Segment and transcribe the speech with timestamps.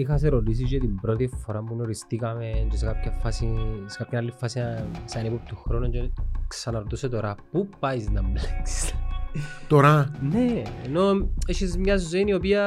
[0.00, 3.48] είχα σε ρωτήσει και την πρώτη φορά που γνωριστήκαμε και σε κάποια φάση,
[3.86, 4.60] σε κάποια άλλη φάση
[5.04, 6.10] σαν ύποπτου χρόνου και
[6.48, 8.92] ξαναρωτούσε τώρα πού πάεις να μπλέξεις;
[9.68, 12.62] Τώρα, ναι, ενώ έχεις μια ζωή η οποία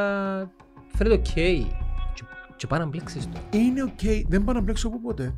[0.96, 2.23] φαίνεται οκ και,
[2.55, 3.39] και πάει να μπλέξεις το.
[3.57, 4.27] είναι οκ.
[4.27, 5.34] Δεν πάω να μπλέξω από ποτέ.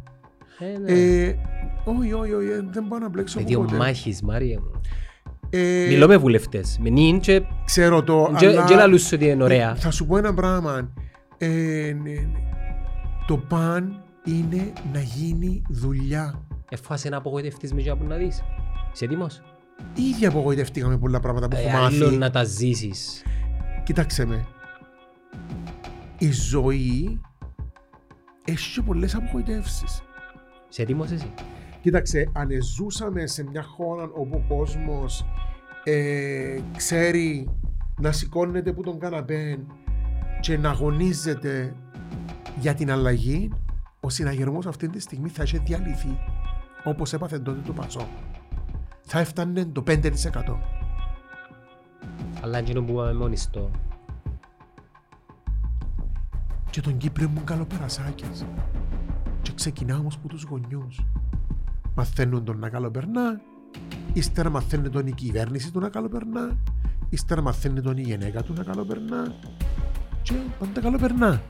[0.60, 0.92] Ε, ναι.
[0.92, 1.36] Ε,
[1.84, 3.76] όχι, όχι, όχι, ε, δεν πάω να μπλέξω Με από δύο ποτέ.
[3.78, 4.72] μάχες, Μάρια μου.
[5.50, 6.78] Ε, Μιλώ με βουλευτές.
[6.82, 8.66] Με νυν και Ξέρω το, και- αλλά...
[8.66, 9.76] και λαλούς ότι είναι ωραία.
[9.76, 10.94] Θα σου πω ένα πράγμα.
[11.46, 12.28] Ε, ναι, ναι.
[13.28, 16.42] Το παν είναι να γίνει δουλειά.
[16.70, 18.44] Εφάσαι να απογοητευτείς με και που να δεις.
[18.94, 19.42] Είσαι έτοιμος;
[19.96, 22.18] Ήδη απογοητευτήκαμε πολλά πράγματα που Ε, έχω άλλο μάθει.
[22.18, 23.24] να τα ζήσεις.
[23.84, 24.46] Κοίταξε με.
[26.18, 27.22] Η ζωή
[28.46, 30.02] έχει και πολλές απογοητεύσεις.
[30.70, 31.34] Είσαι έτοιμος εσύ;
[31.82, 35.26] Κοίταξε, αν ζούσαμε σε μια χώρα όπου ο κόσμος
[35.84, 37.50] ε, ξέρει
[38.00, 39.60] να σηκώνεται από τον καναπέ
[40.44, 41.76] και να αγωνίζεται
[42.60, 43.52] για την αλλαγή,
[44.00, 46.18] ο συναγερμός αυτή τη στιγμή θα είχε διαλυθεί
[46.84, 48.08] όπως έπαθε τότε το Πασό.
[49.02, 50.12] Θα έφτανε το 5%.
[52.42, 53.72] Αλλά εκείνο που είπαμε μόνοι στο.
[56.70, 58.46] Και τον Κύπριο μου καλοπερασάκες.
[59.42, 61.06] Και ξεκινά όμως από τους γονιούς.
[61.96, 63.42] Μαθαίνουν τον να καλοπερνά,
[64.14, 66.58] ύστερα μαθαίνουν τον η κυβέρνηση του να καλοπερνά,
[67.10, 69.36] ύστερα μαθαίνει τον η γυναίκα του να καλοπερνά
[70.24, 71.42] και πάντα καλοπερνά.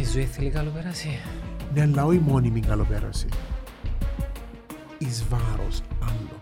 [0.00, 1.20] Η ζωή θέλει καλό περάσει.
[1.74, 3.26] Ναι, αλλά όχι μόνιμη καλοπέραση.
[4.98, 6.38] Εις βάρος άλλο.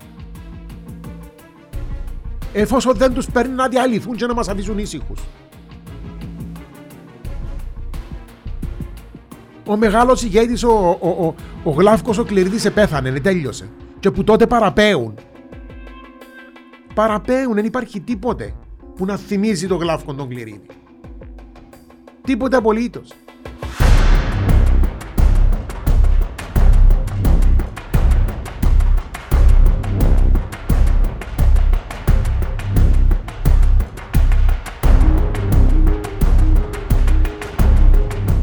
[2.53, 5.21] Εφόσον δεν τους παίρνει να διαλυθούν και να μας αφήσουν ήσυχους.
[9.67, 13.69] Ο μεγάλος ηγέτης, ο, ο, ο, ο Γλάφκος ο Κληρίδης επέθανε, ναι, τέλειωσε.
[14.01, 15.15] Και που τότε παραπέουν.
[16.95, 18.55] Παραπέουν, δεν υπάρχει τίποτε
[18.97, 20.67] που να θυμίζει τον Γλάφκο τον Κληρίδη.
[22.25, 23.09] Τίποτε απολύτως.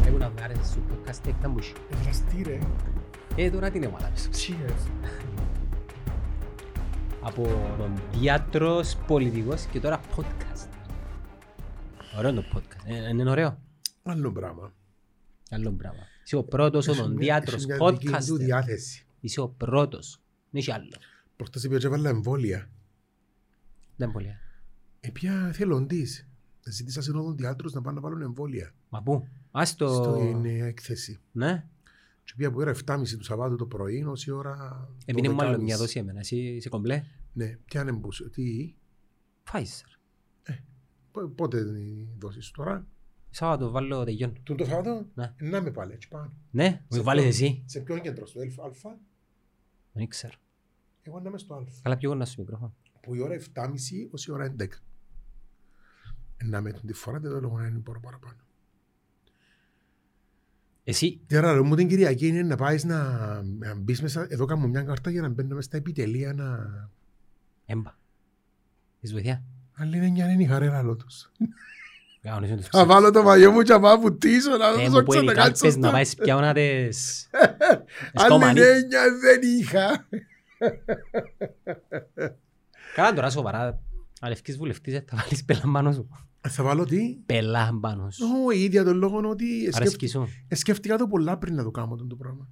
[0.06, 1.72] Έχω να βγάλεις σου podcast έκτα μπουσί.
[2.02, 2.58] Δραστή ρε.
[3.36, 4.28] Ε, τώρα την έβαλα πίσω.
[4.32, 4.90] Cheers.
[7.22, 7.42] Από
[7.78, 10.68] τον διάτρος πολιτικός και τώρα podcast.
[12.18, 12.84] Ωραίο το podcast.
[12.84, 13.56] Ε, είναι ωραίο.
[14.02, 14.74] Άλλο πράγμα.
[15.50, 16.00] Άλλο πράγμα.
[16.24, 18.38] Είσαι ο πρώτος ο τον διάτρος Έχει μια δική του podcast.
[18.38, 19.06] διάθεση.
[19.20, 20.20] Είσαι ο πρώτος.
[20.50, 20.88] Δεν έχει άλλο.
[21.36, 22.70] Προχτές είπε ότι έβαλα εμβόλια.
[23.96, 24.36] Δεν είναι πολύ.
[25.00, 26.28] Ε, πια θελοντής.
[26.64, 28.74] Ζήτησα συνόδων διάτρους να πάνε να βάλουν εμβόλια.
[28.88, 29.88] Μα πού; Ας το...
[30.04, 31.20] Στην ε, έκθεση.
[31.32, 31.66] Ναι.
[32.24, 35.56] Και πήγα από ώρα 7.30 του Σαββάτου το πρωί ως η ώρα Επειδή μου άλλο
[35.56, 35.62] 12.30.
[35.62, 36.18] μια δόση εμένα.
[36.18, 38.30] Εσύ είσαι κομπλέ; Ναι, πιάνε μπούσο.
[38.30, 38.74] Τι,
[39.52, 39.98] Pfizer.
[41.12, 42.86] πο- πότε είναι η δόση σου τώρα;
[43.30, 44.32] Σάββατο βάλω τελειών.
[44.42, 45.06] Τον το Σαββάτο.
[45.14, 45.34] Ναι.
[45.36, 46.32] Ε, Να με πάλι έτσι πάνω.
[46.50, 47.62] Ναι, Σε μου βάλεις ποιο- εσύ.
[47.66, 48.96] Σε ποιον κέντρο, στο Α.
[49.92, 50.34] Δεν ξέρω.
[51.02, 51.64] Εγώ να είμαι στο Α.
[51.82, 52.74] Καλά πιο κοντά στο μικρόφωνο.
[53.00, 54.62] Που η ώρα 7.30 ως η ώρα 11.
[56.36, 58.36] Ε, Να με τη φορά δεν το λόγο να είναι μπορώ παραπάνω.
[60.84, 63.02] Εσύ, Τώρα ρε μου την Κυριακή είναι να πάεις να,
[63.42, 66.58] να μπεις μέσα, εδώ κάνω μια κάρτα για να μπαίνω μέσα στα επιτελεία να...
[67.66, 67.94] έμπα.
[69.00, 69.42] Είσαι βοηθιά.
[69.74, 71.32] Αλλά είναι μια είναι η χαρέρα λότος.
[72.22, 72.94] Κανονίζουν τους Θα ψεύτες.
[72.94, 75.26] βάλω το μαγιό μου και θα πάω βουτήσω να Ε, το μου που είναι οι
[75.26, 77.28] ξανακάτσω κάλπες να στο- πάεις πια να τις...
[78.12, 78.60] τις Άλλη κομμανί.
[78.60, 80.06] έννοια δεν είχα.
[82.94, 83.80] Καλά τώρα σοβαρά.
[84.20, 86.08] Αν ευκείς βουλευτής ε, θα βάλεις πελά πάνω σου.
[86.48, 88.24] Θα βάλω τι; Πελά πάνω σου.
[88.46, 89.44] Ω, η ίδια τον λόγο ότι
[89.74, 90.28] Αρέσκει σκέφτη- σου.
[90.48, 92.48] ε, σκέφτηκα το πολλά πριν να το κάνω τον το πράγμα.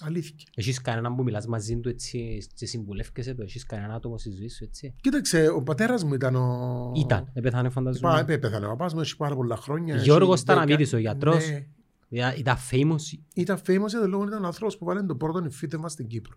[0.00, 0.34] Αλήθεια.
[0.54, 3.42] Έχεις κανέναν που μιλάς μαζί του έτσι και συμβουλεύκεσαι το.
[3.42, 6.92] Έχεις κανέναν άτομο στη ζωή σου έτσι; Κοίταξε, ο πατέρας μου ήταν ο...
[6.96, 7.30] Ήταν.
[7.32, 8.24] Επέθανε Πα- φανταζόμαι.
[8.24, 9.96] πέ- Πέθανε ο παπάς μου, έχει πάρα πολλά χρόνια.
[9.96, 11.48] Γιώργος έχει δέκα- Ταναβίδης, ο γιατρός.
[11.48, 11.66] Ναι.
[12.08, 13.18] Ήταν- Ήταν famous.
[13.34, 16.06] Ήταν famous για τον λόγο ότι ήταν ο άνθρωπος που βάλε το πρώτο εμφύτευμα στην
[16.06, 16.36] Κύπρο.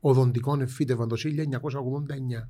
[0.00, 2.48] Οδοντικό εμφύτευμα το 1989.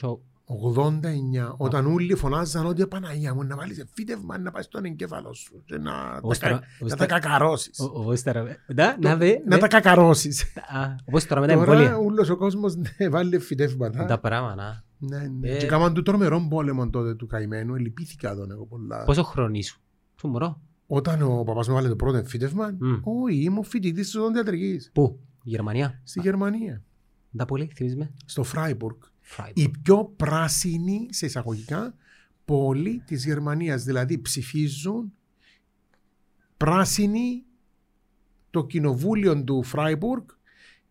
[0.00, 0.18] 1900...
[0.48, 5.62] 89, όταν όλοι φωνάζαν ότι Παναγία μου να βάλεις εμφύτευμα να πάει στον εγκέφαλο σου
[5.64, 5.92] και να,
[6.22, 7.78] Όπως τα, τώρα- κα- όπως να τα τώρα- κακαρώσεις.
[7.80, 8.42] Ο- Όπως τώρα...
[8.74, 9.32] Να, να δε.
[9.46, 9.58] Να δε.
[9.58, 10.42] τα κακαρώσεις.
[10.42, 11.96] Α, Όπως τώρα με τα Τώρα εμβόλια.
[11.96, 14.04] όλος ο κόσμος ναι, βάλει εμφυτεύματα.
[14.04, 14.84] Τα πράγματα.
[14.98, 15.48] Ναι, ναι.
[15.50, 15.56] Ε.
[15.58, 19.04] Και κάμαν του τρομερό πόλεμο τότε του καημένου, ελυπήθηκα τον εγώ πολλά.
[19.04, 19.80] Πόσο χρονί σου.
[20.20, 22.94] Σου μωρό; Όταν ο παπάς μου βάλε το πρώτο εμφύτευμα, Μμ.
[23.02, 24.90] όχι, ήμουν φοιτητής της οδοντιατρικής.
[24.94, 25.18] Πού.
[25.42, 26.82] Γερμανία; Στη Γερμανία.
[27.36, 28.96] Τα πολύ, θυμίζεις με; Στο Φράιμπουργκ.
[29.28, 29.66] Φράιμπουργκ.
[29.66, 31.94] η πιο πράσινη, σε εισαγωγικά,
[32.44, 33.84] πόλη της Γερμανίας.
[33.84, 35.12] Δηλαδή ψηφίζουν
[36.56, 37.44] πράσινη
[38.50, 40.24] το κοινοβούλιο του Φράιμπουργκ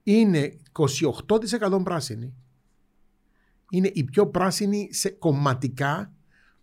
[0.04, 2.34] είναι 28% πράσινη.
[3.70, 6.14] Είναι η πιο πράσινη σε κομματικά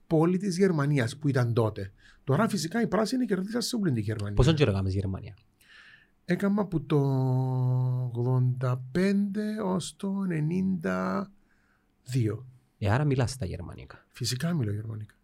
[0.07, 1.93] πόλη της Γερμανίας που ήταν τότε.
[2.25, 4.35] Τώρα φυσικά οι πράσινοι κερδίσαν σε όλη τη Γερμανία.
[4.35, 5.37] Πόσο καιρό έκαμε στη Γερμανία;
[6.25, 7.01] Έκανα από το
[8.61, 8.77] 85
[9.65, 10.25] ως το
[12.13, 12.45] 92.
[12.79, 14.07] Ε, άρα μιλάς στα γερμανικά.
[14.11, 15.15] Φυσικά μιλώ γερμανικά.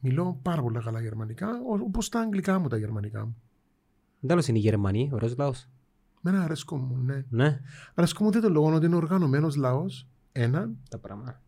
[0.00, 1.48] Μιλώ πάρα πολλά καλά γερμανικά,
[1.84, 3.36] όπως τα αγγλικά μου τα γερμανικά μου.
[4.26, 5.68] Τέλος είναι οι Γερμανοί, ωραίος λαός.
[6.20, 7.24] Μένα αρέσκω μου, ναι.
[7.28, 7.60] Ναι,
[7.94, 10.06] Αρέσκω μου δεν το λόγο ότι είναι οργανωμένος λαός.
[10.32, 10.70] Ένα.
[10.90, 11.42] τα πράγματα.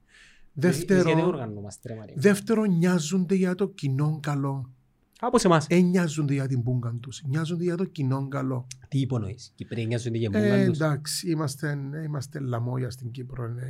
[0.52, 2.14] Δεύτερο, Γιατί οργανωνόμαστε, ρε Μαρία.
[2.18, 4.72] δεύτερο, νοιάζονται για το κοινό καλό.
[5.20, 5.66] Από σε εμάς.
[5.68, 7.22] Ε, νοιάζονται για την πούγκα τους.
[7.26, 8.66] Νοιάζονται για το κοινό καλό.
[8.88, 9.52] Τι υπονοείς.
[9.54, 13.48] Κυπρέοι νοιάζονται για Ε, μούγαν τους; εντάξει, είμαστε, ε, είμαστε λαμόγια στην Κύπρο.
[13.48, 13.62] ναι.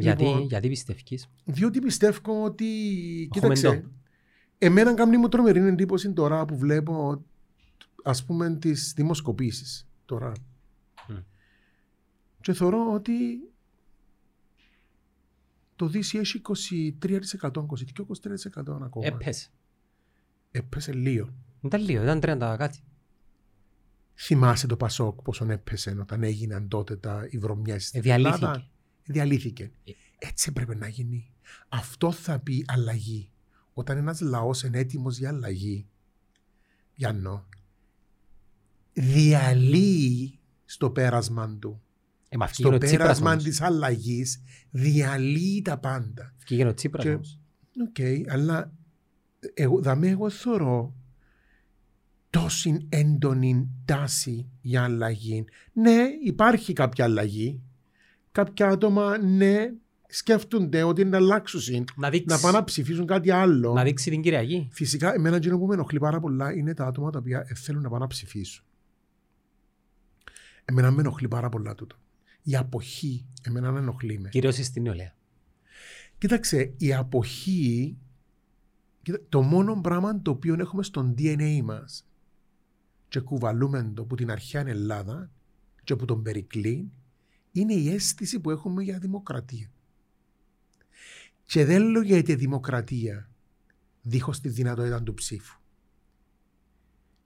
[0.00, 0.40] Γιατί, λοιπόν.
[0.42, 1.28] γιατί πιστεύεις.
[1.44, 2.64] Διότι πιστεύω ότι.
[3.34, 3.66] Έχουμε Κοίταξε.
[3.76, 3.88] εντό.
[4.58, 7.24] Εμένα κάνει μου τρομερή εντύπωση τώρα που βλέπω
[8.02, 10.32] ας πούμε τις δημοσκοπήσεις τώρα.
[11.08, 11.16] Μμ.
[12.40, 13.14] Και θεωρώ ότι
[15.76, 16.40] το Δύση έχει
[17.00, 19.06] 23%, 22-23% ακόμα.
[19.06, 19.50] Έπεσε.
[20.50, 21.28] Έπεσε λίγο.
[21.62, 22.78] Ήταν λίγο, ήταν 30 κάτι.
[24.14, 28.44] Θυμάσαι το Πασόκ πόσο έπεσε όταν έγιναν τότε τα οι βρωμιές στην Ε, διαλύθηκε.
[28.44, 28.69] Ελλάδα;
[29.04, 29.70] Διαλύθηκε.
[29.84, 29.92] Ε.
[30.18, 31.30] Έτσι έπρεπε να γίνει.
[31.68, 33.30] Αυτό θα πει αλλαγή.
[33.72, 35.86] Όταν ένας λαός είναι έτοιμος για αλλαγή,
[36.94, 37.46] Γιάννο,
[38.92, 41.80] διαλύει στο πέρασμα του.
[42.28, 43.42] Ε, μα Στο φύγει ο Τσίπρας πέρασμα όμως.
[43.44, 46.34] της αλλαγής διαλύει τα πάντα.
[46.36, 47.38] Φύγει ο Τσίπρας Και- όμως.
[47.88, 48.72] Οκ, αλλά
[49.54, 50.94] εγώ, δαμέ εγώ θεωρώ
[52.30, 55.44] τόση έντονη τάση για αλλαγή.
[55.72, 57.60] Ναι, υπάρχει κάποια αλλαγή.
[58.32, 59.72] Κάποια άτομα, ναι,
[60.06, 63.72] σκέφτονται ότι είναι να αλλάξουν, Να δείξει, να πάνε να ψηφίσουν κάτι άλλο.
[63.72, 64.68] να δείξει την Κυριακή.
[64.72, 67.82] Φυσικά, εμένα εκείνο που με ενοχλεί πάρα πολλά είναι τα άτομα τα οποία ε, θέλουν
[67.82, 68.64] να πάνε να ψηφίσουν.
[70.64, 71.96] Εμένα με ενοχλεί πάρα πολλά τούτο.
[72.42, 74.28] Η αποχή, εμένα με ενοχλεί με.
[74.28, 75.14] Κυρίως στην νεολαία.
[76.18, 77.96] Κοίταξε, η αποχή,
[79.02, 82.06] κοίτα, το μόνο πράγμα το οποίο έχουμε στον DNA μας
[83.08, 85.30] και κουβαλούμε το από την αρχαία Ελλάδα
[85.84, 86.90] και από τον Περικλή
[87.52, 89.70] είναι η αίσθηση που έχουμε για δημοκρατία.
[91.44, 93.30] Και δεν λέω για τη δημοκρατία
[94.02, 95.58] δίχως τη δυνατότητα του ψήφου.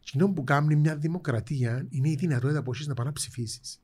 [0.01, 3.83] Κοινό που κάνει μια δημοκρατία είναι η δυνατότητα που έχεις να πάει να ψηφίσεις.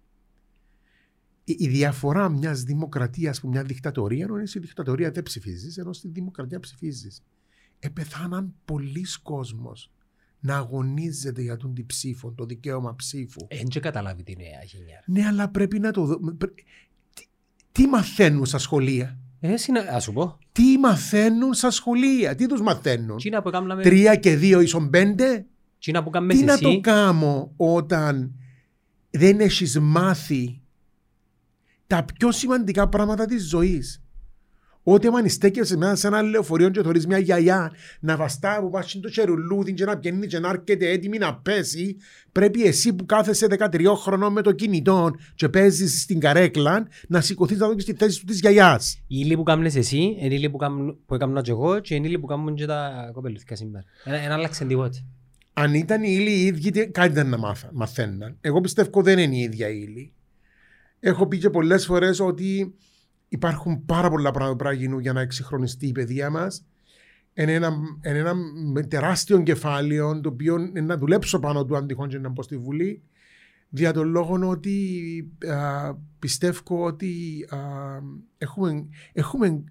[1.45, 5.93] Η, η διαφορά μιας δημοκρατίας που μια δικτατορία είναι ότι στη δικτατορία δεν ψηφίζεις, ενώ
[5.93, 7.23] στη δημοκρατία ψηφίζεις.
[7.79, 9.93] Επεθάναν πολλοί κόσμος
[10.41, 13.47] να αγωνίζεται για τον τη ψήφο, το δικαίωμα ψήφου.
[13.49, 15.03] Δεν και καταλάβει τη νέα γενιά.
[15.07, 16.19] Ναι, αλλά πρέπει να το δω.
[16.39, 16.55] πρέ-
[17.15, 17.25] Τι,
[17.73, 19.81] τι μαθαίνουν στα σχολεία; Ε, συνα...
[19.91, 20.39] Ας σου πω.
[20.53, 23.83] Τι μαθαίνουν στα σχολεία; Τι τους μαθαίνουν; Τσίνα που έκαναμε...
[23.83, 25.47] Τρία και δύο ίσον πέντε;
[25.79, 28.35] Τσίνα που έκαμε Τι να εσύ; το κάνω όταν
[29.11, 30.61] δεν έχεις μάθει
[31.87, 34.03] τα πιο σημαντικά πράγματα της ζωής;
[34.93, 38.91] Ότι αν στέκεσαι μέσα σε ένα λεωφορείο και θωρείς μια γιαγιά να βαστά που πας
[38.91, 41.97] στο χερουλούδι και να πιένει και να έρχεται έτοιμη να πέσει
[42.33, 47.59] πρέπει εσύ που κάθεσαι 13 χρονών με το κινητό και παίζεις στην καρέκλα να σηκωθείς
[47.59, 48.95] να δώσεις τη θέση του της γιαγιάς.
[49.07, 51.95] Η ύλη που κάνεις εσύ, είναι η ύλη που, κάμουν- που έκανα και εγώ και
[51.95, 53.85] είναι η ύλη που κάνουν και τα κοπελούθηκα σήμερα.
[54.05, 54.99] Δεν άλλαξε τίποτα.
[55.53, 58.37] Αν ήταν οι ύλοι οι ίδιοι, τι- κάτι δεν να μάθα, μαθαίναν.
[58.41, 60.13] Εγώ πιστεύω δεν είναι η ίδια ύλη.
[61.01, 62.75] Έχω πει και πολλές φορές ότι
[63.31, 66.65] υπάρχουν πάρα πολλά πράγματα που πρέπει να γίνουν για να εξυγχρονιστεί η παιδεία μας.
[67.35, 67.73] Είναι ένα,
[68.07, 68.35] είναι ένα
[68.73, 72.43] με τεράστιο κεφάλαιο το οποίο είναι να δουλέψω πάνω του αν τυχόν και να μπω
[72.43, 73.03] στη Βουλή.
[73.69, 77.59] Δια τον λόγο ότι α, πιστεύω ότι α,
[78.39, 79.65] έχουμε, έχουμε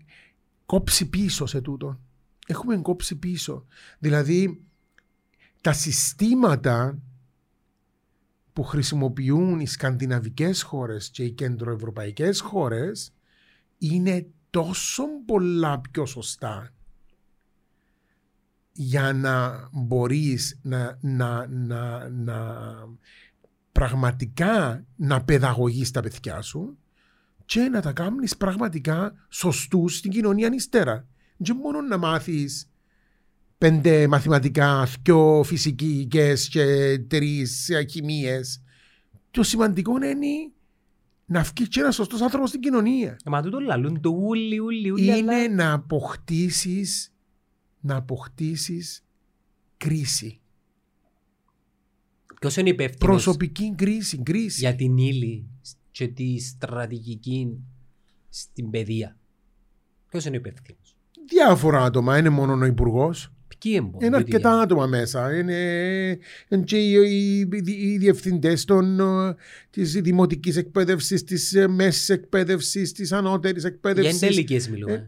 [0.66, 2.00] κόψει πίσω σε τούτο.
[2.48, 3.66] Έχουμε κόψει πίσω.
[4.00, 4.62] Δηλαδή,
[5.62, 7.00] τα συστήματα
[8.54, 13.14] που χρησιμοποιούν οι σκανδιναβικές χώρες και οι κεντροευρωπαϊκές χώρες
[13.80, 16.74] είναι τόσο πολλά πιο σωστά
[18.72, 22.38] για να μπορείς να, να, να, να
[23.72, 26.78] πραγματικά να παιδαγωγείς τα παιδιά σου
[27.46, 31.08] και να τα κάνεις πραγματικά σωστούς στην κοινωνία ύστερα.
[31.44, 32.70] Και μόνο να μάθεις
[33.58, 38.62] πέντε μαθηματικά, δυο φυσικές και τρεις χημίες.
[39.32, 40.14] Το σημαντικό είναι
[41.30, 43.18] να βγει και ένας σωστός άνθρωπος στην κοινωνία.
[43.24, 45.50] Ε, Μα τούτο λαλούν το ούλι, ούλι, ούλι, Είναι αλλά...
[45.50, 47.14] να αποκτήσεις
[47.80, 49.04] να αποκτήσεις
[49.78, 50.40] κρίση.
[52.40, 54.60] Ποιος είναι υπεύθυνος; Προσωπική κρίση, κρίση.
[54.60, 55.50] για την ύλη
[55.92, 57.58] και τη στρατηγική
[58.30, 59.18] στην παιδεία.
[60.10, 60.96] Ποιος είναι υπεύθυνος;
[61.30, 63.34] Διάφορα άτομα, είναι μόνο ο υπουργός.
[63.60, 65.38] Ποιοι εμπο- Είναι διότι- αρκετά άτομα μέσα.
[65.38, 65.58] Είναι,
[66.50, 68.66] είναι και οι, οι, οι διευθυντές
[69.70, 74.26] της δημοτικής εκπαίδευσης, της μέσης εκπαίδευσης, της ανώτερης Για εκπαίδευση.
[74.26, 74.94] εντελικές μιλούμε.
[74.94, 75.08] Ε,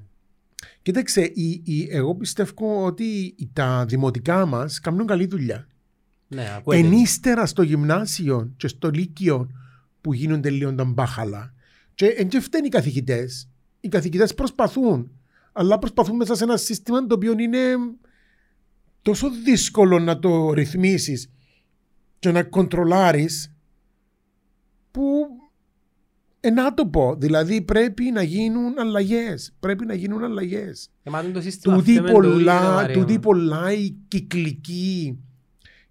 [0.81, 5.67] Κοίταξε, η, η, εγώ πιστεύω ότι τα δημοτικά μας κάνουν καλή δουλειά.
[6.27, 6.87] Ναι, ακούγεται.
[6.87, 9.49] Ενύστερα στο γυμνάσιο και στο λύκειο
[10.01, 11.53] που γίνονται λίγο τα μπάχαλα.
[11.95, 13.49] Και εν και φταίνουν οι καθηγητές.
[13.79, 15.11] Οι καθηγητές προσπαθούν.
[15.51, 17.59] Αλλά προσπαθούν μέσα σε ένα σύστημα το οποίο είναι
[19.01, 21.31] τόσο δύσκολο να το ρυθμίσεις
[22.19, 23.53] και να κοντρολάρεις
[24.91, 25.27] που
[26.39, 27.15] ένα το πω.
[27.15, 29.55] Δηλαδή πρέπει να γίνουν αλλαγές.
[29.59, 30.89] Πρέπει να γίνουν αλλαγές.
[31.03, 33.19] Εμάς το σύστημα Τούτη αυτό με το ίδιο, πολλά, Μαρία τούτη μου.
[33.19, 35.19] πολλά η κυκλική,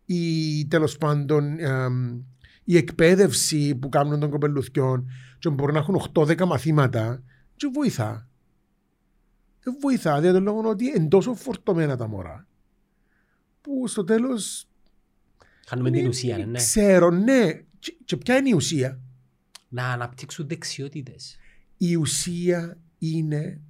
[0.05, 2.21] η τέλος πάντων εμ,
[2.65, 7.23] η εκπαίδευση που κάνουν των κοπελουθιών και μπορεί να έχουν 8-10 μαθήματα
[7.57, 8.29] και βοηθά.
[9.63, 12.49] Δεν βοηθά, δια τον λόγο ότι είναι τόσο φορτωμένα τα μωρά
[13.61, 14.69] που στο τέλος
[15.67, 16.59] Χάνουμε την ουσία, ναι.
[16.59, 17.53] ξέρω, ναι.
[17.79, 19.01] Και, και ποια είναι η ουσία;
[19.69, 21.39] Να αναπτύξουν δεξιότητες.
[21.77, 23.61] Η ουσία είναι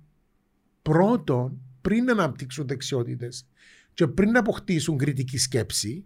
[0.82, 3.46] πρώτον πριν να αναπτύξουν δεξιότητες
[3.94, 6.04] και πριν να αποκτήσουν κριτική σκέψη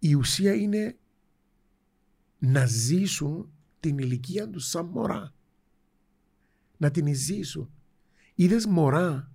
[0.00, 0.98] η ουσία είναι
[2.38, 5.34] να ζήσουν την ηλικία τους σαν μωρά.
[6.76, 7.70] Να την ζήσουν.
[8.34, 9.29] Είδες μωρά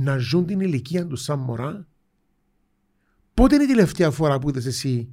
[0.00, 1.88] να ζουν την ηλικία τους σαν μωρά;
[3.34, 5.12] Πότε είναι η τελευταία φορά που είδες εσύ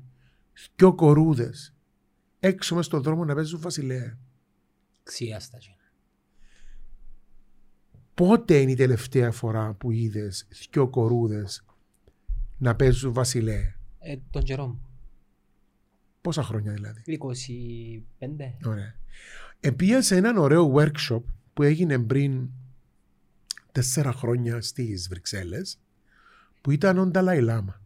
[0.76, 1.74] δυο κορούδες
[2.40, 4.18] έξω μες στον δρόμο να παίζουν βασιλέα;
[5.04, 5.58] Ξιάστα.
[8.14, 11.66] Πότε είναι η τελευταία φορά που είδες δυο κορούδες
[12.58, 14.82] να παίζουν βασιλέα; Ε, τον καιρό μου.
[16.22, 18.58] Πόσα χρόνια δηλαδή; 25.
[18.66, 18.96] Ωραία.
[19.60, 21.24] Επία σε έναν ωραίο workshop
[21.54, 22.50] που έγινε πριν
[23.76, 25.80] τέσσερα χρόνια στις Βρυξέλλες
[26.62, 27.82] που ήταν ο Νταλάι Λάμα.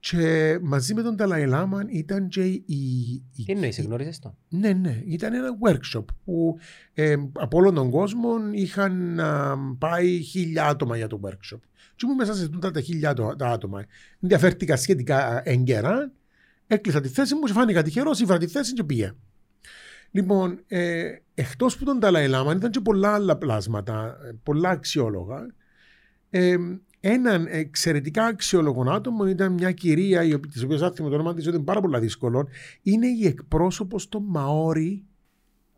[0.00, 2.62] Και μαζί με τον Νταλάι Λάμα ήταν και η...
[2.66, 4.36] η- Τι εννοείς, η- γνώρισες το.
[4.48, 5.02] Ναι, ναι.
[5.06, 6.58] Ήταν ένα workshop που
[6.94, 11.58] ε, από όλον τον κόσμο είχαν α, πάει χίλια άτομα για το workshop.
[11.96, 13.84] Και ήμουν μέσα σε τούτα τα χίλια το- τα άτομα.
[14.20, 16.12] Ενδιαφέρθηκα σχετικά έγκαιρα.
[16.66, 19.12] Έκλεισα τη θέση μου και φάνηκα τυχερός, ήβρα τη θέση και πήγα.
[20.12, 25.46] Λοιπόν, ε, εκτός που τον Dalai Lama ήταν και πολλά άλλα πλάσματα, ε, πολλά αξιόλογα.
[26.30, 26.56] Ε,
[27.00, 31.46] έναν εξαιρετικά αξιόλογο άτομο ήταν μια κυρία, η οποία, της οποίας άθιμα το όνομα της,
[31.46, 32.48] ότι είναι πάρα πολύ δύσκολο.
[32.82, 35.04] Είναι η εκπρόσωπος των Μαόρι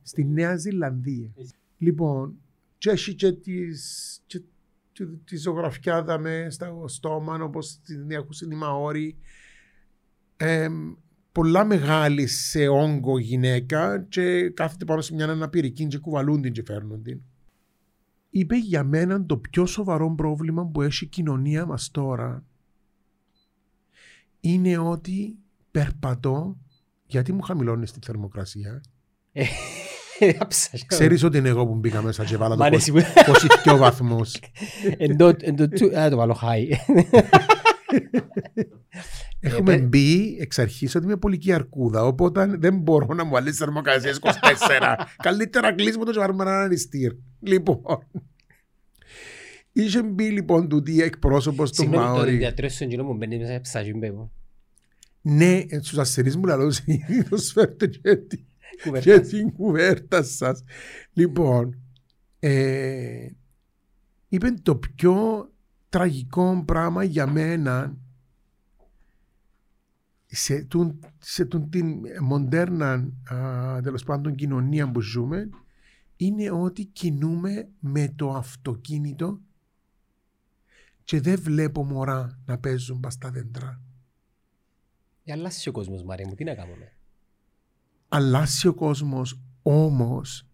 [0.03, 1.33] στη Νέα Ζηλανδία.
[1.79, 2.35] Λοιπόν,
[2.79, 4.43] και έχει και τις, και,
[4.93, 9.17] και τη ζωγραφιά με στο στόμα, όπως την έχουν οι Μαόρι.
[10.37, 10.69] Ε,
[11.35, 16.63] πολλά μεγάλη σε όγκο γυναίκα και κάθεται πάνω σε μια αναπηρική και κουβαλούν την και
[16.67, 17.21] φέρνουν την.
[18.31, 22.45] Είπε για μένα το πιο σοβαρό πρόβλημα που έχει η κοινωνία μας τώρα
[24.41, 25.37] είναι ότι
[25.71, 26.57] περπατώ
[27.07, 28.81] γιατί μου χαμηλώνεις τη θερμοκρασία.
[30.39, 30.71] Άψα.
[30.87, 34.37] Ξέρεις ότι είναι εγώ που μπήκα μέσα και βάλα Μ' το αρέσει 22 που- βαθμούς.
[34.97, 36.69] Εν το- εν το του- Α, το βάλω high.
[39.47, 43.57] Έχουμε Ε, μπει εξ αρχής ότι είμαι πολική αρκούδα, οπότε δεν μπορώ να μου βάλεις
[43.57, 44.31] θερμοκρασίες 24.
[45.23, 47.13] Καλύτερα κλείσουμε το και βάλουμε έναν αριστήρ.
[47.41, 47.81] Λοιπόν,
[49.73, 52.37] είχε μπει λοιπόν τούτη εκπρόσωπος του Συγγνώμη, το Μαόρι.
[52.37, 54.31] διατρέψω εκείνο που μπαίνει μέσα σε ψαγιούν πέμπω.
[55.21, 58.45] Ναι, ε, στους αστερείς μου λαλώ συνήθως φέρτε και τη- και
[58.85, 59.21] Κουβέρτα.
[59.21, 60.65] την κουβέρτα σας.
[61.13, 61.79] Λοιπόν,
[62.39, 63.27] ε,
[64.29, 65.49] είπε το πιο
[65.89, 67.97] τραγικό πράγμα για μένα
[70.35, 73.13] σε, τούν, σε τούν την μοντέρνα
[73.83, 75.49] τέλος πάντων κοινωνία που ζούμε
[76.17, 79.41] είναι ότι κινούμε με το αυτοκίνητο
[81.05, 83.81] και δεν βλέπω μωρά να παίζουν πας στα δέντρα.
[85.25, 86.93] Ε, Αλλάσει ο κόσμος, Μαρία μου, τι να κάνουμε;
[88.09, 90.47] αλλάσει ο κόσμος όμως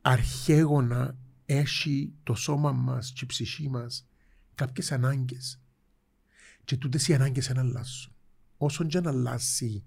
[0.00, 4.06] αρχαίγωνα έχει το σώμα μας και η ψυχή μας
[4.54, 5.60] κάποιες ανάγκες
[6.64, 8.09] και τούτες οι ανάγκες δεν αλλάσουν
[8.62, 9.84] όσον και αν αλλάσει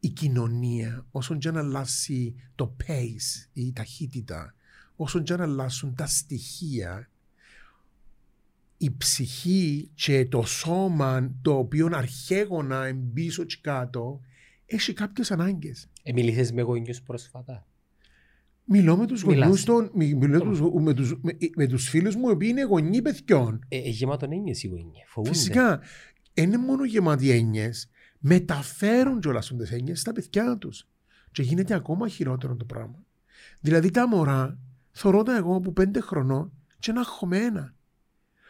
[0.00, 4.54] η κοινωνία όσον και αν αλλάσει το pace η ταχύτητα
[4.96, 7.08] όσον και αν αλλάσουν τα στοιχεία
[8.76, 14.20] η ψυχή και το σώμα το οποίο αρχαίγωνα εμπίσω και κάτω
[14.66, 15.88] έχει κάποιες ανάγκες.
[16.02, 17.66] Ε, μιλήσες με γονιούς πρόσφατα.
[18.64, 19.40] Μιλώ με τους Μιλάς.
[19.40, 22.62] γονιούς των, μι- μιλώ τους, με, τους, με, με τους φίλους μου οι οποίοι είναι
[22.62, 23.64] γονείς παιδιών.
[23.68, 25.02] Ε, ε, γεμάτον έννοιες οι γονείς.
[25.06, 25.36] Φοβούνται.
[25.36, 25.82] Φυσικά, δεν
[26.34, 27.88] είναι μόνο γεμάτοι έννοιες,
[28.18, 30.88] μεταφέρουν κιόλας τις έννοιες στα παιδιά τους.
[31.32, 33.04] Και γίνεται ακόμα χειρότερο το πράγμα.
[33.60, 34.58] Δηλαδή τα μωρά,
[34.90, 37.74] θωρώ τα εγώ που πέντε χρονών και είναι αγχωμένα.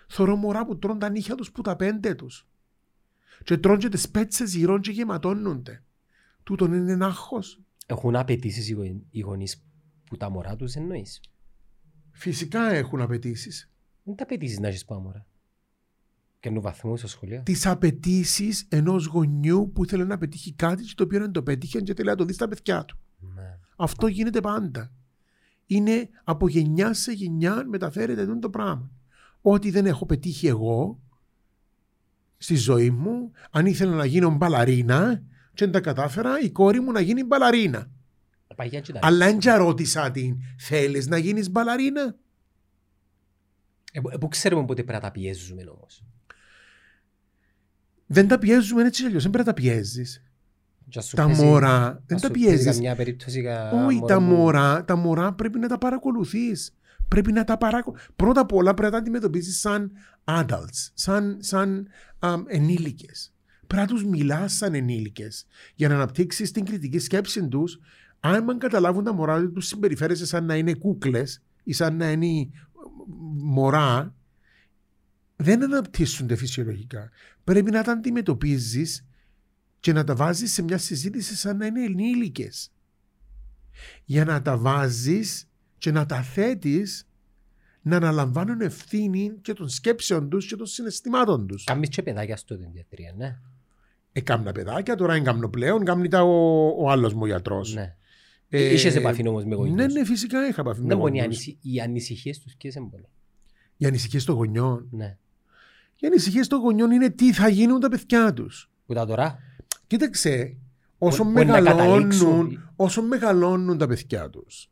[0.09, 2.49] Θωρώ μωρά που τρώνε τα νύχια τους που τα πέντε τους.
[3.45, 5.83] Και τρώνε και τις πέτσες γυρών και γεματώνονται.
[6.43, 7.61] Τούτον είναι ένα άγχος.
[7.87, 9.65] Έχουν απαιτήσεις οι γονεί- οι γονείς
[10.05, 11.21] που τα μωρά τους εννοείς;
[12.11, 13.71] Φυσικά έχουν απαιτήσεις.
[14.03, 15.27] Δεν τα απαιτήσεις να έχεις πάνω μωρά.
[16.45, 17.43] Και νου βαθμού στο σχολείο.
[17.43, 21.81] Τις απαιτήσεις ενός γονιού που ήθελε να πετύχει κάτι και το οποίο δεν το πέτυχε
[21.81, 22.99] και θέλει να το δει στα παιδιά του.
[23.35, 23.59] Ναι.
[23.77, 24.93] Αυτό γίνεται πάντα.
[25.67, 28.91] Είναι από γενιά σε γενιά μεταφέρεται αυτό το πράγμα.
[29.41, 31.01] Ό,τι δεν έχω πετύχει εγώ
[32.37, 35.23] στη ζωή μου, αν ήθελα να γίνω μπαλαρίνα
[35.55, 37.91] και δεν τα κατάφερα, η κόρη μου να γίνει μπαλαρίνα.
[38.57, 42.17] Παγιά και τα Αλλά δεν και ρώτησα την, θέλεις να γίνεις μπαλαρίνα;
[43.93, 46.05] Ε, πού- ε, Πού ξέρουμε πότε πρέπει να τα πιέζουμε όμως.
[48.15, 50.23] Δεν τα πιέζουμε έτσι κι αλλιώς, δεν πρέπει να τα πιέζεις.
[50.89, 52.65] Και ας σου Τα πέσει- μωρά ας δεν τα σου πέσει πιέζεις.
[52.75, 56.75] καμιά περίπτωση κα- Όχι, μωρό τα που- μωρά, τα μωρά πρέπει να τα παρακολουθείς.
[57.09, 58.09] Πρέπει να τα παρακολουθείς.
[58.17, 59.91] Πρώτα απ' όλα πρέπει να τα αντιμετωπίσεις σαν
[60.25, 61.87] adults, σαν, σαν
[62.19, 63.33] αμ, ενήλικες.
[63.67, 67.79] Πρέπει να τους μιλάς σαν ενήλικες για να αναπτύξεις την κριτική σκέψη τους.
[68.21, 72.51] Αν καταλάβουν τα μωρά ότι τους συμπεριφέρεσαι σαν να είναι κούκλες ή σαν να είναι
[73.43, 74.15] μωρά,
[75.45, 77.11] δεν αναπτύσσονται φυσιολογικά.
[77.45, 79.07] Πρέπει να τα αντιμετωπίζεις
[79.81, 82.73] και να τα βάζεις σε μια συζήτηση σαν να είναι ενήλικες
[84.05, 85.49] για να τα βάζεις
[85.79, 87.09] και να τα θέτεις
[87.83, 91.65] να αναλαμβάνουν ευθύνη και των σκέψεων τους και των συναισθημάτων τους.
[91.65, 93.39] Κάμεις και παιδάκια στο διατρία, ναι.
[94.13, 97.75] Έκαμνα παιδάκια, τώρα έκαμνω πλέον, κάμνει τα ο, ο άλλος μου γιατρός.
[97.75, 97.97] ναι.
[98.49, 101.19] Ε, Είχες επαφή όμως με γονιούς; Ναι, ναι, φυσικά είχα επαφή με Δεν μπορεί οι
[101.19, 101.37] γονιούς.
[101.37, 103.05] ανησυχ- οι ανησυχίες τους και σε μπορεί.
[103.77, 104.89] Οι ανησυχίες των γονιών.
[104.91, 105.17] Ναι.
[105.97, 108.71] Οι ανησυχίες των γονιών είναι τι θα γίνουν τα παιδιά τους.
[108.87, 109.39] Που τα τώρα.
[109.87, 110.57] Κοίταξε,
[110.99, 112.71] όσο Μπορεί να μεγαλώνουν, καταλήξουν.
[112.77, 114.71] όσο μεγαλώνουν τα παιδιά τους,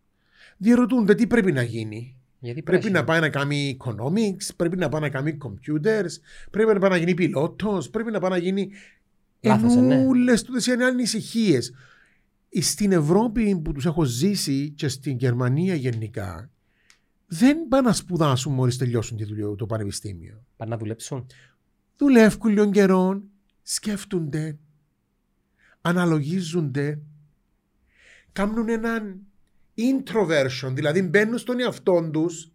[0.56, 2.16] διαρωτούνται τι πρέπει να γίνει.
[2.38, 6.10] Γιατί Πρέπει να έχει- πάει να κάνει economics, πρέπει να πάει να κάνει computers,
[6.50, 8.70] πρέπει να πάει να γίνει πιλότος, πρέπει να πάει να γίνει.
[9.40, 9.94] Λάθος, ε, ναι.
[9.94, 11.72] Ενούλες τούτες είναι ανησυχίες.
[12.60, 16.50] Στην Ευρώπη που τους έχω ζήσει και στην Γερμανία γενικά,
[17.34, 20.44] δεν πάνε να σπουδάσουν μόλις τελειώσουν τη δουλειά, το πανεπιστήμιο.
[20.56, 21.26] Πάνε να δουλέψουν.
[21.96, 23.22] Δουλεύουν λίγο καιρό,
[23.62, 24.58] σκέφτονται,
[25.80, 27.00] αναλογίζονται,
[28.32, 29.20] κάνουν έναν
[29.76, 32.52] introversion, δηλαδή μπαίνουν στον εαυτό τους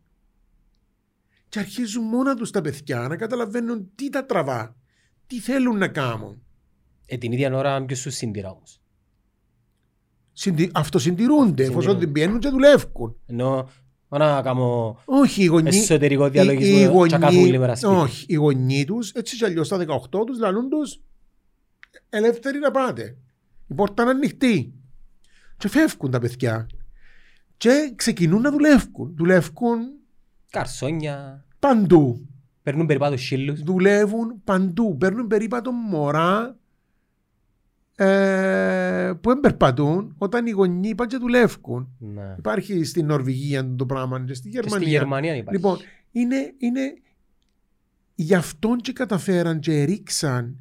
[1.49, 4.75] και αρχίζουν μόνα τους τα παιδιά να καταλαβαίνουν τι τα τραβά,
[5.27, 6.41] τι θέλουν να κάνουν.
[7.05, 8.81] Ε, την ίδια ώρα ποιος σου συντηρά όμως;
[10.31, 10.71] Συντι...
[10.73, 12.05] Αυτοσυντηρούνται, εφόσον Συντηρούνται.
[12.05, 13.15] την πιένουν και δουλεύουν.
[13.25, 13.69] Ενώ
[14.09, 15.75] να κάνω Όχι, οι γονείς...
[15.81, 17.93] εσωτερικό οι- διαλογισμό οι και γονείς- κάθουν όλη μέρα σπίτι.
[17.93, 20.99] Όχι, οι γονείς τους, έτσι κι αλλιώς στα 18 τους, λαλούν τους
[22.09, 23.17] ελεύθεροι να πάτε.
[23.67, 24.73] Η πόρτα είναι ανοιχτή.
[25.57, 26.67] Και φεύγουν τα παιδιά.
[27.57, 29.13] Και ξεκινούν να δουλεύουν.
[29.17, 29.79] Δουλεύουν
[30.49, 31.45] Καρσόνια.
[31.59, 32.27] παντού.
[32.63, 33.61] Παίρνουν περίπατο σύλλους.
[33.61, 34.97] Δουλεύουν παντού.
[34.97, 36.57] Παίρνουν περίπατο μωρά
[37.99, 41.89] ε, που δεν περπατούν όταν οι γονείς πάνε και δουλεύουν.
[41.99, 42.35] Ναι.
[42.37, 44.87] Υπάρχει στην Νορβηγία το πράγμα και στη Και στη Γερμανία.
[44.87, 45.61] Γερμανία υπάρχει.
[45.61, 45.77] Λοιπόν,
[46.11, 46.93] είναι, είναι
[48.15, 50.57] γι' αυτόν και καταφέραν και ρίξαν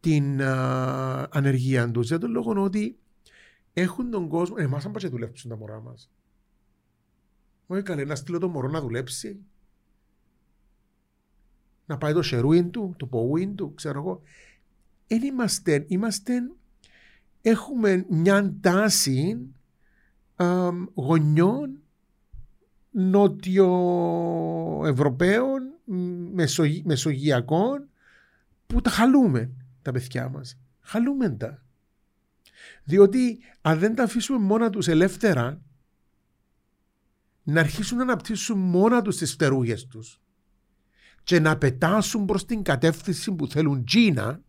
[0.00, 2.06] την α, ανεργία τους.
[2.06, 2.98] Για τον λόγο ότι
[3.72, 4.56] έχουν τον κόσμο.
[4.58, 6.10] Εμάς, αν πας και δουλέψουν τα μωρά μας.
[7.66, 9.40] Όχι καλέ, να στείλω το μωρό να δουλέψει.
[11.86, 14.22] Να πάει το σερούιν του, το ποούιν του, ξέρω εγώ.
[15.06, 16.42] Δεν είμαστε, είμαστε,
[17.42, 19.38] έχουμε μια τάση
[20.36, 21.80] α, γονιών
[22.90, 25.62] νότιο-ευρωπαίων,
[26.32, 27.88] μεσογει, μεσογειακών
[28.66, 29.50] που τα χαλούμε
[29.82, 30.58] τα παιδιά μας.
[30.80, 31.64] Χαλούμε τα.
[32.84, 35.60] Διότι αν δεν τα αφήσουμε μόνα τους ελεύθερα
[37.42, 40.20] να αρχίσουν να αναπτύσσουν μόνα τους τις φτερούγες τους
[41.22, 44.40] και να πετάσουν προς την κατεύθυνση που θέλουν Τζίνα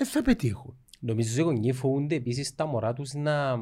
[0.00, 0.76] δεν θα πετύχουν.
[1.00, 3.56] Νομίζω οι γονείς φοβούνται επίσης τα μωρά τους να,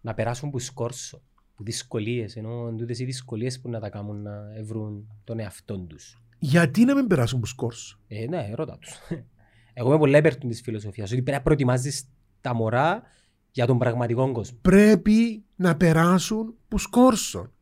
[0.00, 1.22] να περάσουν που σκόρσο,
[1.54, 4.32] που δυσκολίες, ενώ τούτες οι δυσκολίες που να τα κάνουν να
[4.64, 6.22] βρουν τον εαυτό τους.
[6.38, 7.98] Γιατί να μην περάσουν που σκόρσο.
[8.08, 8.98] Ε, ναι, ρώτα τους.
[9.78, 12.08] Εγώ είμαι πολλά υπέρ της φιλοσοφίας, ότι πρέπει να προετοιμάζεις
[12.40, 13.02] τα μωρά
[13.50, 14.58] για τον πραγματικό κόσμο.
[14.62, 17.52] πρέπει να περάσουν που σκόρσον.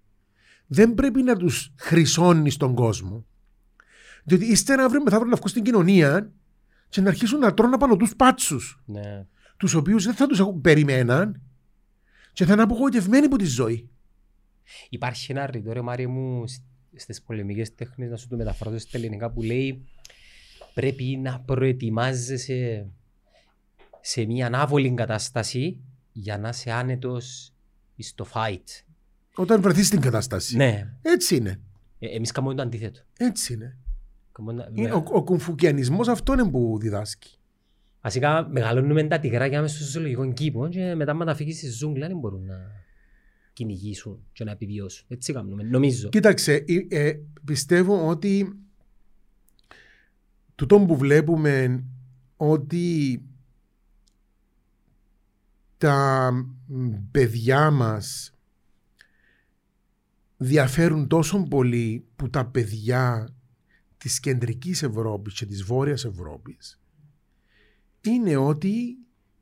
[0.66, 3.24] Δεν πρέπει να τους χρυσώνεις τον κόσμο.
[4.24, 6.32] Διότι ύστερα αύριο μεθαύριο να βγουν στην κοινωνία
[6.94, 9.26] και να αρχίσουν να τρώνε πάνω τους πάτσους, Ναι.
[9.56, 11.40] τους οποίους δεν θα τους έχουν περιμέναν
[12.32, 13.88] και θα είναι απογοητευμένοι από τη ζωή.
[14.88, 16.62] Υπάρχει ένα ρητό, ρε Μάρια μου, σ-
[16.96, 19.84] στις πολεμικές τέχνες, να σου το μεταφράσω στα ελληνικά, που λέει
[20.74, 22.86] πρέπει να προετοιμάζεσαι
[24.00, 25.80] σε μια ανάβολη κατάσταση
[26.12, 27.52] για να είσαι άνετος
[27.98, 28.82] στο fight.
[29.34, 30.56] Όταν βρεθείς στην κατάσταση.
[30.56, 31.60] Ναι, Έτσι είναι.
[31.98, 33.00] ε, εμείς κάνουμε το αντίθετο.
[33.16, 33.76] Έτσι είναι.
[34.92, 37.38] Ο, ο κουμφουκιανισμός αυτό είναι που διδάσκει.
[38.00, 42.06] Βασικά μεγαλώνουμε τα τυγράκια μέσα στο ζωολογικό κήπο και μετά με τα φύγεις στη ζούγκλα
[42.06, 42.84] δεν μπορούν να
[43.52, 45.06] κυνηγήσουν και να επιβιώσουν.
[45.08, 46.08] Έτσι κάνουμε, νομίζω.
[46.08, 48.58] Κοίταξε, ε, ε, πιστεύω ότι
[50.54, 51.84] τούτο που βλέπουμε
[52.36, 53.22] ότι
[55.78, 56.30] τα
[57.10, 58.34] παιδιά μας
[60.36, 63.33] διαφέρουν τόσο πολύ που τα παιδιά
[64.04, 66.80] της κεντρικής Ευρώπης και της βόρειας Ευρώπης
[68.00, 68.96] είναι ότι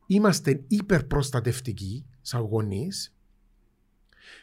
[0.07, 3.14] είμαστε υπερπροστατευτικοί σαν γονείς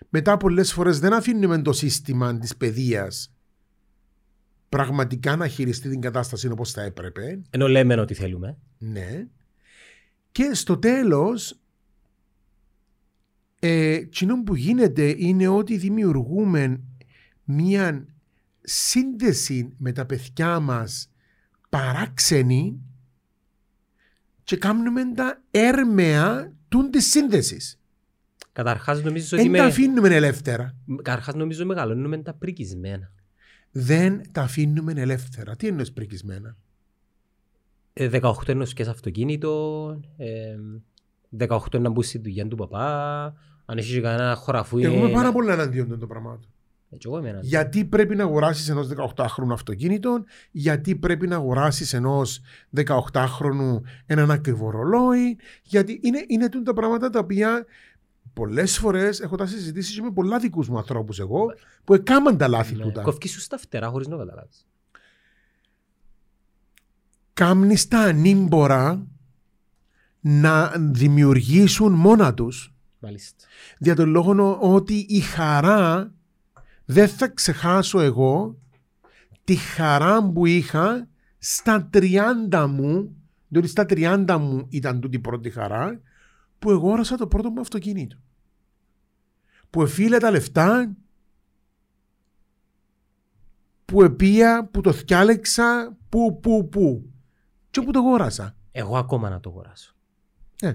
[0.09, 3.33] μετά πολλές φορές δεν αφήνουμε το σύστημα της παιδείας
[4.69, 7.41] πραγματικά να χειριστεί την κατάσταση όπως θα έπρεπε.
[7.49, 8.57] Ενώ λέμε ότι θέλουμε.
[8.77, 9.27] Ναι.
[10.31, 11.59] Και στο τέλος
[13.59, 13.99] ε,
[14.45, 16.81] που γίνεται είναι ότι δημιουργούμε
[17.43, 18.07] μία
[18.69, 21.11] σύνδεση με τα παιδιά μας
[21.69, 22.79] παράξενη
[24.43, 27.79] και κάνουμε τα έρμεα του της σύνδεσης.
[28.51, 29.49] Καταρχάς νομίζω ότι...
[29.49, 30.75] Δεν τα αφήνουμε ελεύθερα.
[30.95, 33.11] Καταρχάς νομίζω μεγαλώνουμε τα πρικισμένα.
[33.71, 35.55] Δεν τα αφήνουμε ελεύθερα.
[35.55, 36.57] Τι εννοείς πρικισμένα;
[37.93, 40.55] 18 ε, εννοείς και σε αυτοκίνητο, ε,
[41.37, 43.23] 18 να μπουν στη δουλειά του παπά,
[43.65, 44.77] αν έχεις κανένα χωραφού...
[44.77, 46.49] Εγώ είμαι πάρα πολύ εναντίον των πραγμάτων.
[47.41, 52.41] Γιατί πρέπει να αγοράσεις ενός 18χρονου αυτοκίνητο, γιατί πρέπει να αγοράσεις ενός
[52.75, 57.65] 18χρονου έναν ακριβό ρολόι, γιατί είναι, είναι τα πράγματα τα οποία
[58.33, 61.45] πολλές φορές έχω τα συζητήσεις και με πολλά δικούς μου ανθρώπους εγώ
[61.83, 62.83] που έκαναν τα λάθη ναι.
[62.83, 63.01] του.
[63.01, 64.67] Κοφκεί σου στα φτερά χωρίς να καταλάβεις.
[67.33, 69.07] Κάμνεις τα ανήμπορα
[70.19, 72.73] να δημιουργήσουν μόνα τους.
[72.99, 73.45] Μάλιστα.
[73.77, 76.13] Δια τον λόγο ότι η χαρά
[76.91, 78.57] δεν θα ξεχάσω εγώ
[79.43, 83.15] τη χαρά που είχα στα 30 μου,
[83.47, 86.01] διότι στα 30 μου ήταν τούτη η πρώτη χαρά,
[86.59, 88.17] που εγώρασα το πρώτο μου αυτοκίνητο.
[89.69, 90.95] Που εφίλε τα λεφτά,
[93.85, 97.09] που επία, που το θυκιάλεξα, που, που, που.
[97.69, 98.55] Και που το αγόρασα.
[98.71, 99.95] Εγώ ακόμα να το αγοράσω.
[100.61, 100.73] Ε,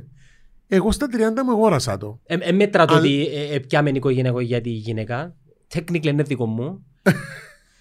[0.67, 2.21] εγώ στα 30 μου αγόρασα το.
[2.25, 5.37] Ε, ε μέτρα το ότι ε, ε, πιάμε οικογένεια για τη γυναίκα
[5.75, 6.87] technically είναι δικό μου.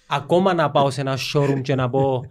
[0.06, 2.22] Ακόμα να πάω σε ένα showroom και να πω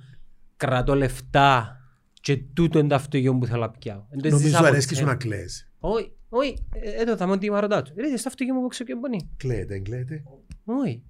[0.58, 1.78] κρατώ λεφτά
[2.22, 4.06] και τούτο είναι το αυτοκίνητο που θέλω να πιάω.
[4.30, 5.72] Νομίζω αρέσκεις σου να κλαις.
[5.80, 6.58] Όχι, όχι,
[7.00, 7.82] εδώ θα μου τι ρωτάω.
[7.96, 9.30] Ρε, στο αυτοκίνητο που ξέρω και μπονεί.
[9.38, 10.24] Κλαίτε, κλαίτε.
[10.64, 11.04] Όχι.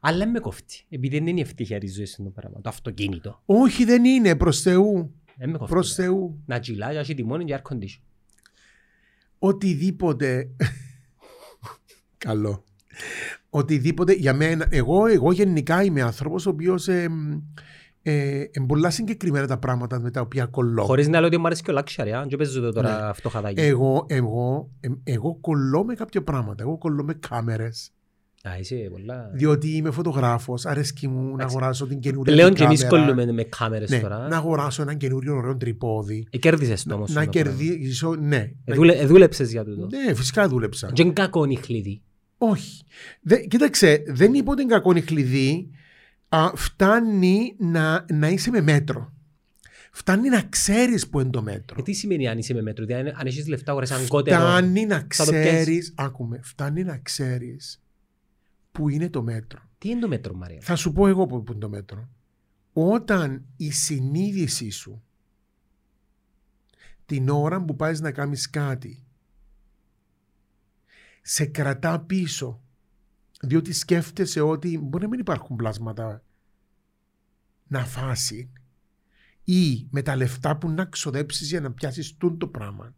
[0.00, 3.42] Αλλά με κόφτει, επειδή δεν είναι η ευτυχία της ζωής το πράγμα, το αυτοκίνητο.
[3.44, 5.14] Όχι, δεν είναι, προς Θεού.
[5.68, 6.42] Προς Θεού.
[6.46, 8.02] Να τσιλάει, έχει τιμόνι και air condition.
[9.38, 10.50] Οτιδήποτε.
[12.26, 12.64] Καλό
[13.54, 17.08] οτιδήποτε για μένα, εγώ, εγώ γενικά είμαι άνθρωπος ο οποίος ε,
[18.02, 20.84] ε, ε, πολλά συγκεκριμένα τα πράγματα με τα οποία κολλώ.
[20.84, 23.06] Χωρίς να λέω ότι μου αρέσει και ο luxury, αν και παίζετε τώρα ναι.
[23.08, 23.60] αυτό χαδάκι.
[23.60, 26.62] Εγώ, εγώ, ε, εγώ κολλώ με κάποια πράγματα.
[26.62, 27.90] Εγώ κολλώ με κάμερες.
[28.48, 29.30] Α, είσαι πολλά...
[29.34, 33.90] Διότι είμαι φωτογράφος, αρέσκει μου να αγοράσω την καινούργια Πλέον και εμείς κολλούμε με κάμερες
[33.90, 34.28] ναι, τώρα.
[34.28, 36.26] Να αγοράσω έναν καινούριο ωραίο τρυπόδι.
[36.30, 37.12] Ε, κέρδισε το όμως.
[37.12, 38.50] Να, να κερδίσω, ναι.
[38.64, 39.86] Ε, δούλεψες για τούτο.
[39.86, 40.90] Ναι, φυσικά δούλεψα.
[40.94, 42.02] Δεν κακό νυχλίδι.
[42.50, 42.84] Όχι.
[43.20, 45.70] Δε, κοίταξε, δεν είπα ότι είναι κακό η κλειδί.
[46.28, 49.12] Α, φτάνει να, να είσαι με μέτρο.
[49.90, 51.76] Φτάνει να ξέρεις που είναι το μέτρο.
[51.78, 54.36] Ε, τι σημαίνει αν είσαι με μέτρο, δηλαδή αν έχεις λεφτά, αγορές αν κότερο.
[54.36, 55.92] Φτάνει να ξέρεις.
[55.96, 57.82] Άκουμε, φτάνει να ξέρεις
[58.72, 59.60] που είναι το μέτρο.
[59.78, 62.08] Τι είναι το μέτρο, Μαρία; Θα σου πω εγώ που είναι το μέτρο.
[62.72, 65.02] Όταν η συνείδησή σου
[67.06, 69.03] την ώρα που πάει να κάνεις κάτι
[71.26, 72.60] σε κρατά πίσω.
[73.40, 76.22] Διότι σκέφτεσαι ότι μπορεί να μην υπάρχουν πλάσματα
[77.66, 78.50] να φάσει
[79.44, 82.94] ή με τα λεφτά που να ξοδέψεις για να πιάσεις το πράγμα.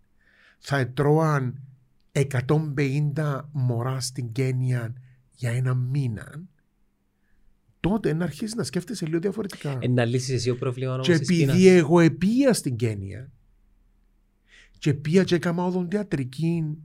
[0.59, 1.63] Θα ετρώαν
[2.13, 4.95] 150 μωρά στην Κένια
[5.31, 6.43] για ένα μήνα
[7.81, 9.79] τότε να αρχίσεις να σκέφτεσαι λίγο διαφορετικά.
[9.81, 13.31] Ε, να λύσεις εσύ ο πρόβλημα Και επειδή εγώ επία στην Κένια
[14.79, 16.77] και πήγα και έκανα οδοντιατρική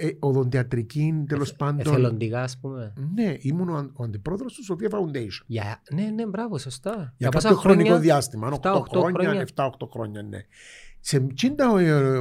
[0.00, 1.80] ε, οδοντιατρική τέλος πάντων.
[1.80, 2.92] Εθελοντικά, ας πούμε.
[3.14, 5.44] Ναι, ήμουν ο, ο αντιπρόεδρος του Σοφία Foundation.
[5.46, 6.94] Για, ναι, ναι, μπράβο, σωστά.
[6.94, 8.58] Για, Για κάποιο χρονικό διάστημα.
[8.62, 10.38] 7-8 χρόνια, 7-8 χρόνια, ναι.
[11.00, 11.54] Σε εκείνη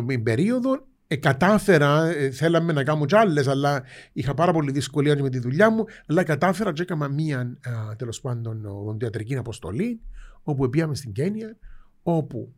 [0.07, 5.21] την περίοδο ε, κατάφερα, ε, θέλαμε να κάνω κι άλλες, αλλά είχα πάρα πολύ δυσκολία
[5.21, 7.57] με τη δουλειά μου, αλλά κατάφερα και έκανα μία
[7.97, 10.01] τέλος πάντων οδοντιατρική αποστολή,
[10.43, 11.57] όπου πήγαμε στην Κένια,
[12.03, 12.53] όπου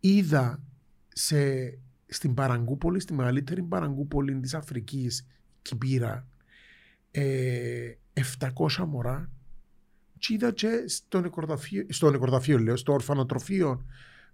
[0.00, 0.62] είδα
[1.08, 1.38] σε
[2.12, 5.26] στην Παραγκούπολη, στη μεγαλύτερη Παραγκούπολη της Αφρικής,
[5.62, 6.26] Κυπήρα,
[7.10, 7.92] ε,
[8.38, 9.30] 700 μωρά
[10.18, 13.84] Και είδα και στο νεκροταφείο, στο νεκροταφείο λέω, στο ορφανοτροφείο,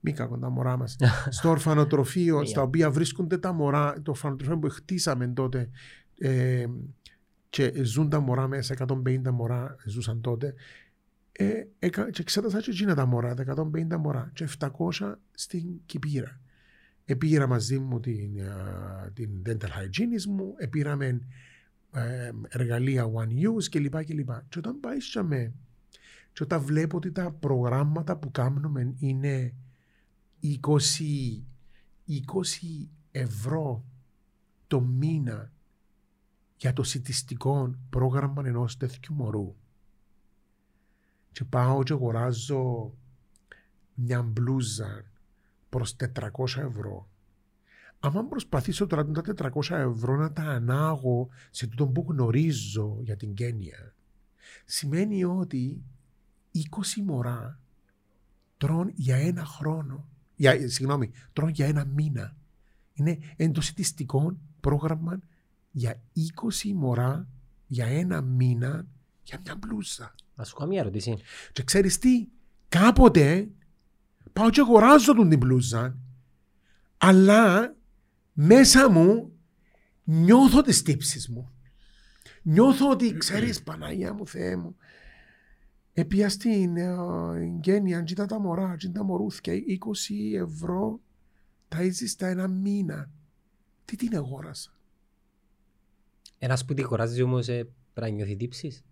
[0.00, 0.96] μη κακόν τα μωρά μας,
[1.38, 5.70] στο ορφανοτροφείο, στα οποία βρίσκονται τα μωρά, το ορφανοτροφείο που χτίσαμε τότε,
[6.18, 6.66] ε,
[7.50, 10.54] και ζουν τα μωρά μέσα, 150 μωρά ζούσαν τότε,
[11.32, 16.40] ε, έκα, και εξέτασα και εκείνα τα μωρά, τα 150 μωρά, και 700 στην Κυπήρα.
[17.10, 21.20] Επήρα μαζί μου την, α, την dental hygienist μου, επήραμε
[21.92, 24.04] ε, εργαλεία one use κλπ.
[24.04, 24.30] κλπ.
[24.48, 25.52] Και όταν πάει σε με,
[26.32, 29.54] και όταν βλέπω ότι τα προγράμματα που κάνουμε είναι
[30.42, 30.48] 20,
[32.08, 33.84] 20 ευρώ
[34.66, 35.52] το μήνα
[36.56, 39.56] για το σιτιστικό πρόγραμμα ενός τέτοιου μωρού.
[41.32, 42.94] Και πάω και αγοράζω
[43.94, 45.07] μια μπλούζα
[45.68, 47.08] προς 400 ευρώ.
[48.00, 53.34] Άμα προσπαθήσω τώρα τα 400 ευρώ να τα ανάγω σε τούτο που γνωρίζω για την
[53.34, 53.94] Κένια,
[54.64, 55.82] σημαίνει ότι
[56.54, 57.60] 20 μωρά
[58.56, 62.36] τρών για ένα χρόνο, για, συγγνώμη, τρών για ένα μήνα.
[62.92, 65.20] Είναι εντοσιτιστικό πρόγραμμα
[65.70, 66.02] για
[66.62, 67.28] 20 μωρά
[67.66, 68.86] για ένα μήνα
[69.22, 70.14] για μια μπλούζα.
[70.34, 71.16] Να σου κάνω μια ερώτηση.
[71.52, 72.28] Και ξέρεις τι,
[72.68, 73.48] κάποτε
[74.38, 75.96] πάω και αγοράζω τον την μπλούζα,
[76.98, 77.76] αλλά
[78.32, 79.32] μέσα μου
[80.04, 81.52] νιώθω τις τύψεις μου.
[82.42, 84.76] Νιώθω ότι ξέρεις Παναγία μου Θεέ μου
[85.92, 86.74] Επία στην
[87.58, 91.00] Γκένια, αν τα μωρά, αν τα μωρούθια, 20 ευρώ
[91.68, 93.10] τα έζεις τα ένα μήνα.
[93.84, 94.72] Τι την αγόρασα;
[96.38, 98.84] Ένας που τη χωράζει όμως ε, πρέπει να νιώθει τύψεις.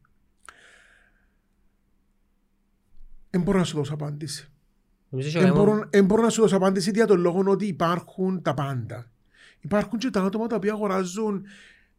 [3.30, 4.50] Δεν μπορώ να σου δώσω απάντηση.
[5.08, 8.42] Νομίζω Δεν ότι μπορώ, εν μπορώ να σου δώσω απάντηση για τον λόγο ότι υπάρχουν
[8.42, 9.10] τα πάντα.
[9.60, 11.44] Υπάρχουν και τα άτομα τα οποία αγοράζουν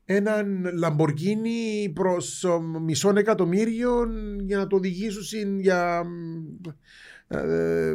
[0.06, 4.08] έναν Λαμπορκίνι προς ο, μισό εκατομμύριο
[4.40, 6.04] για να το οδηγήσουν για
[7.28, 7.94] ε,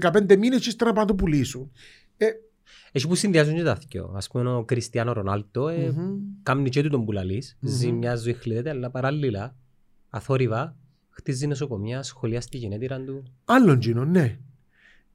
[0.00, 1.70] 15 μήνες και ύστερα να το πουλήσουν.
[2.16, 2.26] Ε,
[2.92, 4.12] Έχει που συνδυάζουν και τα δυο.
[4.16, 6.18] Ας πούμε ο Κριστιανό Ρονάλτο ε, μμμ.
[6.42, 7.56] κάνει και του τον πουλαλής.
[7.60, 7.72] Μμμ.
[7.72, 9.54] Ζει μια ζωή χλίδεται αλλά παράλληλα
[10.10, 10.76] αθόρυβα
[11.20, 13.22] χτίζει νοσοκομεία, σχολεία στη γενέτειρα του.
[13.44, 14.38] Άλλον τζίνο, ναι.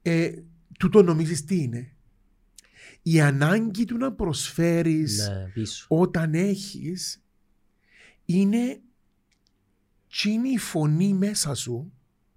[0.02, 0.32] Ε,
[0.78, 1.90] τούτο νομίζεις τι είναι;
[3.02, 5.86] Η ανάγκη του να προσφέρεις Ναι, πίσω.
[5.88, 7.22] όταν έχεις
[8.24, 8.80] είναι
[10.08, 11.92] τσίνη η φωνή μέσα σου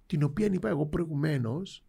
[0.06, 1.84] την οποία είπα εγώ προηγουμένως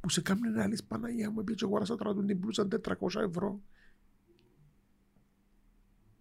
[0.00, 3.62] που σε κάνει να λες Παναγία μου επειδή αγοράσα τώρα τον την πλούσαν 400 ευρώ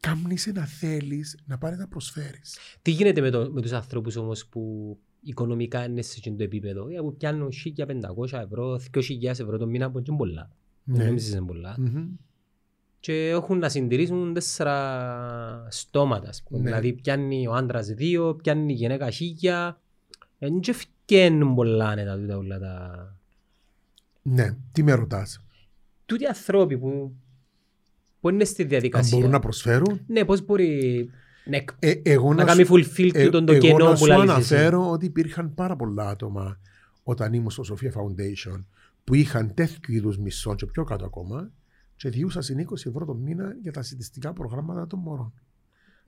[0.02, 2.58] Κάμνησε να θέλεις να πάρεις να προσφέρεις.
[2.82, 6.88] Τι γίνεται με, το, με τους ανθρώπους όμως που οικονομικά είναι σε εκείνο το επίπεδο,
[6.90, 10.50] ε, που πιάνουν 1.500 ευρώ, 2.000 ευρώ το μήνα, που είναι πολλά.
[10.84, 10.98] Ναι.
[10.98, 11.76] Δεν νομίζεις είναι πολλά.
[11.80, 12.08] Μμμ.
[13.00, 16.30] Και έχουν να συντηρήσουν τέσσερα στόματα.
[16.30, 16.60] ας πούμε.
[16.60, 16.66] Ναι.
[16.66, 19.82] Δηλαδή πιάνει ο άντρας δύο, πιάνει η γυναίκα χίλια.
[20.40, 23.16] Δεν και φτιάχνουν πολλά άνετα τούτα όλα τα...
[24.22, 25.46] Ναι, τι με ρωτάς;
[26.06, 27.16] Τούτοι ανθρώποι που,
[28.22, 29.18] που είναι στη Αν διαδικασία.
[29.18, 30.02] μπορούν να προσφέρουν.
[30.08, 31.10] Ναι, πώς μπορεί
[31.46, 33.92] να, εκ- Ε, εγώ να να κάνει σου- fulfill Ε, τούτον το εγώ κενό να
[33.92, 34.54] που σου λαλείς εσύ.
[34.56, 36.60] αναφέρω ότι υπήρχαν πάρα πολλά άτομα
[37.04, 38.64] όταν ήμουν στο Σοφία Foundation
[39.04, 41.52] που είχαν τέτοιου είδους μισθών και πιο κάτω ακόμα
[41.96, 45.34] και διούσαν 20 ευρώ το μήνα για τα συντηστικά προγράμματα των μωρών.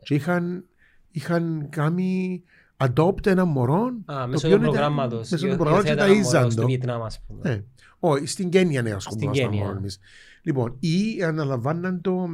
[0.04, 0.65] Και είχαν,
[1.12, 2.43] είχαν κάνει
[2.85, 3.81] adopt ένα μωρό.
[4.05, 5.29] Α, το μέσω οποίο του ήταν- προγράμματος.
[5.29, 6.67] Μέσω του Υιοθέτει προγράμματος και ένα τα μωρό ίζαν Στο το.
[6.67, 7.49] Βιετνάμ, ας πούμε.
[7.49, 7.63] Ναι.
[7.99, 9.65] Όχι, στην Κένια ναι, ασχολούμαστε Στην Κένια.
[9.65, 9.99] μόνο εμείς.
[10.41, 12.27] Λοιπόν, ή αναλαμβάναν το,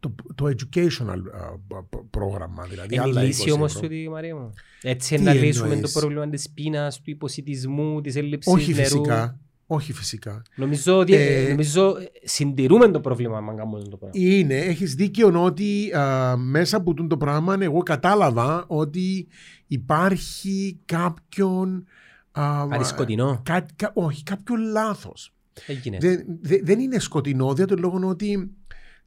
[0.00, 2.64] το, το educational α, π- π- πρόγραμμα.
[2.70, 3.88] Δηλαδή, Είναι η άλλα λύση 20 όμως ευρώ.
[3.88, 4.50] τούτη, Μαρία μου.
[4.82, 8.82] Έτσι Τι να λύσουμε το εννοείς; πρόβλημα της πείνας, του υποσυτισμού, της έλλειψης Όχι νερού.
[8.84, 9.38] φυσικά.
[9.70, 10.42] Όχι φυσικά.
[10.56, 14.18] Νομίζω ότι Ε, νομίζω συντηρούμε το πρόβλημα αν κάνουμε το πράγμα.
[14.20, 19.26] Είναι, έχεις δίκιο ότι α, μέσα από τούτο το πράγμα εγώ κατάλαβα ότι
[19.66, 21.84] υπάρχει κάποιον...
[22.32, 23.40] α, Κάτι σκοτεινό.
[23.44, 25.34] κα- κα- όχι, κάποιο λάθος.
[25.66, 25.98] Έγινε.
[26.00, 28.50] Δεν, δε- δεν είναι σκοτεινό, δια τον λόγο ότι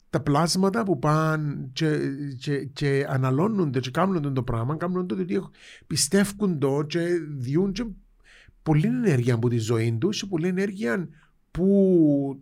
[0.10, 1.97] τα πλάσματα που πάνε και,
[2.39, 5.39] και, και αναλώνονται και κάνουν το πράγμα, κάνουν το ότι
[5.88, 7.00] πιστεύουν το και
[7.38, 7.86] διούν και
[8.63, 11.08] πολλή ενέργεια από τη ζωή τους και πολλή ενέργεια
[11.52, 12.41] που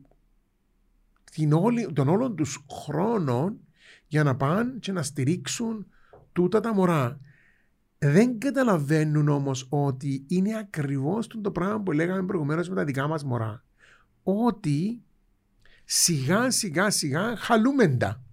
[1.32, 3.60] την όλη, τον όλων τους χρόνων
[4.08, 5.86] για να πάνε και να στηρίξουν
[6.32, 7.20] τούτα τα μωρά.
[7.98, 13.08] Δεν καταλαβαίνουν όμως ότι είναι ακριβώς το το πράγμα που λέγαμε προηγουμένως με τα δικά
[13.08, 13.64] μας μωρά.
[14.24, 15.02] Ότι
[15.86, 18.24] σιγά σιγά σιγά χαλούμε τα.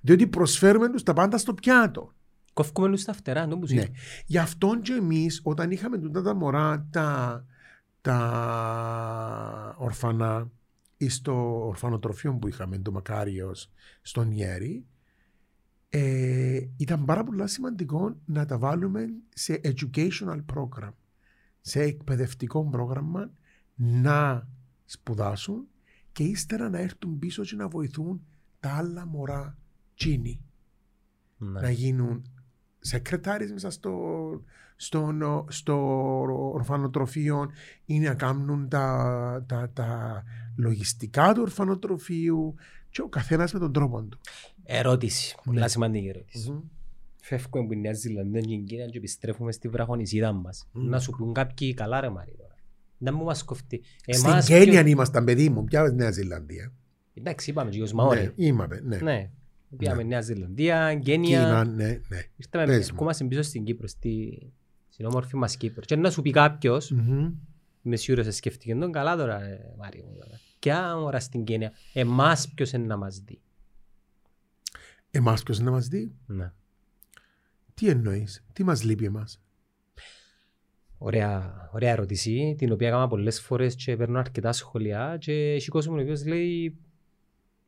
[0.00, 2.12] Διότι προσφέρουμε τους τα πάντα στο πιάτο.
[2.52, 3.84] Κόφκουμε τους τα φτερά, δεν Ναι.
[4.26, 7.44] Γι' αυτό και εμείς όταν είχαμε τούτα τα μωρά τα,
[8.00, 10.50] τα ορφανά
[10.96, 13.70] ή στο ορφανοτροφείο που είχαμε το Μακάριος
[14.02, 14.86] στον Ιέρη
[15.94, 20.92] ε, ήταν πάρα πολύ σημαντικό να τα βάλουμε σε educational program,
[21.60, 23.30] σε εκπαιδευτικό πρόγραμμα
[23.74, 24.48] να
[24.84, 25.66] σπουδάσουν
[26.12, 28.26] και ύστερα να έρθουν πίσω και να βοηθούν
[28.60, 29.58] τα άλλα μωρά
[29.94, 30.40] τσίνη.
[31.38, 31.60] Ναι.
[31.60, 32.22] Να γίνουν
[32.82, 33.92] σεκρετάρις μέσα στο,
[34.76, 35.14] στο,
[35.48, 35.76] στο
[36.52, 37.50] ορφανοτροφείο
[37.86, 40.22] ή να κάνουν τα, τα, τα
[40.56, 42.54] λογιστικά του ορφανοτροφείου
[42.90, 44.18] και ο καθένας με τον τρόπο του.
[44.64, 45.68] Ερώτηση, πολλά Ναι.
[45.68, 46.62] σημαντική ερώτηση.
[47.24, 50.68] Φεύγουμε από τη Νέα Ζηλανδία και την Κίνα και επιστρέφουμε στη βραχονισίδα μας.
[50.72, 50.88] Μμμ.
[50.88, 52.54] Να σου πούν κάποιοι καλά ρε Μάρι τώρα.
[52.98, 53.80] Να μου μας κοφτεί.
[54.06, 56.72] Στην Εμάς Κένια ποιο- ήμασταν παιδί μου, πια Νέα Ζηλανδία.
[57.14, 58.32] Εντάξει είπαμε και ως Ναι, Μαόρι.
[58.34, 58.96] είπαμε, ναι.
[58.96, 59.30] Ναι.
[59.76, 60.08] Πήγαμε Ναι.
[60.08, 61.64] Νέα Ζηλανδία, Κίνα, Κένια.
[61.64, 62.22] ναι, ναι.
[62.36, 62.82] Ήρθαμε Πες μου.
[62.92, 64.38] ερχόμαστε πίσω στην Κύπρο, στη...
[64.88, 65.80] στην όμορφη μας Κύπρο.
[65.84, 67.30] Και να σου πει κάποιος, Μμμ.
[67.82, 70.14] είμαι σίγουρος σε σκέφτηκε τον καλά τώρα ρε Μάρι μου.
[70.20, 70.40] τώρα.
[70.58, 73.40] Ποια ώρα στην Κένια, εμάς ποιος είναι να μας δει;
[75.10, 76.52] Εμάς ποιος να μας δει, Ναι.
[77.74, 79.40] τι εννοείς, τι μας λείπει εμάς;
[80.98, 85.96] Ωραία, ωραία ερώτηση, την οποία έκανα πολλές φορές και παίρνω αρκετά σχολεία και έχει κόσμο
[85.96, 86.76] ο οποίος λέει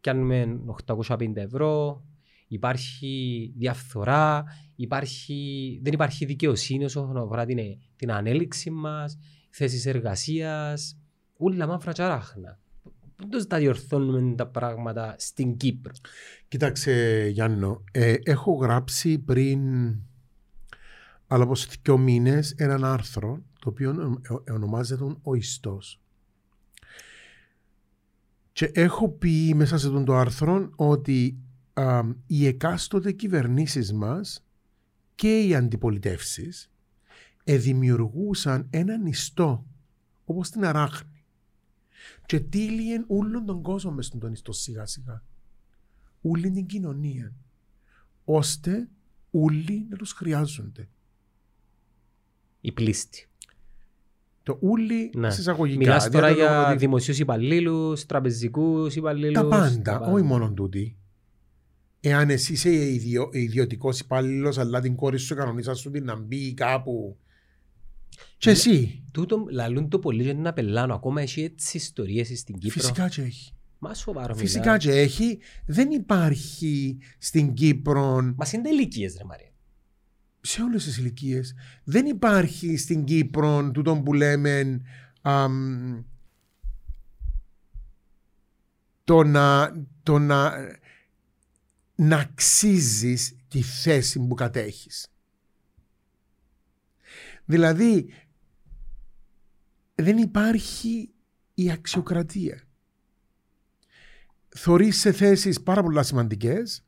[0.04, 2.02] πιάνουμε 850 ευρώ,
[2.48, 4.44] υπάρχει διαφθορά,
[4.76, 7.58] υπάρχει, δεν υπάρχει δικαιοσύνη όσον αφορά την,
[7.96, 9.18] την ανέλυξη μας,
[9.50, 10.98] θέσεις εργασίας,
[11.36, 12.58] όλα μαύρα τσαράχνα.
[13.30, 15.92] Πώς τα διορθώνουμε τα πράγματα στην Κύπρο;
[16.48, 19.60] Κοίταξε Γιάννο, ε, έχω γράψει πριν
[21.26, 26.03] αλλά από δύο μήνες έναν άρθρο το οποίο ε, ονομάζεται «Ο Ιστός».
[28.54, 31.38] Και έχω πει μέσα σε αυτό το άρθρο ότι
[31.72, 34.44] α, οι εκάστοτε κυβερνήσεις μας
[35.14, 36.70] και οι αντιπολιτεύσεις
[37.44, 39.66] ε, δημιουργούσαν έναν ιστό
[40.24, 41.24] όπως την αράχνη
[42.26, 45.22] και τύλιεν όλον τον κόσμο μες στον ιστό σιγά σιγά
[46.20, 47.34] όλη την κοινωνία
[48.24, 48.88] ώστε
[49.30, 50.88] όλοι να τους χρειάζονται.
[52.60, 53.28] Η πλήστη.
[54.44, 55.20] Το όλοι Ναι.
[55.20, 55.34] ναι.
[55.34, 55.78] εισαγωγικά.
[55.78, 59.32] Μιλάς τώρα δηλαδή, για ότι δημοσίους υπαλλήλους, τραπεζικούς υπαλλήλους.
[59.34, 60.96] Τα πάντα, όχι μόνο τούτη.
[62.00, 66.54] Εάν εσύ είσαι ιδιο, ιδιωτικός υπάλληλος, αλλά την κόρη σου κανονίσα σου την να μπει
[66.54, 67.16] κάπου.
[68.38, 68.56] Και Ναι.
[68.56, 69.02] εσύ.
[69.12, 70.94] Τούτο λαλούν το πολύ για να πελάνω.
[70.94, 72.80] Ακόμα έχει έτσι ιστορίες στην Κύπρο.
[72.80, 73.52] Φυσικά και έχει.
[73.78, 74.76] Μα σοβαρό Φυσικά μιλάω.
[74.76, 75.38] και έχει.
[75.66, 79.48] Δεν υπάρχει στην Κύπρο Μας είναι ηλικίες ρε Μαρία.
[80.46, 81.54] Σε όλες τις ηλικίες.
[81.84, 84.80] Δεν υπάρχει στην Κύπρο τούτο που λέμε
[85.20, 86.02] αμ,
[89.04, 90.52] το να, το να,
[91.94, 95.08] να αξίζεις τη θέση που κατέχεις.
[97.44, 98.12] Δηλαδή,
[99.94, 101.12] δεν υπάρχει
[101.54, 102.62] η αξιοκρατία.
[104.48, 106.84] Θωρείς σε θέσεις πάρα πολλά σημαντικές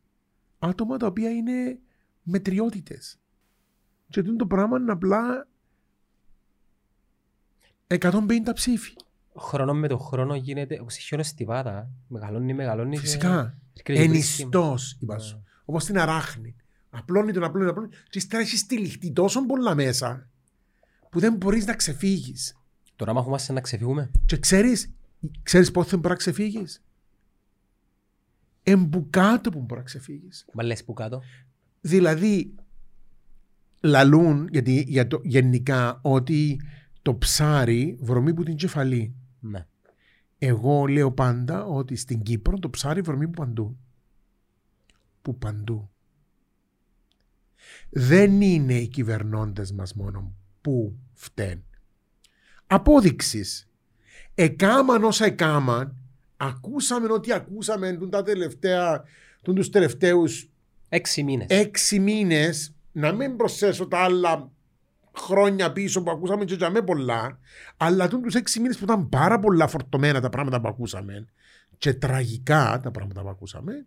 [0.59, 1.79] άτομα τα οποία είναι
[2.23, 3.21] μετριότητες.
[4.09, 5.47] Και τούτο το πράγμα είναι απλά
[7.87, 8.97] 150 ψήφοι.
[9.39, 11.91] Χρόνο με το χρόνο γίνεται οξυχιώνω στη βάτα.
[12.09, 12.97] Μεγαλώνει, μεγαλώνει.
[12.97, 13.59] Φυσικά.
[13.73, 14.43] και έρχεται η κρίση.
[14.43, 15.21] Ενιστός, είπα Ναι.
[15.21, 15.43] σου.
[15.65, 16.55] Όπως την αράχνη.
[16.91, 17.89] Απλώνει τον, απλώνει τον, απλώνει.
[18.09, 20.29] Και ύστερα έχεις τυλιχτεί τόσο πολλά μέσα
[21.11, 22.57] που δεν μπορείς να ξεφύγεις.
[22.97, 24.11] Τώρα μάχομαστε να ξεφύγουμε.
[24.27, 24.93] Και ξέρεις,
[25.43, 26.83] ξέρεις πότε δεν μπορείς να ξεφύγεις;
[28.63, 30.47] Εμπουκάτω που μπορείς να ξεφύγεις.
[30.53, 31.23] Μα λες που κάτω.
[31.81, 32.55] Δηλαδή,
[33.87, 36.61] λαλούν γιατί, για το, γενικά ότι
[37.03, 39.15] το ψάρι βρωμεί που την κεφαλή.
[39.41, 39.67] Ναι.
[40.39, 43.77] Εγώ λέω πάντα ότι στην Κύπρο το ψάρι βρωμεί που παντού.
[45.23, 45.91] Που παντού.
[47.91, 51.65] Δεν είναι οι κυβερνώντες μας μόνο που φταίνουν.
[52.67, 53.69] Απόδειξης.
[54.35, 55.97] Εκάμαν όσα εκάμαν,
[56.37, 59.05] ακούσαμε ό,τι ακούσαμε τούν τα τελευταία,
[59.43, 60.51] τούν τους τελευταίους
[60.89, 61.47] Έξι μήνες.
[61.51, 64.51] έξι μήνες, να μην προσθέσω τα άλλα
[65.17, 67.39] χρόνια πίσω που ακούσαμε και για με πολλά,
[67.77, 71.29] αλλά τούν τους έξι μήνες που ήταν πάρα πολλά φορτωμένα τα πράγματα που ακούσαμε
[71.79, 73.87] και τραγικά τα πράγματα που ακούσαμε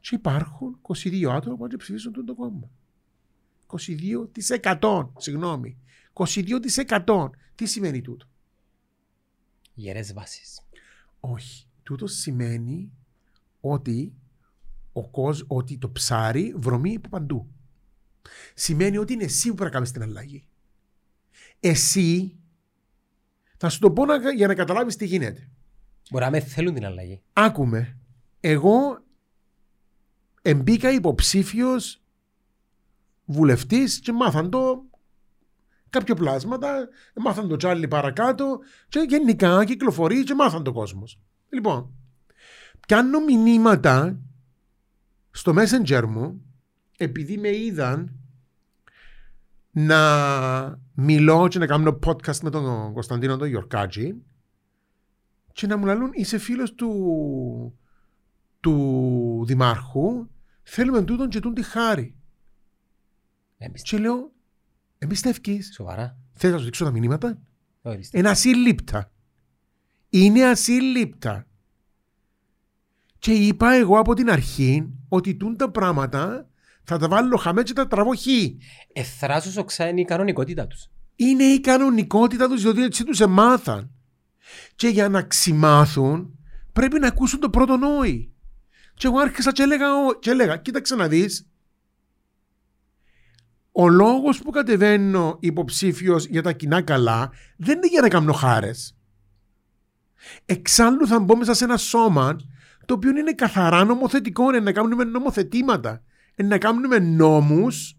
[0.00, 2.70] και υπάρχουν 22 άτομα που να ψηφίσουν τον το κόμμα.
[4.80, 5.78] 22% συγγνώμη.
[6.12, 8.26] 22% τι σημαίνει τούτο;
[9.74, 10.60] Γερές βάσεις.
[11.20, 11.66] Όχι.
[11.82, 12.92] Τούτο σημαίνει
[13.60, 14.14] ότι,
[14.92, 17.50] ο κόσμ, ότι το ψάρι βρωμεί από παντού.
[18.54, 20.46] Σημαίνει ότι είναι εσύ που πρέπει να κάνεις την αλλαγή.
[21.60, 22.36] Εσύ,
[23.56, 25.48] θα σου το πω να- για να καταλάβεις τι γίνεται.
[26.10, 27.22] Μπορεί να με θέλουν την αλλαγή.
[27.32, 27.96] Άκουμε,
[28.40, 29.04] εγώ
[30.42, 32.02] εμπήκα υποψήφιος
[33.24, 34.84] βουλευτής και μάθαν το
[35.90, 38.58] κάποια πλάσματα, μάθαν το τσάλι παρακάτω
[38.88, 41.20] και γενικά κυκλοφορεί και μάθαν το κόσμος.
[41.48, 41.94] Λοιπόν,
[42.86, 44.20] πιάνω μηνύματα
[45.30, 46.45] στο Messenger μου,
[46.96, 48.20] επειδή με είδαν
[49.70, 54.14] να μιλώ και να κάνω podcast με τον Κωνσταντίνο τον Γιορκάτζη
[55.52, 57.78] και να μου λαλούν είσαι φίλος του,
[58.60, 60.28] του δημάρχου
[60.62, 62.16] θέλουμε τούτον και τούν τη χάρη.
[63.82, 64.32] Και λέω
[64.98, 65.72] εμπιστεύκεις.
[65.74, 66.18] Σοβαρά.
[66.32, 67.42] Θες να σου δείξω τα μηνύματα;
[67.82, 69.12] Όχι, Είναι ασύλληπτα.
[70.08, 71.46] Είναι ασύλληπτα.
[73.18, 76.48] Και είπα εγώ από την αρχή ότι τούν τα πράγματα
[76.86, 78.26] θα τα βάλω χαμέ και τα τραβώ χ.
[78.92, 80.88] Εθράσος οξά είναι η κανονικότητα τους.
[81.16, 83.90] Είναι η κανονικότητα τους διότι έτσι τους εμάθαν.
[84.74, 86.38] Και για να ξημάθουν
[86.72, 88.32] πρέπει να ακούσουν το πρώτο νόη.
[88.94, 91.48] Και εγώ άρχισα και έλεγα, «Ω», και έλεγα κοίταξε να δεις.
[93.72, 98.96] Ο λόγος που κατεβαίνω υποψήφιος για τα κοινά καλά δεν είναι για να κάνω χάρες.
[100.44, 102.36] Εξάλλου θα μπω μέσα σε ένα σώμα
[102.86, 106.02] το οποίο είναι καθαρά νομοθετικό, είναι να κάνουμε νομοθετήματα, είναι
[106.42, 107.98] να κάνουμε νόμους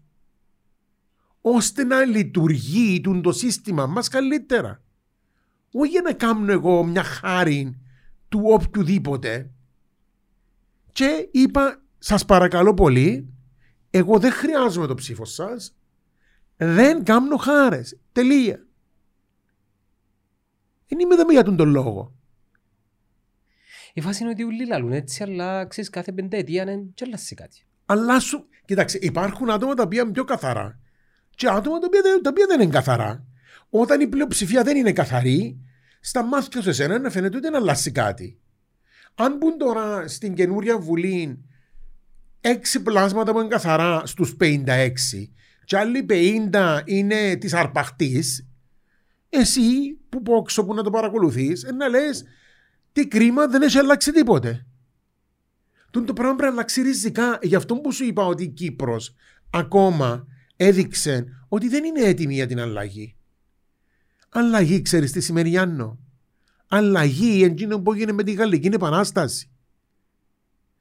[1.40, 4.82] ώστε να λειτουργεί τούν το σύστημα μας καλύτερα.
[5.72, 7.80] Όχι για να κάνω εγώ μια χάρη
[8.28, 9.50] του οποιοδήποτε.
[10.92, 13.32] Και είπα, σας παρακαλώ πολύ,
[13.90, 15.76] εγώ δεν χρειάζομαι το ψήφος σας,
[16.56, 18.00] δεν κάνω χάρες.
[18.12, 18.66] Τελεία.
[20.88, 22.12] Δεν είμαι εδώ για τον τον λόγο.
[23.92, 27.67] Η φάση είναι ότι ούλοι λαλούν έτσι, αλλά ξέρεις κάθε πενταετία είναι και αλλάζει κάτι.
[27.90, 28.46] Αλλά σου.
[28.64, 30.78] Κοίταξε, υπάρχουν άτομα τα οποία είναι πιο καθαρά.
[31.30, 33.24] Και άτομα τα οποία, δεν- τα οποία δεν είναι καθαρά.
[33.70, 35.58] Όταν η πλειοψηφία δεν είναι καθαρή,
[36.00, 38.38] στα μάτια σου εσένα να φαίνεται ότι δεν αλλάζει κάτι.
[39.14, 41.44] Αν μπουν τώρα στην καινούρια βουλή
[42.40, 45.32] έξι πλάσματα που είναι καθαρά στους 56
[45.64, 48.48] και άλλοι 50 είναι της αρπαχτής,
[49.28, 52.24] εσύ που πόξω που να το παρακολουθείς, ε, να λες
[52.92, 54.66] τι κρίμα δεν έχει αλλάξει τίποτε.
[55.90, 57.38] Τον το πράγμα πρέπει να αλλάξει ριζικά.
[57.42, 59.14] Γι' αυτό που σου είπα ότι η Κύπρος
[59.50, 60.26] ακόμα
[60.56, 63.16] έδειξε ότι δεν είναι έτοιμη για την αλλαγή.
[64.28, 65.98] Αλλαγή, ξέρεις τι σημαίνει Γιάννο;
[66.68, 69.50] Αλλαγή εκείνο που έγινε με τη Γαλλική Επανάσταση.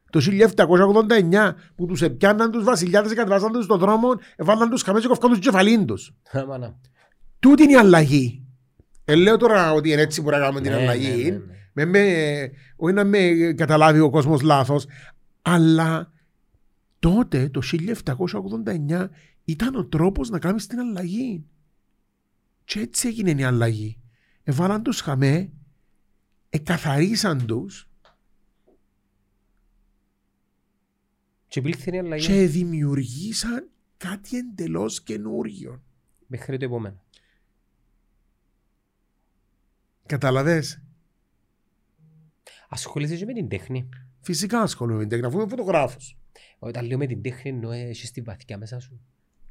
[0.10, 5.08] Το 1789 που τους επιάνναν τους βασιλιάδες, κατεβάσαν τους στον δρόμο, έβαλαν τους χαμές και
[5.08, 6.14] κοφκάν τους κεφαλήν τους.
[6.32, 6.76] Άμα να.
[7.40, 8.46] Τούτη είναι η αλλαγή.
[9.06, 11.42] Ε, λέω τώρα ότι είναι έτσι που να κάνουμε την Ναι, αλλαγή.
[11.84, 12.36] Ναι, ναι, ναι.
[12.36, 14.86] Με, με, όχι να με καταλάβει ο κόσμος λάθος,
[15.42, 16.12] αλλά
[17.00, 17.62] τότε το
[18.88, 19.08] 1789
[19.46, 21.46] ήταν ο τρόπος να κάνεις την αλλαγή.
[22.66, 23.98] Και έτσι έγινε η αλλαγή.
[24.44, 25.52] Εβάλαν τους χαμέ,
[26.50, 27.90] εκαθαρίσαν τους
[31.48, 35.82] Και υπήρχε η αλλαγή και δημιουργήσαν κάτι εντελώς καινούριο.
[36.28, 37.02] μέχρι το επόμενο.
[40.06, 40.82] Καταλαβες;
[42.68, 43.90] Ασχολείσαι και με την τέχνη.
[44.22, 46.18] Φυσικά ασχολούμαι με την τέχνη, αφού είμαι φωτογράφος.
[46.60, 49.00] Όταν λέω με την τέχνη εννοώ έχεις τη βαθιά μέσα σου.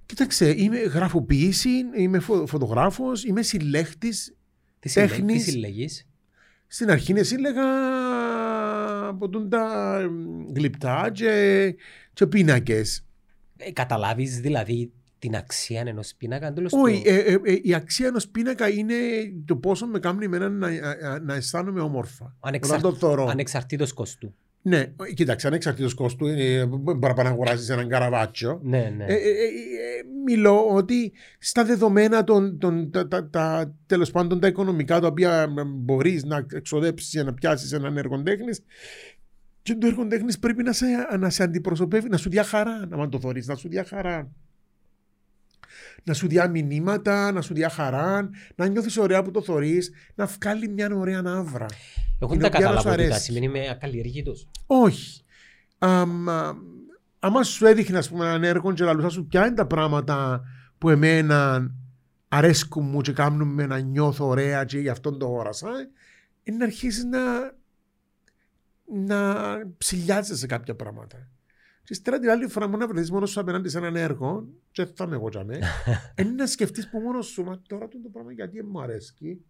[0.06, 4.36] Κοίταξε, είμαι γραφοποίηση, είμαι φω- φωτογράφος, είμαι συλλέχτης.
[4.78, 5.44] Τι συλλε- Τέχνης.
[5.44, 6.06] Τι συλλεγείς.
[6.66, 7.62] Στην αρχή είναι σύλλεγα
[9.08, 11.74] από τούν τα εμ, γλυπτά και,
[12.12, 13.04] και πίνακες.
[13.56, 14.92] Ε, καταλάβεις δηλαδή
[15.26, 18.94] την αξία ενός πίνακα εντός Όχι, ε, ε, ε, η αξία ενός πίνακα είναι
[19.44, 22.36] το πόσο με κάνει εμένα να, να, να αισθάνομαι όμορφα.
[22.40, 22.78] Ανεξαρ...
[22.78, 23.26] Όταν το θωρώ.
[23.26, 24.34] ανεξαρτήτως κόστου.
[24.62, 28.60] Ναι, κοίταξε, ανεξαρτήτως κόστου, ε, μπορεί να πάει να αγοράσεις έναν καραβάτσιο.
[28.62, 29.04] Ναι, ναι.
[29.04, 34.40] Ε, ε, ε, ε, μιλώ ότι στα δεδομένα των, των, τα, τα, τα, τέλος πάντων
[34.40, 38.60] τα οικονομικά τα οποία μπορείς να εξοδέψεις για να πιάσεις έναν έργο τέχνης
[39.62, 40.86] και το έργο τέχνης πρέπει να σε,
[41.18, 44.30] να σε αντιπροσωπεύει, να σου διαχαρά, να το θωρείς, να σου διαχαρά.
[46.02, 50.68] Να σου διά μηνύματα, να σου διαχαρά, να νιώθεις ωραία που το θωρείς, να βγάλει
[50.68, 51.66] μια ωραία άβρα.
[52.20, 53.20] Εγώ την δεν τα οποία να σου καταλάβω τι τα αρέσει.
[53.20, 54.48] σημαίνει είμαι ακαλλιεργήτος.
[54.66, 55.24] Όχι.
[55.78, 56.54] Αμ, α,
[57.18, 60.42] άμα σου έδειχνε ας πούμε, έναν έργο και λαλούσα σου ποια είναι τα πράγματα
[60.78, 61.70] που εμένα
[62.28, 65.68] αρέσκουν μου και κάνουν με να νιώθω ωραία και γι' αυτόν το όρασα,
[66.42, 67.20] είναι να αρχίσεις να,
[69.06, 69.34] να
[69.78, 71.28] ψηλιάζεσαι σε κάποια πράγματα.
[71.86, 74.84] Και ύστερα την άλλη φορά μου να βρεθείς μόνος σου απέναντι σε έναν έργο και
[74.84, 75.58] δεν θα είμαι εγώ τζαμέ,
[76.18, 79.44] είναι να σκεφτείς που μόνος σου, μα τώρα αυτό το πράγμα γιατί μου αρέσκει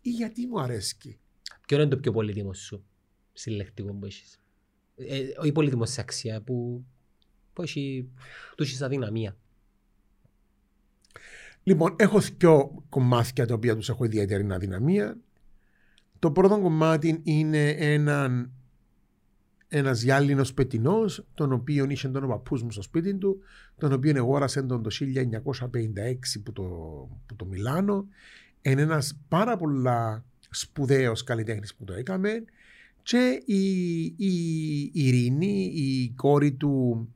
[0.00, 1.18] ή γιατί μου αρέσκει.
[1.66, 2.84] Ποιο είναι το πιο πολύτιμο σου
[3.32, 4.40] συλλεκτικό που έχεις;
[4.96, 6.84] Ε, όχι πολύτιμος σε αξία που,
[7.52, 8.10] που έχει,
[8.56, 9.36] του έχεις αδυναμία;
[11.62, 15.18] Λοιπόν, έχω δύο κομμάτια τα οποία τους έχω ιδιαίτερη αδυναμία.
[16.18, 18.52] Το πρώτο κομμάτι είναι έναν
[19.68, 23.38] ένας γυάλινος πετινός, τον οποίο είχε τον παππούς μου στο σπίτι του,
[23.78, 26.62] τον οποίο αγόρασε τον το 1956 που το,
[27.26, 28.06] που το Μιλάνο.
[28.62, 32.44] Είναι ένας πάρα πολλά σπουδαίος καλλιτέχνης που το έκαμε
[33.02, 37.08] Και η, η, η Ειρήνη, η κόρη του,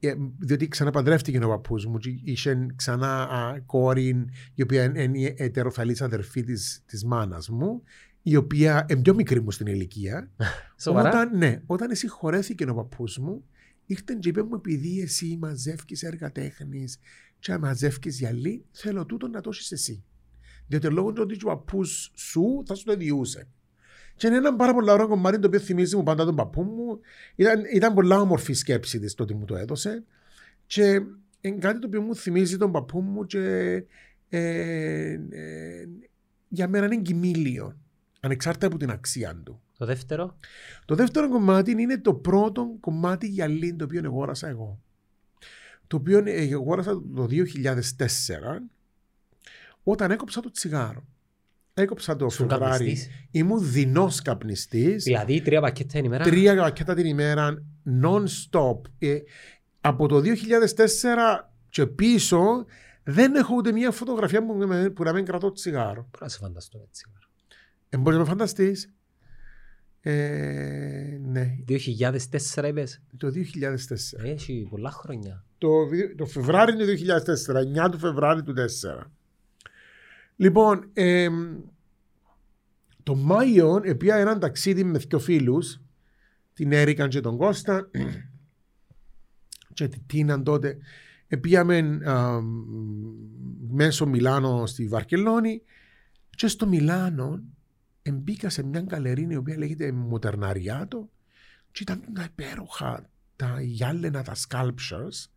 [0.00, 4.24] ε, διότι ξαναπαντρεύτηκε ο παππούς μου και είχε ξανά α, κόρη
[4.54, 7.82] η οποία είναι η ετεροθαλής αδερφή της, της μάνας μου
[8.22, 10.30] η οποία είναι πιο μικρή μου στην ηλικία
[10.76, 13.44] Σοβαρά; όταν, ναι, όταν συγχωρέθηκε ο παππούς μου
[13.86, 16.98] ήρθε και είπε μου επειδή εσύ μαζεύκεις έργα τέχνης
[17.38, 20.04] και μαζεύκεις γυαλί θέλω τούτο να το έχεις εσύ
[20.66, 23.48] διότι λόγω του ότι ο παππούς σου θα σου το διούσε
[24.20, 27.00] και είναι ένα πάρα πολύ ωραίο κομμάτι το οποίο θυμίζει μου πάντα τον παππού μου.
[27.34, 30.04] Ήταν, ήταν πολλά όμορφη σκέψη της το ότι μου το έδωσε.
[30.66, 31.02] Και
[31.40, 33.38] είναι κάτι το οποίο μου θυμίζει τον παππού μου και
[34.28, 35.88] ε, ε,
[36.48, 37.76] για μένα είναι κοιμήλιο.
[38.20, 39.60] Ανεξάρτητα από την αξία του.
[39.78, 40.36] Το δεύτερο;
[40.84, 44.80] Το δεύτερο κομμάτι είναι το πρώτο κομμάτι γυαλί το οποίο αγόρασα εγώ.
[45.86, 47.30] Το οποίο ε, αγόρασα το 2004
[49.82, 51.04] όταν έκοψα το τσιγάρο.
[51.74, 52.70] Έκοψα το Σου Φεβράρι.
[52.70, 55.04] καπνιστής; Ήμουν δεινός καπνιστής.
[55.04, 57.62] Δηλαδή τρία πακέτα την ημέρα; Τρία πακέτα την ημέρα,
[58.02, 58.80] non-stop.
[58.98, 59.18] Ε,
[59.80, 62.64] από το 2004 και πίσω
[63.04, 65.92] δεν έχω ούτε μία φωτογραφία που, με- που να μην κρατώ τσιγάρο.
[66.02, 67.04] Μπορώ να σε φανταστώ έτσι.
[67.90, 68.94] Ε, μπορείς να με φανταστείς.
[70.00, 73.02] Ε, ναι, 2004 είπες.
[73.16, 74.24] το 2004.
[74.24, 75.44] Έχει πολλά χρόνια.
[75.58, 79.10] Το, βι- το Φεβράρι του 2004, 9 του Φεβράρι του 2004.
[80.36, 81.56] Λοιπόν, εμ,
[83.02, 85.80] το Μάιο επία έναν ταξίδι με δύο φίλους,
[86.52, 87.90] την Έρικα και τον Κώστα
[89.74, 90.78] και την Τίναν τότε.
[91.26, 92.40] Επίαμε α,
[93.70, 95.62] μέσω Μιλάνο στη Βαρκελόνη
[96.30, 97.42] και στο Μιλάνο
[98.12, 101.10] μπήκα σε μια γκαλερίνη η οποία λέγεται Μοτερναριάτο
[101.72, 105.28] και ήταν τα υπέροχα τα γυάλαινα τα sculptures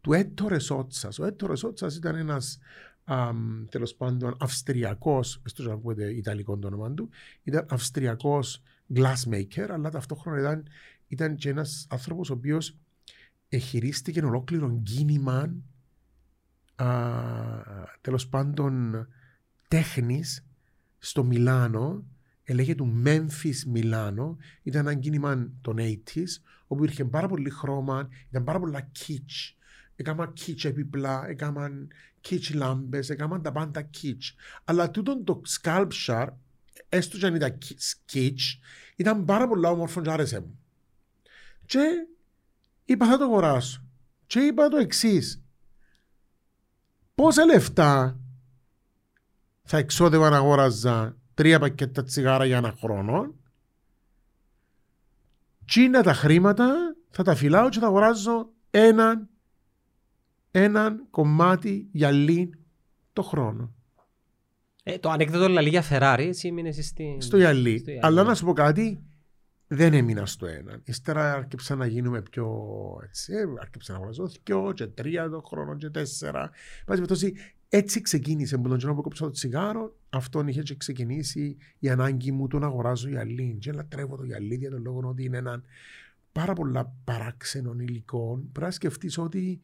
[0.00, 1.18] του Έτο Ρεσότσας.
[1.18, 2.58] Ο Έτο Ρεσότσας ήταν ένας
[3.04, 7.08] αμ, τέλος πάντων αυστριακός, έστω να ακούγεται ιταλικό το όνομα του,
[7.42, 8.62] ήταν αυστριακός
[8.94, 10.66] glassmaker, αλλά ταυτόχρονα ήταν,
[11.08, 12.76] ήταν και ένας άνθρωπος ο οποίος
[13.48, 15.54] εχειρίστηκε ολόκληρο κίνημα
[16.74, 16.86] α,
[18.00, 19.06] τέλος πάντων
[19.68, 20.47] τέχνης
[20.98, 22.04] στο Μιλάνο
[22.44, 28.44] έλεγε του Memphis Μιλάνο ήταν ένα κίνημα των 80s όπου υπήρχε πάρα πολύ χρώμα ήταν
[28.44, 29.54] πάρα πολλά kitsch
[29.96, 31.88] έκαναν kitsch επιπλά έκαναν
[32.28, 34.34] kitsch λάμπες έκαναν τα πάντα kitsch
[34.64, 36.28] αλλά τούτο το sculpture
[36.88, 37.58] έστω και αν ήταν
[38.12, 38.58] kitsch
[38.98, 40.58] ήταν πάρα πολλά όμορφο και άρεσε μου.
[41.66, 42.06] Και
[42.84, 43.84] είπα θα το αγοράσω
[44.26, 45.42] και είπα το εξής.
[47.14, 48.20] πόσα λεφτά
[49.70, 53.34] θα εξόδευα να αγόραζα τρία πακέτα τσιγάρα για ένα χρόνο.
[55.64, 56.74] Τσίνα τα χρήματα
[57.10, 59.28] θα τα φυλάω και θα αγοράζω έναν,
[60.50, 62.54] έναν κομμάτι γυαλί
[63.12, 63.72] το χρόνο.
[64.82, 67.16] Ε, το ανέκδοτο λαλεί για Ferrari, έτσι έμεινε εσύ στη...
[67.20, 67.78] Στο γυαλί.
[67.78, 68.06] στο γυαλί.
[68.06, 69.02] Αλλά να σου πω κάτι,
[69.66, 70.80] δεν έμεινα στο ένα.
[70.84, 72.46] Ύστερα άρχισα να γίνουμε πιο
[73.04, 73.32] έτσι.
[73.32, 76.50] ε, Άρχισα να αγοράζω δυο και τρία το χρόνο και τέσσερα.
[76.84, 77.34] Πάση περιπτώσει,
[77.68, 82.32] έτσι ξεκίνησε που τον καιρό που κόψα το τσιγάρο, αυτόν είχε και ξεκινήσει η ανάγκη
[82.32, 83.56] μου του να αγοράζω γυαλί.
[83.60, 85.62] Και λατρεύω το γυαλί για τον λόγο ότι είναι ένα
[86.32, 88.36] πάρα πολλά παράξενο υλικό.
[88.36, 89.60] Πρέπει να σκεφτείς ότι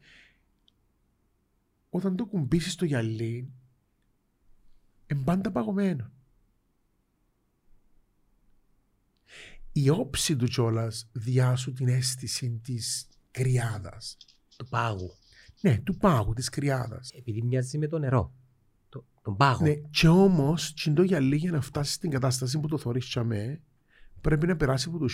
[1.89, 3.51] όταν το κουμπίσεις το γυαλί,
[5.07, 6.11] είναι πάντα παγωμένο.
[9.71, 14.17] Η όψη του κιόλας διάσου την αίσθηση της κρυάδας.
[14.57, 15.13] του πάγου.
[15.65, 17.11] Ναι, του πάγου, της κρυάδας.
[17.11, 18.33] Επειδή μοιάζει με το νερό.
[18.89, 19.63] Το, τον πάγο.
[19.65, 23.61] Ναι, και όμως, το γυαλί για να φτάσει στην κατάσταση που το θωρεί τσαμέ,
[24.21, 25.09] πρέπει να περάσει από του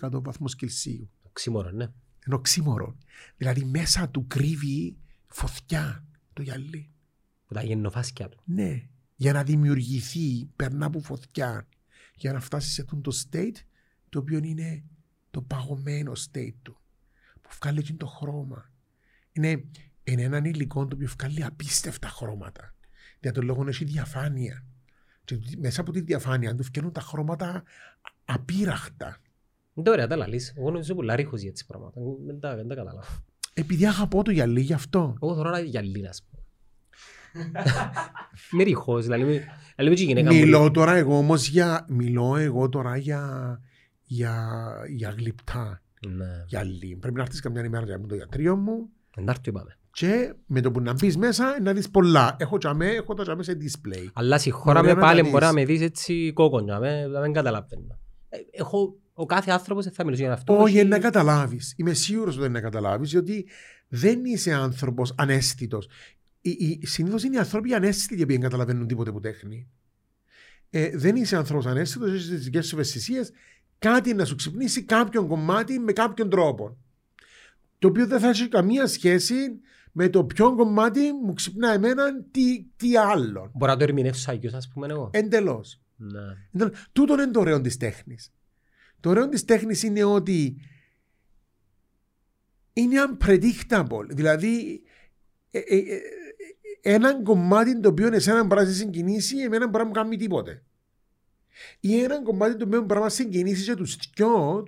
[0.00, 1.10] 1000-1100 βαθμού Κελσίου.
[1.22, 1.84] Το ξύμορο, ναι.
[2.26, 2.96] Είναι οξύμορο.
[3.36, 4.96] Δηλαδή μέσα του κρύβει
[5.26, 6.90] φωτιά το γυαλί.
[7.46, 8.40] Που τα γεννοφάσκια του.
[8.44, 11.68] Ναι, για να δημιουργηθεί, περνά από φωτιά,
[12.14, 13.56] για να φτάσει σε αυτό το state,
[14.08, 14.84] το οποίο είναι
[15.30, 16.80] το παγωμένο state του,
[17.40, 18.70] που βγάλει εκείνο το χρώμα.
[19.36, 19.64] Είναι,
[20.04, 22.74] είναι έναν υλικό το οποίο βγάλει απίστευτα χρώματα.
[23.20, 24.64] Για τον λόγο έχει διαφάνεια.
[25.24, 27.62] Και μέσα από τη διαφάνεια του βγαίνουν τα χρώματα
[28.24, 29.16] απείραχτα.
[29.74, 30.54] Είναι ωραία τα λαλείς.
[30.56, 32.00] Εγώ νομίζω πολλά ρίχος για έτσι πράγματα.
[32.26, 33.06] Δεν τα, δεν τα καταλάβω.
[33.54, 35.16] Επειδή αγαπώ το γυαλί γι' αυτό.
[35.22, 36.44] Εγώ θέλω να γυαλί, να σου πω.
[38.52, 39.44] Είμαι ρίχος, δηλαδή είμαι-
[39.76, 40.38] δηλαδή είμαι και η γυναίκα μου.
[40.40, 43.60] Μιλώ τώρα εγώ όμως για, μιλώ εγώ τώρα για,
[44.02, 44.58] για,
[44.88, 46.44] για γλυπτά Ναι.
[46.46, 46.96] γυαλί.
[47.00, 49.78] Πρέπει να έρθεις καμιά ημέρα για το γιατρείο μου Εντάξει, είπαμε.
[49.90, 52.36] και με το που να μπεις μέσα να δεις πολλά.
[52.38, 54.06] Έχω τσαμέ, έχω τα τσαμέ σε display.
[54.12, 55.58] Αλλά συγχώρα Ωραία με να πάλι τα μπορεί να δεις.
[55.60, 57.98] με δεις έτσι κόκονια, με, δεν καταλαβαίνω.
[58.28, 60.56] Ε, Έχω, ο κάθε άνθρωπος δεν θα μιλήσει για αυτό.
[60.60, 61.74] Όχι, έχει- να καταλάβεις.
[61.76, 63.46] Είμαι σίγουρος ότι δεν να καταλάβεις, διότι
[63.88, 65.88] δεν είσαι άνθρωπος ανέστητος.
[66.40, 69.68] Οι, οι, συνήθως είναι οι άνθρωποι ανέστητοι οι οποίοι δεν καταλαβαίνουν τίποτε που τέχνη.
[70.70, 73.30] Ε, δεν είσαι άνθρωπος ανέστητος, έχεις τις δικές σου ευαισθησίες
[73.78, 76.76] κάτι να σου ξυπνήσει κάποιον κομμάτι με κάποιον τρόπο.
[77.86, 79.60] Το οποίο δεν θα έχει καμία σχέση
[79.92, 83.50] με το ποιο κομμάτι μου ξυπνά εμένα τι, τι άλλο.
[83.54, 85.10] Μπορώ να το ερμηνεύσω αγιώς, ας πούμε εγώ.
[85.12, 85.80] Εντελώς.
[85.96, 86.68] Ναι.
[86.92, 88.32] Τούτο είναι το ωραίο της τέχνης.
[89.00, 90.56] Το ωραίο της τέχνης είναι ότι
[92.72, 94.06] είναι unpredictable.
[94.08, 94.82] Δηλαδή,
[95.50, 96.00] ε, ε, ε,
[96.80, 100.62] ένα κομμάτι το οποίο εσένα μπορεί να σε συγκινήσει, εμένα μπορεί να μου κάνει τίποτε.
[101.80, 104.64] Ή ένα κομμάτι το οποίο μπορεί να μας συγκινήσει και τους δυο,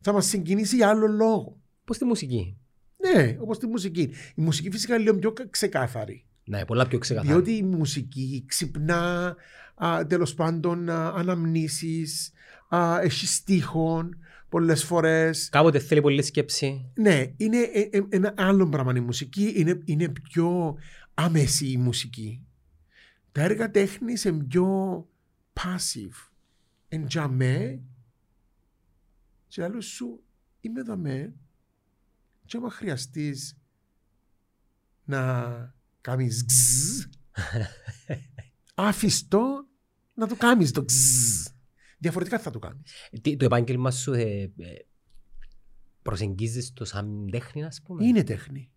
[0.00, 1.60] θα μας συγκινήσει για άλλο λόγο.
[1.86, 2.56] Πώ τη μουσική.
[2.96, 4.10] Ναι, όπως τη μουσική.
[4.34, 6.24] Η μουσική φυσικά είναι λίγο πιο ξεκάθαρη.
[6.44, 7.32] Ναι, πολλά πιο ξεκάθαρη.
[7.32, 9.36] Διότι η μουσική ξυπνά
[10.06, 12.32] τέλος πάντων αναμνήσεις,
[13.02, 14.18] έχει στίχων
[14.48, 15.48] πολλές φορές.
[15.48, 16.90] Κάποτε θέλει πολλή σκέψη.
[16.94, 19.52] Ναι, είναι ε, ε, ένα άλλο πράγμα η μουσική.
[19.56, 20.76] Είναι, είναι πιο
[21.14, 22.46] άμεση η μουσική.
[23.32, 24.68] Τα έργα τέχνης είναι πιο
[25.52, 26.30] passive.
[26.88, 27.80] Εν τζαμέ,
[29.48, 30.22] και άλλος σου
[30.60, 31.34] είμαι εδώ με,
[32.46, 33.56] και άμα χρειαστείς
[35.04, 37.04] να κάνεις γκζ,
[38.74, 39.66] αφιστό
[40.14, 41.46] να το κάνεις το γκζ.
[41.98, 42.92] Διαφορετικά θα το κάνεις.
[43.22, 44.52] Τι, το επάγγελμα σου ε, ε,
[46.02, 48.70] προσεγγίζεις το σαν τέχνη, ας πούμε; Είναι τέχνη.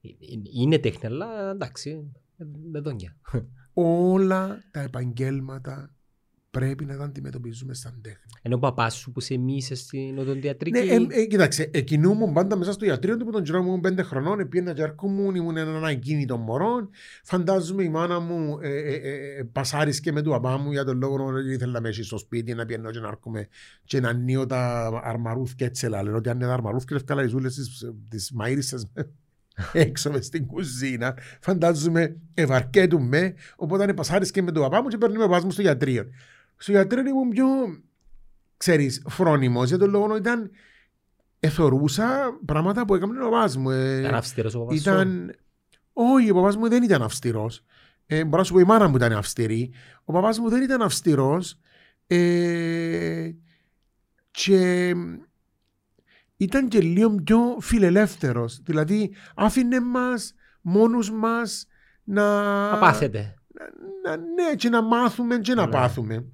[0.00, 0.08] Ε,
[0.52, 2.12] είναι τέχνη, αλλά εντάξει,
[2.70, 3.16] με δόνια.
[3.72, 5.93] Όλα τα επαγγέλματα
[6.58, 8.32] πρέπει να τα αντιμετωπίζουμε σαν τέχνη.
[8.42, 10.78] Ενώ ο παπάς σου που σε μίσε στην οδοντιατρική.
[10.78, 14.02] Ναι, ε, ε, κοιτάξτε, εκείνου πάντα μέσα στο ιατρείο του που τον καιρό μου πέντε
[14.02, 16.88] χρονών, πήγαινα και αρκούμουν, ήμουν ένα ακίνητο μωρό.
[17.22, 20.98] Φαντάζομαι η μάνα μου ε, ε, ε, ε πασάρισκε με του παπά μου για τον
[20.98, 23.48] λόγο ότι ήθελα να με στο σπίτι, να πιένω και να έρχομαι
[23.84, 27.82] και να νιώ τα αρμαρούθια έτσι λένε ότι αν είναι τα αρμαρούθια, ευκάλα οι ζούλες
[28.08, 29.04] της μαΐρισσας
[29.72, 31.16] έξω μες στην κουζίνα.
[31.40, 36.06] Φαντάζομαι ευαρκέτουμε, οπότε πασάρισκε με του παπά μου και παίρνει με παπάς μου στο ιατρείο.
[36.56, 37.46] Στο γιατρό ήμουν πιο,
[38.56, 40.50] ξέρεις, φρόνιμος για τον λόγο ότι ήταν
[41.40, 43.70] εθωρούσα πράγματα που έκαμε ο παπάς μου.
[43.70, 45.34] Ε, ήταν αυστηρός ο παπάς ήταν...
[45.92, 47.64] Όχι, ο παπάς μου δεν ήταν αυστηρός.
[48.06, 49.72] Ε, μπορώ να σου πω η μάνα μου ήταν αυστηρή.
[50.04, 51.58] Ο παπάς μου δεν ήταν αυστηρός.
[52.06, 53.30] Ε,
[54.30, 54.94] και
[56.36, 58.60] ήταν και λίγο πιο φιλελεύθερος.
[58.62, 61.66] Δηλαδή άφηνε μας μόνους μας
[62.04, 62.24] να...
[62.70, 63.34] Να πάθετε.
[64.04, 65.72] Να, ναι, και να μάθουμε και να ναι.
[65.72, 66.24] πάθουμε.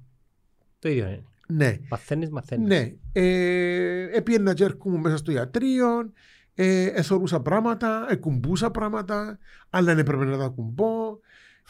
[0.81, 1.23] Το ίδιο είναι.
[1.47, 1.77] Ναι.
[1.89, 2.67] Μαθαίνεις, μαθαίνεις.
[2.67, 2.93] Ναι.
[3.13, 6.11] Ε, Επίαινα και έρχομαι μέσα στο ιατρείο,
[6.55, 11.19] ε, εθωρούσα πράγματα, εκουμπούσα πράγματα, αλλά δεν έπρεπε να τα κουμπώ.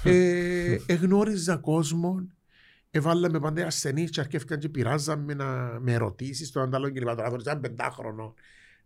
[0.03, 2.27] Ε, εγνώριζα κόσμο.
[2.91, 5.45] Εβάλαμε πάντα ασθενείς και αρκεύκαν και πειράζαμε να,
[5.79, 7.37] με ερωτήσεις στον αντάλλον κινηματογράφο.
[7.39, 8.33] Ήταν πεντάχρονο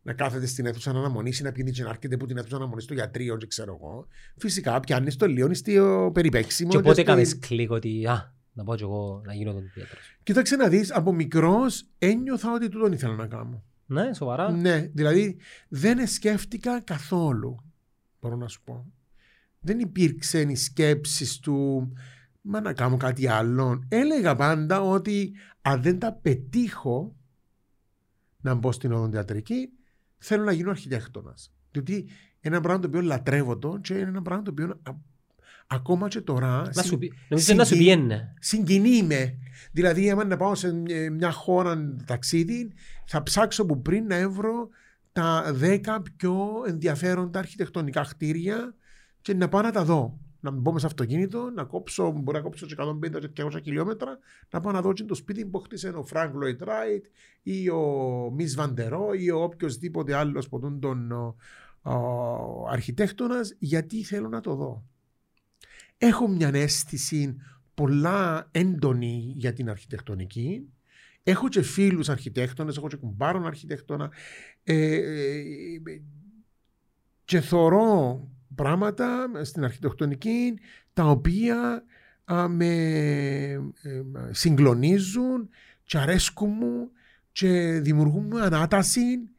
[0.02, 2.58] να κάθεται στην αίθουσα να αναμονήσει, να πιένει και να έρχεται που την αίθουσα να
[2.58, 4.08] αναμονήσει στο γιατρείο, και ξέρω εγώ.
[4.38, 6.70] Φυσικά πιάνεις το λίγο στο περιπέξιμο.
[6.70, 10.18] Και οπότε έκανε κλικ ότι α, να πάω και εγώ να γίνω τον Πέτρος.
[10.24, 13.64] Κοίταξε να δεις, από μικρός ένιωθα ότι τούτον ήθελα να κάνω.
[13.86, 14.52] Ναι, σοβαρά.
[14.52, 15.38] Ναι, δηλαδή
[15.68, 17.58] δεν σκέφτηκα καθόλου.
[18.22, 18.86] Μπορώ να σου πω.
[19.60, 21.92] Δεν υπήρξε η σκέψη του
[22.42, 23.84] μα να κάνω κάτι άλλο.
[23.88, 27.16] Έλεγα πάντα ότι αν δεν τα πετύχω
[28.42, 29.70] να μπω στην οδοντιατρική,
[30.18, 31.54] θέλω να γίνω αρχιτέκτονας.
[31.72, 32.08] Διότι
[32.40, 34.82] ένα πράγμα το οποίο λατρεύω το και είναι ένα πράγμα το οποίο
[35.68, 36.72] ακόμα και τώρα.
[36.76, 37.00] Να σου,
[37.30, 37.56] συγκι...
[37.56, 38.34] να σου πιένε.
[38.40, 39.38] Συγκινεί με.
[39.72, 40.74] Δηλαδή, άμα να πάω σε
[41.12, 42.74] μια χώρα ταξίδι,
[43.06, 44.70] θα ψάξω που πριν να έβρω
[45.12, 48.76] τα δέκα πιο ενδιαφέροντα αρχιτεκτονικά κτίρια
[49.22, 50.20] και να πάω να τα δω.
[50.40, 52.66] Να μπω μέσα στο αυτοκίνητο, να κόψω, μπορεί να κόψω
[53.38, 57.06] 150-200 χιλιόμετρα, να πάω να δω το σπίτι που χτίσε ο Φρανκ Λόιτ Ράιτ
[57.42, 57.82] ή ο
[58.36, 61.36] Μι Βαντερό ή ο οποιοδήποτε άλλος από τον
[62.70, 64.84] αρχιτέκτονας, γιατί θέλω να το δω
[65.98, 67.36] έχω μια αίσθηση
[67.74, 70.70] πολλά έντονη για την αρχιτεκτονική.
[71.24, 74.12] Έχω και φίλους αρχιτέκτονες, έχω και κουμπάρων αρχιτέκτονα
[74.64, 75.42] ε, ε,
[77.26, 80.54] και θωρώ πράγματα στην αρχιτεκτονική
[80.94, 81.84] τα οποία
[82.50, 82.74] με
[83.82, 85.50] ε, συγκλονίζουν
[85.84, 86.92] και αρέσκουν μου
[87.32, 89.30] και δημιουργούν μου ανάταση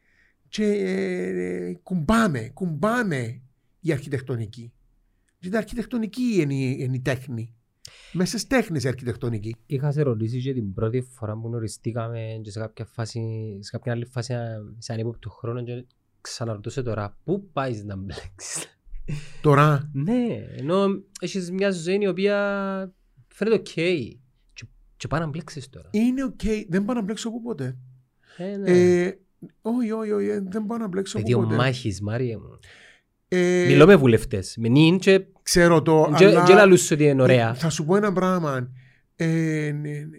[0.49, 3.41] και ε, κουμπάμε, κουμπάμε
[3.79, 4.71] η αρχιτεκτονική.
[5.47, 7.53] Γιατί αρχιτεκτονική είναι η, είναι η τέχνη.
[8.11, 9.55] Μέσα στις τέχνες η αρχιτεκτονική.
[9.65, 13.21] Είχα σε ρωτήσει για την πρώτη φορά που γνωριστήκαμε και σε κάποια, φάση,
[13.59, 14.33] σε κάποια άλλη φάση
[14.77, 15.85] σε ανύποπτο χρόνο και
[16.21, 18.79] ξαναρωτούσε τώρα πού πάεις να μπλέξεις;
[19.41, 20.25] Τώρα; ναι,
[20.57, 20.85] ενώ
[21.19, 22.37] έχεις μια ζωή η οποία
[23.27, 23.67] φαίνεται OK.
[23.75, 24.11] Okay.
[24.53, 24.65] Και,
[24.97, 25.89] και πάει να μπλέξεις τώρα.
[25.91, 26.39] Είναι OK.
[26.43, 26.65] Okay.
[26.69, 27.77] Δεν πάω να μπλέξω εγώ ποτέ.
[28.37, 28.71] Ε, ναι.
[28.71, 29.19] ε,
[29.61, 31.45] όχι, όχι, όχι, δεν πάω να μπλέξω εγώ ποτέ.
[31.45, 32.59] Παιδί ο μάχης, Μάρια μου.
[33.27, 34.57] Ε, Μιλώ με βουλευτές.
[34.57, 35.25] Με νυν και...
[35.41, 36.43] Ξέρω το, και, αλλά...
[36.43, 37.53] Και λαλούς ότι είναι ωραία.
[37.53, 38.71] Θα σου πω ένα πράγμα.
[39.15, 39.25] Ε,
[39.71, 40.17] ναι, ναι.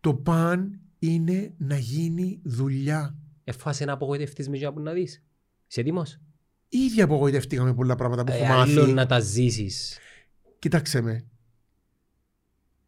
[0.00, 3.16] το παν είναι να γίνει δουλειά.
[3.44, 5.22] Εφάσαι να απογοητευτείς με που να δεις.
[5.66, 6.20] Είσαι έτοιμος;
[6.68, 8.92] Ήδη απογοητευτήκαμε πολλά πράγματα που Ε, έχω άλλο μάθει.
[8.92, 9.98] να τα ζήσεις.
[10.58, 11.26] Κοίταξε με.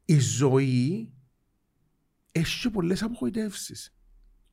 [0.05, 1.13] Η ζωή
[2.33, 3.95] έχει πολλές απογοητεύσεις.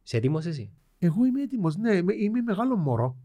[0.04, 3.18] Είσαι έτοιμος εσύ; Εγώ είμαι έτοιμος, ναι, είμαι, είμαι μεγάλο μωρό.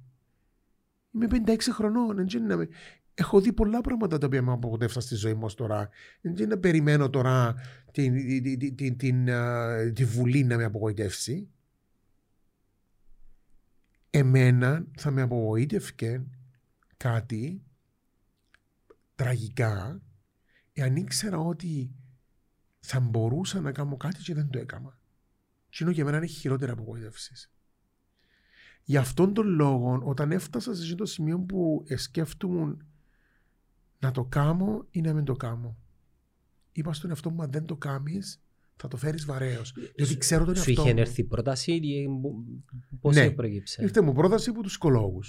[1.12, 2.18] Είμαι 56 χρονών.
[2.18, 2.68] έτσι είναι να με-
[3.14, 5.88] Έχω δει πολλά πράγματα τα οποία με απογοητεύσαν στη ζωή μου ως τώρα.
[6.20, 7.54] Δεν είναι να περιμένω τώρα
[7.92, 11.48] την, την, την, την, την, α, τη Βουλή να με απογοητεύσει.
[14.11, 16.26] Εμένα θα με απογοήτευκε
[16.96, 17.62] κάτι
[19.14, 20.02] τραγικά
[20.72, 21.94] εάν ήξερα ότι
[22.80, 24.98] θα μπορούσα να κάνω κάτι και δεν το έκανα.
[25.68, 27.50] Και είναι για μένα είναι χειρότερα απογοήτευση.
[28.91, 32.76] Γι' αυτόν τον λόγο, όταν έφτασα σε αυτό το σημείο που σκέφτομαι
[33.99, 35.76] να το κάνω ή να μην το κάνω,
[36.72, 38.18] είπα στον εαυτό μου: Αν δεν το κάνει,
[38.76, 39.74] θα το φέρεις βαρέως.
[39.97, 41.01] Γιατί ξέρω τον Σου εαυτό είχε μου.
[41.01, 42.09] έρθει πρόταση ή
[43.01, 43.30] πώς Ναι.
[43.30, 45.20] προέκυψε; Ήρθε μου πρόταση από τους ψυχολόγου.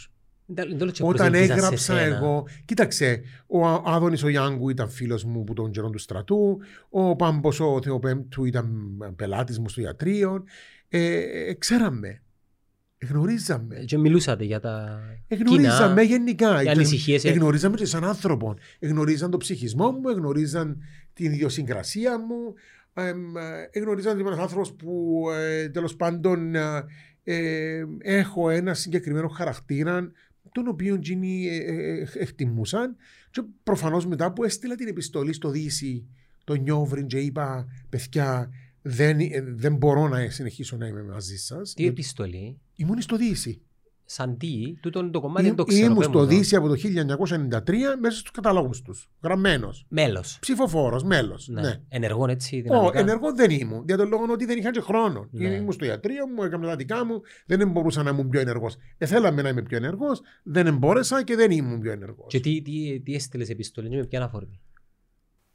[0.45, 2.15] Δεν- δεν το και Όταν προσεγγίζα σε έγραψα σένα.
[2.17, 2.43] εγώ.
[2.65, 6.57] Κοίταξε, ο Α- Άδωνης ο Γιάνγκου ήταν φίλος μου που τον καιρό του στρατού.
[6.89, 10.43] Ο Πάμπος ο Θεοπέμπτου ήταν πελάτης μου στο ιατρείο.
[10.87, 11.13] Ε,
[11.49, 12.23] ε, ξέραμε.
[13.07, 13.75] Γνωρίζαμε.
[13.85, 16.63] Και μιλούσατε για τα Εγνωρίζαμε κοινά, γενικά.
[16.63, 17.23] οι ανησυχίες.
[17.25, 18.55] ε, Εγνωρίζαμε και σαν άνθρωπο.
[18.79, 20.81] Εγνωρίζαν τον ψυχισμό μου, εγνωρίζαν
[21.13, 22.53] την ιδιοσυγκρασία μου.
[22.93, 26.83] εμ, ε, εγνωρίζαν ότι είμαι ένας άνθρωπος που ε, τέλος πάντων ε,
[27.23, 30.11] ε, έχω ένα συγκεκριμένο χαρακτήρα
[30.51, 32.95] τον οποίο εκείνοι ε, ε, ε, εκτιμούσαν.
[33.31, 36.05] Και προφανώς μετά που έστειλα την επιστολή στο Δύση,
[36.43, 38.49] το Νιόβριν, και είπα: Παιδιά,
[38.81, 41.73] δεν, ε, δεν μπορώ να συνεχίσω να είμαι μαζί σας.
[41.73, 43.61] Τι επιστολή, Ήμουν στο Δύση.
[44.05, 45.85] σαν τι, τούτο το κομμάτι δεν το Ή- ξέρω.
[45.85, 46.29] Ήμουν πες στο μου το.
[46.29, 49.09] Δύση από το 1993 μέσα στους καταλόγους τους.
[49.23, 49.85] Γραμμένος.
[49.89, 50.37] Μέλος.
[50.41, 51.47] Ψηφοφόρος, μέλος.
[51.47, 51.61] Ναι.
[51.61, 51.81] Ναι.
[51.89, 52.99] Ενεργών έτσι Ω, δυναμικά.
[52.99, 53.83] ενεργό δεν ήμουν.
[53.85, 55.27] Για τον λόγο ότι δεν είχα και χρόνο.
[55.31, 55.47] Ναι.
[55.47, 58.75] Ήμουν στο ιατρείο μου, έκανα τα δικά μου, δεν μπορούσα να ήμουν πιο ενεργός.
[58.97, 62.27] Ε, θέλαμε να είμαι πιο ενεργός, δεν μπόρεσα και δεν ήμουν πιο ενεργός.
[62.27, 64.59] Και τι, τι, τι έστειλες επιστολή και με ποια αφορμή.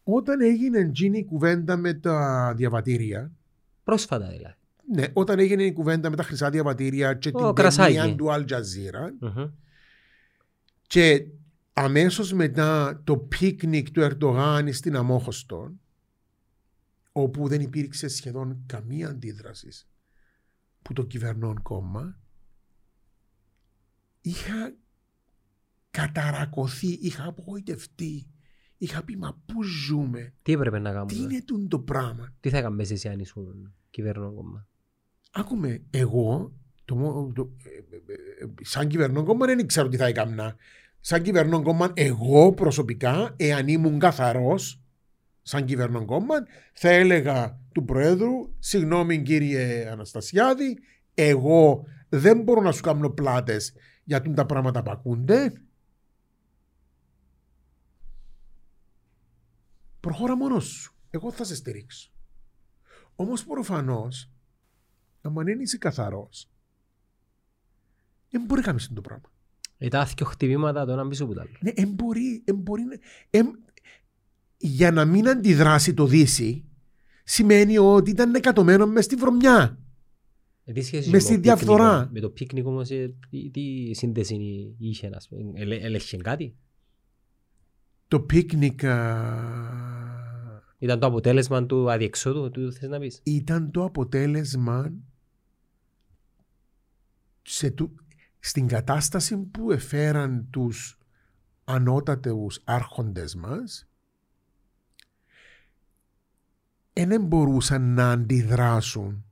[0.04, 3.32] Όταν έγινε εκείνη η κουβέντα με τα διαβατήρια,
[3.84, 4.54] Πρόσφατα δηλαδή.
[4.92, 7.94] Ναι, όταν έγινε η κουβέντα με τα χρυσά διαβατήρια και Ω, την κρασάκι.
[7.94, 9.50] ταινία του Al Jazeera, Μμμ.
[10.86, 11.26] Και
[11.72, 15.72] αμέσως μετά το πίκνικ του Ερντογάν στην Αμόχωστο,
[17.12, 19.68] όπου δεν υπήρξε σχεδόν καμία αντίδραση
[20.82, 22.18] που το κυβερνών κόμμα,
[24.20, 24.74] είχα
[25.90, 28.28] καταρακωθεί, είχα απογοητευτεί.
[28.78, 32.50] Είχα πει, μα πού ζούμε, Τι έπρεπε να τι κάνουμε; είναι τούτο το πράγμα; Τι
[32.50, 34.66] θα έκαμε εσύ αν ήσουν κυβερνών κόμμα;
[35.36, 36.52] Άκουμε, εγώ,
[36.84, 38.14] το, μο- το, ε, ε,
[38.44, 40.56] ε, σαν κυβερνών κόμμα δεν ξέρω τι θα έκανα.
[41.00, 44.80] Σαν κυβερνών κόμμα, εγώ προσωπικά, εάν ήμουν καθαρός,
[45.42, 46.34] σαν κυβερνών κόμμα,
[46.72, 50.78] θα έλεγα του Προέδρου, συγγνώμη κύριε Αναστασιάδη,
[51.14, 53.74] εγώ δεν μπορώ να σου κάνω πλάτες
[54.04, 55.52] για τούτα τα πράγματα που ακούνται.
[60.00, 60.94] Προχώρα μόνος σου.
[61.10, 62.10] Εγώ θα σε στηρίξω.
[63.16, 64.33] Όμως προφανώς
[65.24, 66.48] αν δεν είσαι καθαρός,
[68.30, 69.32] δεν μπορεί να κάνεις το πράγμα.
[69.78, 71.50] Ήταν και χτυπήματα το ένα πίσω που τα άλλο.
[71.60, 72.98] Ναι, δεν μπορεί, εν μπορεί να-
[73.30, 73.58] εν-
[74.56, 76.64] για να μην αντιδράσει το Δύση,
[77.24, 79.78] σημαίνει ότι ήταν εκατομένος μες στη βρωμιά.
[80.64, 82.08] Ε, Τι σχέση Μες με στη το πίκνικ, διαφθορά.
[82.12, 84.36] Με το πίκνικ όμως, ε, τι, τι σύνδεση
[84.78, 86.56] είχε, ας πούμε, ελε- έλεγχε κάτι;
[88.08, 89.42] Το πίκνικ α,
[90.78, 94.92] Ήταν το αποτέλεσμα του αδιεξόδου, του θες να πεις; ήταν το αποτέλεσμα
[97.46, 97.94] σε του-
[98.38, 100.98] στην κατάσταση που εφέραν τους
[101.64, 103.86] ανώτατους άρχοντες μας
[106.92, 109.24] δεν μπορούσαν να αντιδράσουν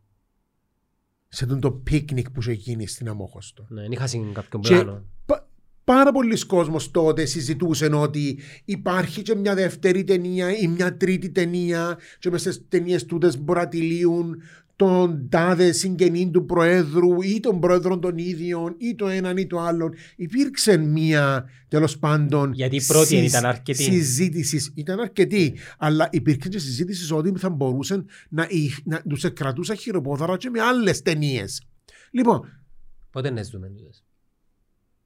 [1.28, 3.66] σε τον το πίκνικ που είχε γίνει στην Αμόχωστο.
[3.68, 5.04] Ναι, δεν είχα συν κάποιον Και πλάνο.
[5.26, 5.48] πα-
[5.84, 11.98] πάρα πολλοί κόσμος τότε συζητούσαν ότι υπάρχει και μια δεύτερη ταινία ή μια τρίτη ταινία
[12.18, 14.42] και μέσα στις ταινίες τούτες μπορεί να τυλίουν
[14.84, 19.58] τον τάδε συγγενή του Προέδρου ή των Πρόεδρων των ίδιων ή το έναν ή το
[19.60, 19.94] άλλον.
[20.16, 23.82] Υπήρξε μια τέλος πάντων Γιατί η πρώτη ήταν αρκετή.
[23.82, 24.72] συζήτησης.
[24.74, 25.56] Ήταν αρκετή.
[25.78, 30.60] Αλλά υπήρξε και συζήτησης ότι θα μπορούσαν να, ειχ- να τους κρατούσαν χειροπόδαρα και με
[30.60, 31.62] άλλες ταινίες.
[32.10, 32.62] Λοιπόν,
[33.10, 34.04] Πότε να ζούμε τούτες;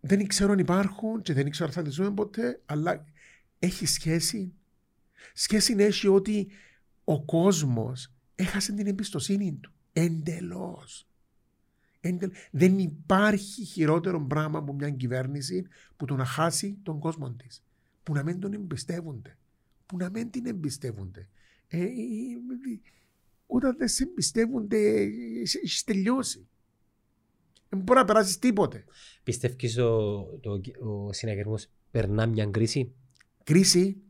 [0.00, 3.04] δεν ξέρω αν υπάρχουν και δεν ξέρω αν θα τις ζούμε ποτέ, αλλά
[3.58, 4.52] έχει σχέση.
[5.34, 6.46] Σχέση έχει ότι
[7.04, 9.72] ο κόσμος έχασε την εμπιστοσύνη του.
[9.92, 11.08] Εντελώς.
[12.00, 12.30] Εντελ...
[12.50, 15.66] Δεν υπάρχει χειρότερο πράγμα από μια κυβέρνηση
[15.96, 17.64] που το να χάσει τον κόσμο της.
[18.02, 19.36] Που να μην τον εμπιστεύονται.
[19.86, 21.28] Που να μην την εμπιστεύονται.
[21.68, 21.88] Ε, ε, ε,
[23.46, 24.78] όταν δεν σε εμπιστεύονται,
[25.42, 26.46] έχει τελειώσει.
[27.68, 28.84] Δεν μπορεί να περάσεις τίποτε.
[29.22, 32.92] Πιστεύεις ο, το, ο συναγερμός περνά μια κρίση;
[33.44, 34.00] Κρίση.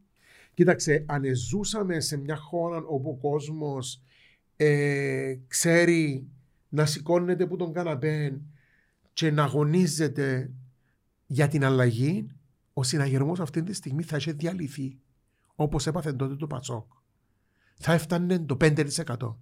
[0.54, 4.02] Κοίταξε, αν ζούσαμε σε μια χώρα όπου ο κόσμος
[4.56, 6.28] ε, ξέρει
[6.68, 8.40] να σηκώνεται από τον καναπέ
[9.12, 10.52] και να αγωνίζεται
[11.26, 12.28] για την αλλαγή,
[12.72, 14.98] ο συναγερμός αυτή τη στιγμή θα έχει διαλυθεί.
[15.54, 16.92] Όπως έπαθε τότε το Πατσόκ.
[17.74, 19.36] Θα έφτανε το 5%.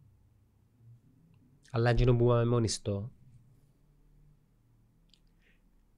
[1.71, 3.13] Αλλά αν που είπαμε μονιστό.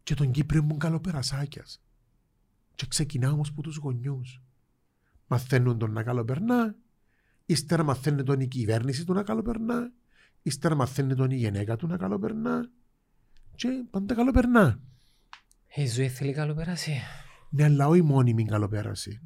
[0.03, 1.83] Και τον Κύπριο μου καλοπερασάκιας.
[2.75, 4.43] Και ξεκινά όμως από τους γονιούς.
[5.27, 6.77] Μαθαίνουν τον να καλοπερνά,
[7.47, 9.93] ύστερα μαθαίνουν τον η κυβέρνηση του να καλοπερνά,
[10.43, 12.71] ύστερα μαθαίνουν τον η γυναίκα του να καλοπερνά
[13.55, 14.81] και πάντα καλοπερνά.
[15.75, 17.01] Η ζωή θέλει καλοπέραση.
[17.51, 19.21] Ναι, αλλά όχι μόνιμη καλοπέραση.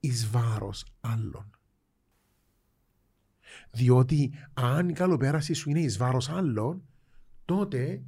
[0.00, 1.50] Εις βάρος άλλων.
[3.70, 6.82] Διότι αν η καλοπέραση σου είναι εις βάρος άλλων,
[7.44, 8.02] τότε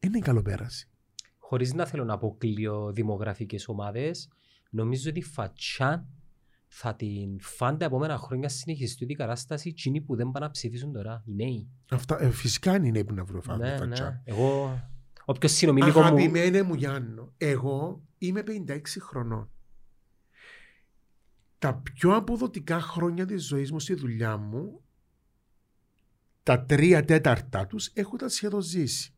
[0.00, 0.88] είναι η καλοπέραση.
[1.38, 4.28] Χωρίς να θέλω να αποκλείω δημογραφικές ομάδες,
[4.76, 6.06] νομίζω ότι φατσά
[6.68, 10.92] θα την φάνε τα επόμενα χρόνια συνεχιστεί την κατάσταση εκείνοι που δεν πάνε να ψηφίσουν
[10.92, 11.68] τώρα, οι νέοι.
[11.90, 14.10] Αυτά, ε, φυσικά είναι οι νέοι που να βρουν Ναι, φατσά.
[14.10, 14.20] ναι.
[14.24, 14.80] Εγώ,
[15.24, 16.06] όποιος συνομιλικό μου...
[16.06, 19.50] Αγαπημένε μου Γιάννο, εγώ είμαι 56 χρονών.
[21.58, 24.80] Τα πιο αποδοτικά χρόνια της ζωής μου στη δουλειά μου,
[26.42, 29.14] τα τρία τέταρτα τους έχω τα σχεδόν ζήσει.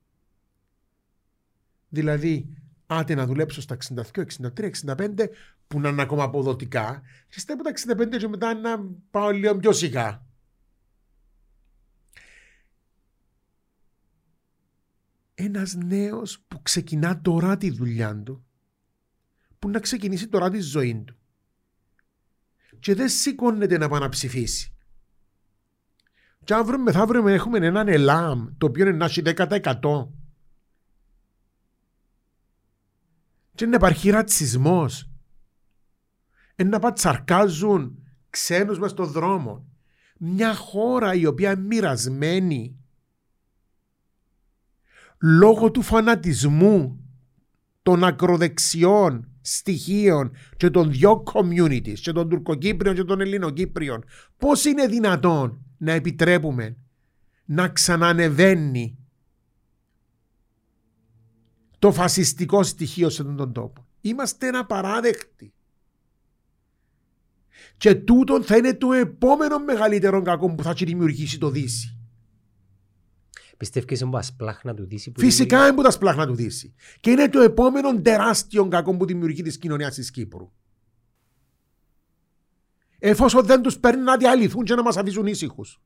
[1.88, 2.52] Δηλαδή,
[2.90, 3.76] άντε να δουλέψω στα
[4.14, 4.24] 62,
[4.56, 5.28] 63, 65,
[5.66, 8.78] που να είναι ακόμα αποδοτικά, και στα από τα 65 και μετά να
[9.10, 10.26] πάω λίγο πιο σιγά.
[15.34, 18.44] Ένας νέος που ξεκινά τώρα τη δουλειά του,
[19.58, 21.16] που να ξεκινήσει τώρα τη ζωή του
[22.80, 24.72] και δεν σηκώνεται να πάει να ψηφίσει.
[26.44, 30.08] Και αύριο μεθαύριο έχουμε έναν ΕΛΑΜ το οποίο είναι να έχει 10%
[33.58, 35.10] και να υπάρχει ρατσισμός
[36.64, 39.66] να πατσαρκάζουν ξένους μες στον δρόμο.
[40.18, 42.76] Μια χώρα η οποία είναι μοιρασμένη
[45.22, 47.04] λόγω του φανατισμού
[47.82, 54.04] των ακροδεξιών στοιχείων και των δυο communities και των Τουρκοκύπριων και των Ελληνοκύπριων
[54.36, 56.76] πώς είναι δυνατόν να επιτρέπουμε
[57.44, 58.97] να ξανανεβαίνει
[61.78, 63.86] το φασιστικό στοιχείο σε αυτόν τον τόπο.
[64.00, 65.52] Είμαστε ένα παράδεκτη.
[67.76, 71.98] Και τούτο θα είναι το επόμενο μεγαλύτερο κακό που θα έχει δημιουργήσει το Δύση.
[73.56, 76.74] Πιστεύεις ότι σπλάχνα του Δύση που Φυσικά είναι που τα σπλάχνα του Δύση.
[77.00, 80.52] Και είναι το επόμενο τεράστιο κακό που δημιουργεί της κοινωνίας της Κύπρου.
[82.98, 85.80] Εφόσον δεν τους παίρνει να διαλυθούν και να μας αφήσουν ήσυχους.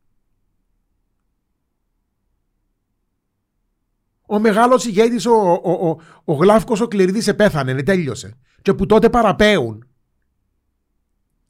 [4.33, 8.39] Ο μεγάλος ηγέτης, ο, ο, ο, ο Γλάφκος ο Κληρίδη, επέθανε, τέλειωσε.
[8.62, 9.89] Και που τότε παραπέουν.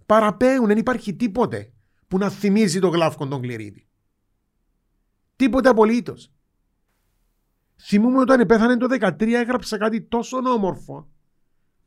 [0.06, 1.72] Παραπέουν, δεν υπάρχει τίποτε
[2.08, 3.86] που να θυμίζει τον Γλάφκο τον Κληρίδη.
[5.36, 6.32] Τίποτε απολύτως.
[7.76, 11.08] Θυμούμαι όταν επέθανε το 13 έγραψα κάτι τόσο όμορφο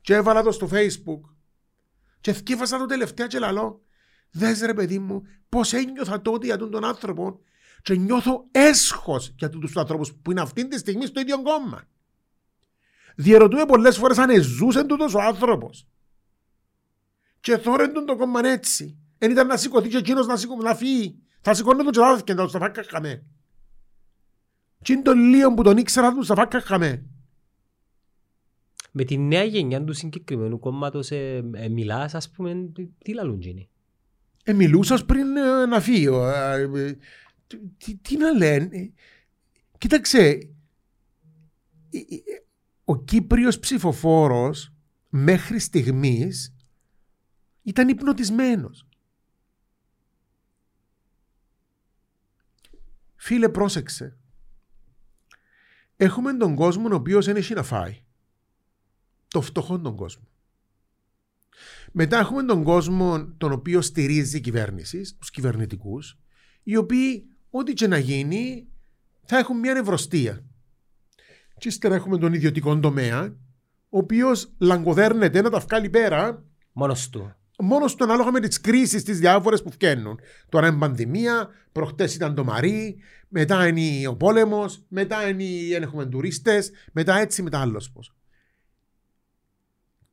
[0.00, 1.20] και έβαλα το στο facebook
[2.20, 3.82] και θκίβασα το τελευταία και λαλό
[4.30, 7.40] δες ρε παιδί μου πως ένιωθα τότε για τον, τον άνθρωπο
[7.86, 11.82] και νιώθω έσχος για τους ανθρώπους που είναι αυτή τη στιγμή στο ίδιο κόμμα.
[13.16, 15.86] Διερωτούμε πολλές φορές αν ζούσε τούτος ο άνθρωπος.
[17.40, 18.98] Και τώρα τον το κόμμα έτσι.
[19.18, 21.18] Εν ήταν να σηκωθεί και εκείνος να, σηκω, να φύγει.
[21.40, 23.24] Θα σηκώνει τον και θα και θα φάκα χαμέ.
[24.82, 27.04] Και είναι το λίγο που τον ήξερα τους θα φάκα χαμέ.
[28.92, 33.68] Με τη νέα γενιά του συγκεκριμένου κόμματος ε, ε, μιλάς, ας πούμε, τι λαλούν γίνει.
[34.48, 36.06] Ε, μιλούσας πριν ε, να φύγει.
[36.06, 36.96] Ε, ε,
[37.76, 38.92] τι, τι να λένε;
[39.78, 40.50] Κοίταξε,
[42.84, 44.72] ο Κύπριος ψηφοφόρος
[45.08, 46.54] μέχρι στιγμής
[47.62, 48.88] ήταν υπνοτισμένος.
[53.14, 54.16] Φίλε πρόσεξε.
[55.96, 58.04] Έχουμε τον κόσμο ο οποίος δεν έχει να φάει.
[59.28, 60.28] Το φτωχό τον κόσμο.
[61.92, 66.18] Μετά έχουμε τον κόσμο τον οποίο στηρίζει η κυβέρνηση, τους κυβερνητικούς,
[66.62, 68.68] οι οποίοι ό,τι και να γίνει
[69.24, 70.44] θα έχουν μια νευρωστία.
[71.58, 73.36] Και ύστερα έχουμε τον ιδιωτικό τομέα,
[73.88, 76.44] ο οποίος λαγκοδέρνεται να τα βγάλει πέρα.
[76.72, 77.34] Μόνος του.
[77.58, 80.18] Μόνος του ανάλογα με τις κρίσεις τις διάφορες που φτιάχνουν.
[80.48, 82.96] Τώρα είναι πανδημία, προχτές ήταν το Μαρί,
[83.28, 88.14] μετά είναι ο πόλεμος, μετά είναι οι έχουμε τουρίστες, μετά έτσι, μετά άλλος πώς.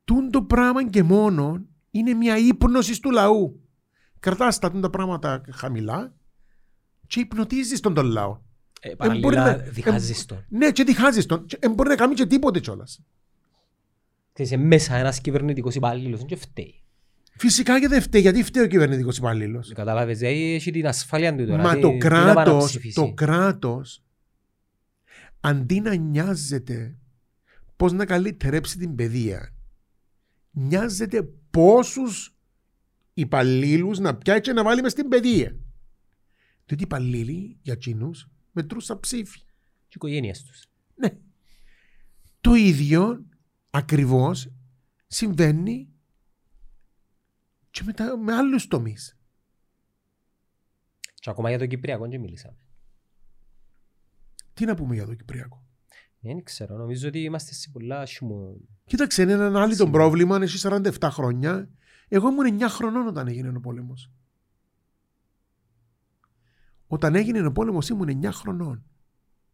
[0.04, 3.60] Τούν το πράγμα και μόνο Είναι μια ύπνοση του λαού.
[4.20, 6.14] Κρατάς τα τα πράγματα χαμηλά
[7.06, 8.38] και υπνοτίζεις τον τον λαό.
[8.80, 10.44] Ε, μπορεί παραλληλά να- διχάζεις τον.
[10.48, 11.46] Ναι, και διχάζεις τον.
[11.46, 13.00] Και, ε, μπορεί να κάνει και τίποτε κιόλας.
[14.32, 16.78] Ξέρεις, ε, μέσα ένας κυβερνητικός υπάλληλος δεν και φταίει.
[17.36, 19.64] Φυσικά και δεν φταίει, γιατί φταίει ο κυβερνητικός υπάλληλο.
[19.74, 21.62] Κατάλαβες, δηλαδή έχει την ασφάλεια του τώρα.
[21.62, 22.94] Μα τι- το τι να πάει να κράτος, ψηφίσει.
[22.94, 24.02] το κράτος,
[25.40, 26.96] αντί να νοιάζεται
[27.76, 29.54] πώς να καλυτερέψει την παιδεία,
[30.50, 32.34] νοιάζεται πόσους
[33.14, 35.56] υπαλλήλους να πιάσει και να βάλει μες στην παιδεία.
[36.66, 39.38] Διότι οι υπαλλήλοι για εκείνους μετρούν σαν ψήφι.
[39.38, 39.44] Και
[39.88, 40.66] οι οικογένειες τους.
[40.94, 41.16] Ναι.
[42.40, 43.24] Το ίδιο
[43.70, 44.48] ακριβώς
[45.06, 45.88] συμβαίνει
[47.70, 49.18] και με, τα, με άλλους τομείς.
[51.14, 52.56] Και ακόμα για το Κυπριακό δεν μιλήσαμε.
[54.54, 55.66] Τι να πούμε για το Κυπριακό;
[56.20, 58.68] Δεν ξέρω, νομίζω ότι είμαστε σε πολλά σιμού.
[58.84, 59.90] Κοίταξε, είναι ένα άλλο το Σίγουρα.
[59.90, 60.38] πρόβλημα.
[60.42, 61.70] Εσύ 47 χρόνια.
[62.08, 64.10] Εγώ ήμουν 9 χρονών όταν έγινε ο πόλεμος.
[66.86, 68.84] Όταν έγινε ο πόλεμος ήμουν 9 χρονών.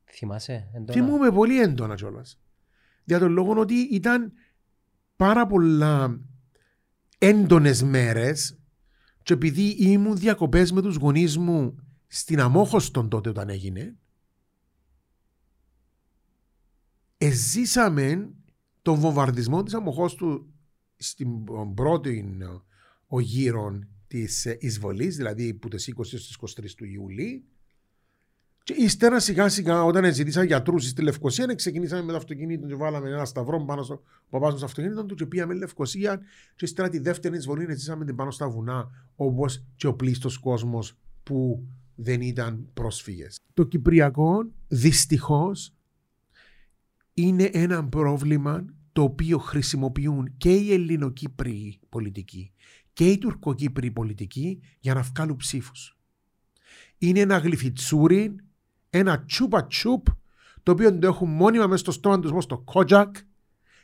[0.04, 2.40] Θυμάσαι έντονα; Θυμούμαι πολύ έντονα κιόλας.
[3.04, 4.32] Για τον λόγο ότι ήταν
[5.16, 6.20] πάρα πολλά
[7.18, 8.58] έντονες μέρες
[9.22, 11.76] και επειδή ήμουν διακοπές με τους γονείς μου
[12.06, 13.96] στην Αμόχωστον τότε όταν έγινε,
[17.18, 18.30] εζήσαμε
[18.82, 20.52] τον βομβαρδισμό της Αμοχώστου
[20.96, 22.38] στην πρώτη
[23.06, 23.78] ο γύρο
[24.10, 27.44] της ε, εισβολής, δηλαδή που τις 20 στις 23 του Ιουλίου
[28.62, 33.08] και ύστερα σιγά σιγά όταν ζητήσαν γιατρούς στη Λευκοσία ξεκινήσαμε με το αυτοκίνητο και βάλαμε
[33.08, 36.20] ένα σταυρό πάνω στο παπάς μου στο αυτοκίνητο του και πήγαμε Λευκοσία
[36.56, 40.96] και ύστερα τη δεύτερη εισβολή ζήσαμε την πάνω στα βουνά όπως και ο πλήστος κόσμος
[41.22, 43.38] που δεν ήταν πρόσφυγες.
[43.54, 45.74] Το Κυπριακό δυστυχώς
[47.14, 52.52] είναι ένα πρόβλημα το οποίο χρησιμοποιούν και οι Ελληνοκύπριοι πολιτικοί
[53.00, 55.98] και οι Τουρκοκύπριοι πολιτικοί για να βγάλουν ψήφους.
[56.98, 58.36] Είναι ένα γλυφιτσούρι,
[58.90, 60.06] ένα τσούπα τσούπ,
[60.62, 63.16] το οποίο το έχουν μόνιμα μέσα στο στόμα τους όπως το κότζακ,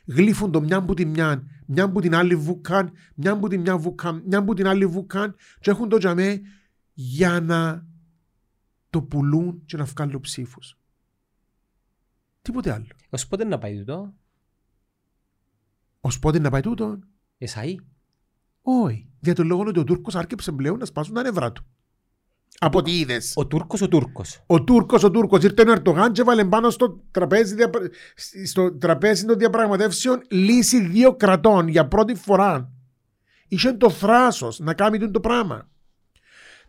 [0.05, 3.77] γλύφουν το μια που την μια, μια που την άλλη βουκάν, μια που την μια
[3.77, 6.41] βουκάν, μια που την άλλη βουκάν και έχουν το τζαμέ
[6.93, 7.85] για να
[8.89, 10.77] το πουλούν και να βγάλουν ψήφους.
[12.41, 12.87] Τίποτε άλλο.
[13.09, 14.13] Ως πότε να πάει τούτο;
[16.01, 16.99] Ως πότε να πάει τούτο.
[17.37, 17.75] Εσαΐ.
[18.69, 19.09] Όχι.
[19.19, 21.65] Για τον λόγο ότι ο Τούρκος άρκεψε πλέον να σπάσουν τα νευρά του.
[22.59, 23.33] Από τι είδες.
[23.35, 24.43] Ο Τούρκος ο Τούρκος.
[24.45, 27.89] Ο Τούρκος, ο Τούρκος ήρθε ο Ερτογάν και βάλε πάνω στο τραπέζι, διαπρα-
[28.45, 32.71] στο τραπέζι των διαπραγματεύσεων λύση δύο κρατών για πρώτη φορά.
[33.47, 35.69] Είχε το θράσος να κάνει τούτο το πράγμα.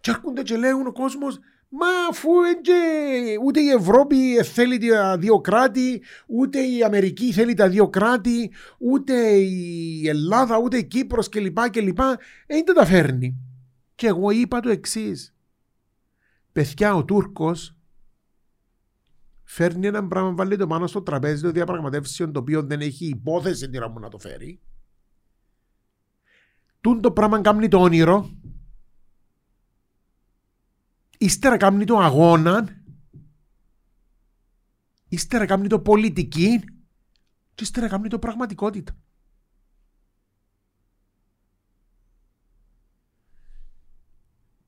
[0.01, 1.39] Και έρχονται και λέγουν ο κόσμος
[1.71, 2.73] Μα αφού έτσι,
[3.45, 9.15] ούτε η Ευρώπη θέλει τα δύο κράτη, ούτε η Αμερική θέλει τα δύο κράτη, ούτε
[9.37, 11.59] η Ελλάδα, ούτε η Κύπρος κλπ.
[11.71, 11.99] κλπ.
[11.99, 13.37] Ε, δεν τα φέρνει.
[13.95, 15.35] Και εγώ είπα το εξής.
[16.53, 17.77] Παιδιά, ο Τούρκος
[19.45, 23.71] φέρνει ένα πράγμα, βάλει το πάνω στο τραπέζι των διαπραγματεύσεων, το οποίο δεν έχει υπόθεση
[23.71, 24.61] τι να μου να το φέρει.
[26.81, 28.38] Τούν το πράγμα κάνει το όνειρο.
[31.19, 32.83] Ύστερα κάνει το αγώνα.
[35.09, 36.61] Ύστερα κάνει το πολιτική.
[37.55, 38.97] Και ύστερα κάνει το πραγματικότητα.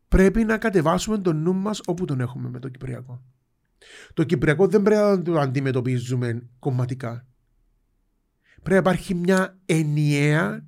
[0.08, 3.22] Πρέπει να κατεβάσουμε τον νου μας όπου τον έχουμε με το Κυπριακό.
[4.14, 7.26] Το Κυπριακό δεν πρέπει να το αντιμετωπίζουμε κομματικά.
[8.54, 10.66] Πρέπει να υπάρχει μια ενιαία,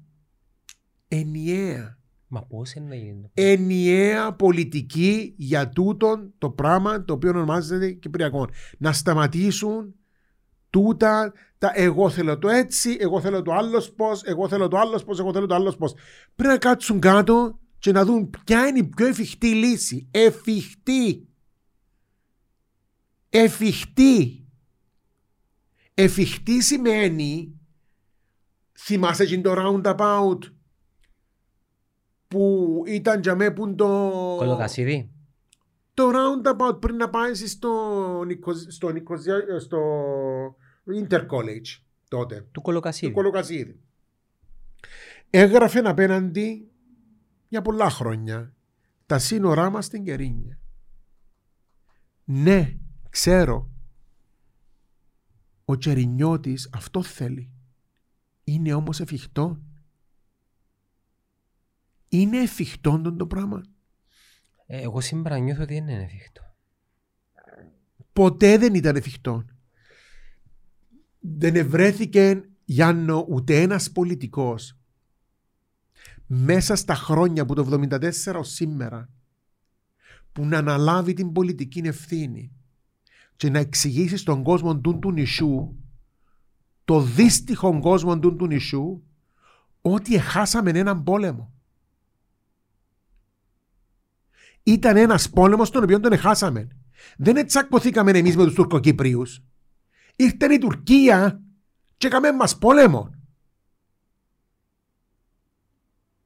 [1.08, 2.01] ενιαία
[2.34, 3.30] Μα πώς είναι να γίνει.
[3.34, 8.48] ενιαία πολιτική για τούτον το πράγμα το οποίο ονομάζεται Κυπριακό.
[8.78, 9.94] Να σταματήσουν
[10.70, 15.04] τούτα τα εγώ θέλω το έτσι, εγώ θέλω το άλλος πώς, εγώ θέλω το άλλος
[15.04, 15.94] πώς, εγώ θέλω το άλλος πώς.
[16.34, 20.08] Πρέπει να κάτσουν κάτω και να δουν ποια είναι η πιο εφικτή λύση.
[20.10, 21.28] Εφικτή.
[23.28, 24.46] Εφικτή.
[25.94, 27.60] Εφικτή σημαίνει
[28.78, 30.38] θυμάσαι εκείνο το roundabout
[32.32, 33.86] που ήταν για με που το...
[34.38, 35.10] Κολοκασίδι.
[35.94, 37.70] Το roundabout πριν να πάει στο,
[38.26, 39.80] Νικο- στο, Νικοζιά- στο
[41.02, 42.36] Intercollege τότε.
[42.40, 43.12] Του Το κολοκασίδι.
[43.12, 43.80] κολοκασίδι.
[45.30, 46.70] Έγραφε απέναντι
[47.48, 48.54] για πολλά χρόνια
[49.06, 50.58] τα σύνορά μας στην Κερίνια.
[52.24, 52.76] Ναι,
[53.10, 53.70] ξέρω.
[55.64, 57.50] Ο Τσερινιώτης αυτό θέλει.
[58.44, 59.60] Είναι όμως εφικτό.
[62.14, 63.62] Είναι εφικτό τον το πράγμα;
[64.66, 66.42] Ε, Εγώ σήμερα νιώθω ότι δεν είναι εφικτό.
[68.12, 69.44] ποτέ δεν ήταν εφικτό.
[71.18, 74.78] Δεν ευρέθηκε Γιάννο ούτε ένας πολιτικός
[76.26, 79.08] μέσα στα χρόνια που το 74 ως σήμερα
[80.32, 82.52] που να αναλάβει την πολιτική ευθύνη
[83.36, 85.76] και να εξηγήσει στον κόσμο του, του νησιού
[86.84, 89.06] το δύστιχο κόσμο του, του νησιού
[89.80, 91.52] ότι χάσαμε έναν πόλεμο.
[94.62, 96.68] Ήταν ένας πόλεμος τον οποίο τον χάσαμε.
[97.16, 99.42] Δεν ετσακωθήκαμε εμείς με τους Τουρκοκύπριους.
[100.16, 101.42] Ήρθε η Τουρκία
[101.96, 103.14] και έκαμε μας πόλεμο.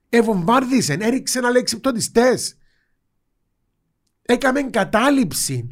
[0.09, 2.57] Εβομβάρδισε, έριξε ένα λέξη πτωτιστές.
[4.23, 5.67] Έκαμε κατάληψη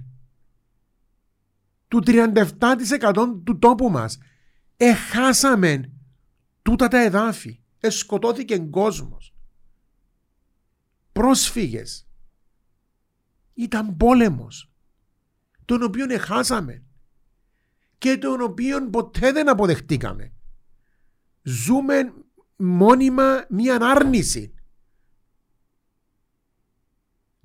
[1.88, 4.18] του 37% του τόπου μας.
[4.76, 5.92] Εχάσαμε
[6.62, 7.60] τούτα τα εδάφη.
[7.80, 9.34] Εσκοτώθηκε κόσμος.
[11.12, 12.08] Πρόσφυγες.
[13.54, 14.70] Ήταν πόλεμος.
[15.64, 16.84] Τον οποίο εχάσαμε.
[17.98, 20.32] Και τον οποίο ποτέ δεν αποδεχτήκαμε.
[21.42, 22.12] Ζούμε
[22.56, 24.54] μόνιμα μία άρνηση.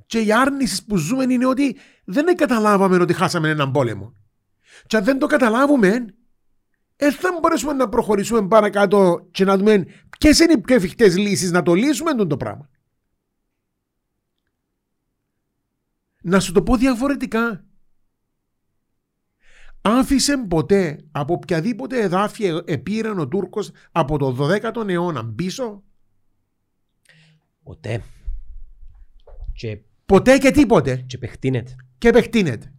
[0.05, 4.15] Και η άρνηση που ζούμε είναι ότι δεν καταλάβαμε ότι χάσαμε έναν πόλεμο.
[4.87, 6.05] Και αν δεν το καταλάβουμε,
[6.95, 9.85] δεν θα μπορέσουμε να προχωρήσουμε παρακάτω και να δούμε
[10.19, 12.69] ποιες είναι οι πιο εφικτές λύσεις να το λύσουμε το πράγμα.
[16.29, 17.63] Να σου το πω διαφορετικά.
[19.81, 25.83] Άφησε ποτέ από οποιαδήποτε εδάφη επήραν ο Τούρκος από το 12ο αιώνα πίσω;
[27.63, 28.03] Ποτέ.
[29.53, 31.03] Και, Ποτέ και τίποτε.
[31.07, 31.75] και παιχτίνεται.
[31.97, 32.73] Και επεκτείνεται.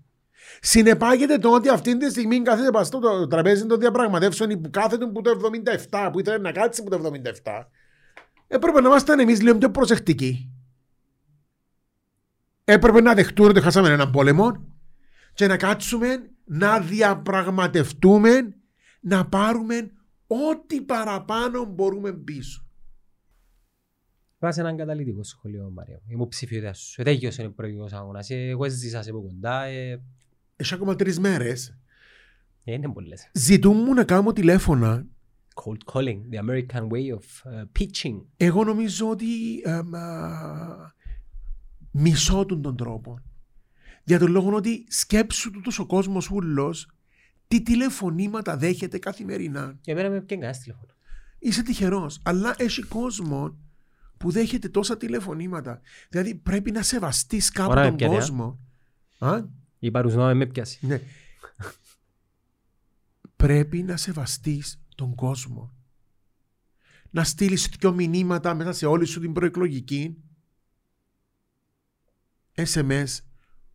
[0.60, 5.20] Συνεπάγεται το ότι αυτή τη στιγμή κάθεται παστό το τραπέζι των διαπραγματεύσεων που κάθεται που
[5.20, 5.30] το
[5.90, 7.10] 77, που ήθελε να κάτσει που το
[7.44, 7.66] 77.
[8.46, 10.59] Έπρεπε να είμαστε εμείς λίγο πιο προσεκτικοί.
[12.72, 14.64] Έπρεπε να δεχτούμε ότι χάσαμε έναν πόλεμο
[15.34, 18.30] και να κάτσουμε να διαπραγματευτούμε
[19.00, 19.90] να πάρουμε
[20.26, 22.64] ό,τι παραπάνω μπορούμε πίσω.
[24.38, 26.00] Βάζει έναν καταλητικό σχολείο, Μαρία.
[26.06, 27.02] Είμαι ψηφιότητα σου.
[27.02, 28.30] Δεν είναι προηγούμενος αγώνας.
[28.30, 29.62] Εγώ έζησα σε από κοντά.
[29.64, 30.02] Ε,
[30.56, 31.78] Έχει ακόμα τρεις μέρες.
[32.64, 33.30] ε, είναι πολλές.
[33.32, 35.06] Ζητούν μου να κάνω τηλέφωνα.
[35.64, 38.22] Cold calling, the American way of uh, pitching.
[38.36, 39.26] Εγώ νομίζω ότι
[39.64, 40.94] εμ, α,
[41.90, 43.20] μισώ τον τον τρόπο.
[44.04, 46.90] Για τον λόγο ότι σκέψου του ο κόσμος ούλος
[47.48, 49.78] τι τηλεφωνήματα δέχεται καθημερινά.
[49.80, 50.92] Για μένα με πιέν κανένας τηλέφωνο.
[51.38, 53.58] Είσαι τυχερός, αλλά έχει κόσμο
[54.16, 55.80] που δέχεται τόσα τηλεφωνήματα.
[56.08, 58.18] Δηλαδή πρέπει να σεβαστείς κάπου Ωραία, τον πιάνει, α.
[58.18, 58.58] κόσμο.
[59.18, 59.40] Α,
[59.78, 60.86] Η παρουσνόμη με πιάσει.
[60.86, 61.00] ναι.
[63.36, 65.74] πρέπει να σεβαστείς τον κόσμο.
[67.10, 70.16] Να στείλεις δυο μηνύματα μέσα σε όλη σου την προεκλογική
[72.66, 73.18] SMS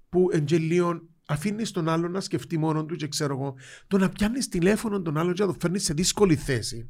[0.09, 3.55] που εγγελίων αφήνεις τον άλλον να σκεφτεί μόνο του και ξέρω εγώ
[3.87, 6.89] το να πιάνεις τηλέφωνο τον άλλον και να το φέρνεις σε δύσκολη θέση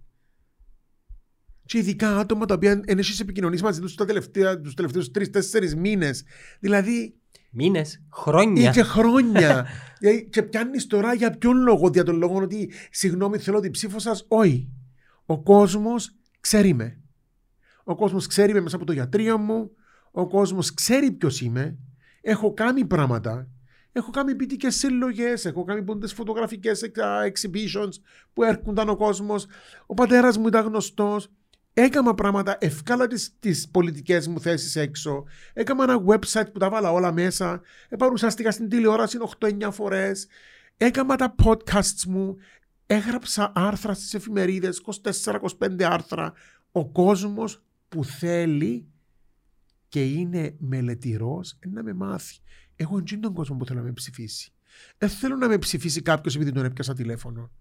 [1.65, 5.75] και ειδικά άτομα τα οποία δεν έχεις επικοινωνήσει μαζί τους τα τελευταία, τους τελευταίους τρεις-τέσσερις
[5.75, 6.23] μήνες
[6.59, 7.19] δηλαδή
[7.57, 8.71] Μήνες, ή χρόνια.
[8.71, 9.67] και χρόνια.
[9.99, 13.99] Δηλαδή, και πιάνεις τώρα για ποιον λόγο, για τον λόγο ότι συγγνώμη, θέλω την ψήφο
[13.99, 14.25] σας.
[14.27, 14.69] Όχι.
[15.25, 17.01] Ο κόσμος ξέρει με.
[17.83, 19.71] Ο κόσμος ξέρει με μέσα από το γιατρείο μου.
[20.17, 21.77] Ο κόσμος ξέρει ποιος είμαι.
[22.21, 23.47] Έχω κάνει πράγματα.
[23.91, 25.45] Έχω κάνει ποιητικές συλλογές.
[25.45, 26.91] Έχω κάνει πόντες φωτογραφικές
[27.31, 27.93] exhibitions
[28.33, 29.45] που έρχονταν ο κόσμος.
[29.85, 31.27] Ο πατέρας μου ήταν γνωστός.
[31.73, 35.23] Έκανα πράγματα, ευκάλα τις, τις πολιτικές μου θέσεις έξω.
[35.53, 37.61] Έκανα ένα website που τα βάλα όλα μέσα.
[37.89, 40.27] Επαρουσιάστηκα στην τηλεόραση 8-9 φορές.
[40.77, 42.37] Έκανα τα podcasts μου.
[42.85, 44.81] Έγραψα άρθρα στις εφημερίδες,
[45.59, 46.33] 24-25 άρθρα.
[46.71, 48.89] Ο κόσμος που θέλει
[49.95, 52.37] και είναι μελετηρός να με μάθει.
[52.75, 54.51] Εγώ είναι τον κόσμο που θέλω να με ψηφίσει.
[54.97, 57.51] Δεν θέλω να με ψηφίσει κάποιος επειδή τον έπιασα τηλέφωνο.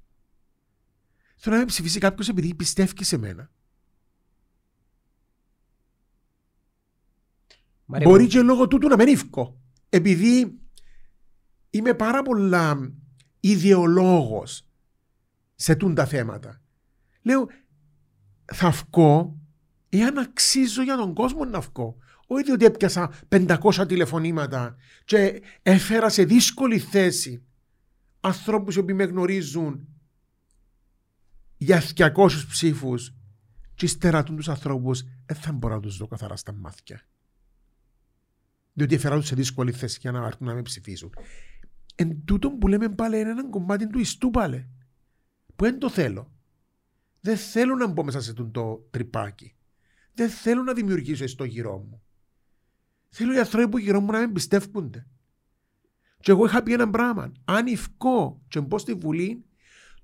[1.36, 3.50] Θέλω να με ψηφίσει κάποιος επειδή πιστεύει σε μένα.
[7.84, 9.60] Μαρία, Μπορεί μου- και λόγω τούτου να μην εύκο.
[9.88, 10.58] Επειδή
[11.70, 12.94] είμαι πάρα πολλά
[13.40, 14.68] ιδεολόγος
[15.54, 16.62] σε τούν τα θέματα.
[17.22, 17.46] Λέω,
[18.52, 19.38] θα βγω
[19.88, 21.96] εάν αξίζω για τον κόσμο να βγω.
[22.26, 27.42] Όχι διότι έπιασα 500 τηλεφωνήματα και έφερα σε δύσκολη θέση
[28.20, 29.88] ανθρώπους οι οποίοι με γνωρίζουν
[31.56, 32.10] για 200
[32.48, 33.14] ψήφους
[33.74, 37.06] και ύστερα τους ανθρώπους δεν θα μπορώ να τους δω καθαρά στα μάτια
[38.74, 41.14] διότι έφερα τους σε δύσκολη θέση για να έρθουν να με ψηφίσουν.
[41.94, 44.68] Εν τούτο που λέμε πάλι είναι ένα κομμάτι του ιστού πάλι.
[45.56, 46.32] Που δεν το θέλω.
[47.20, 49.54] Δεν θέλω να μπω μέσα σε τούτο το τρυπάκι.
[50.14, 52.02] Δεν θέλω να δημιουργήσω στο γύρω μου.
[53.16, 55.06] Θέλω οι άνθρωποι που γύρω μου να με πιστεύονται.
[56.20, 57.32] Και εγώ είχα πει ένα πράγμα.
[57.44, 59.44] Αν ευκώ και μπω στη Βουλή,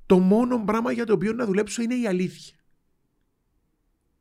[0.07, 2.57] το μόνο πράγμα για το οποίο να δουλέψω είναι η αλήθεια.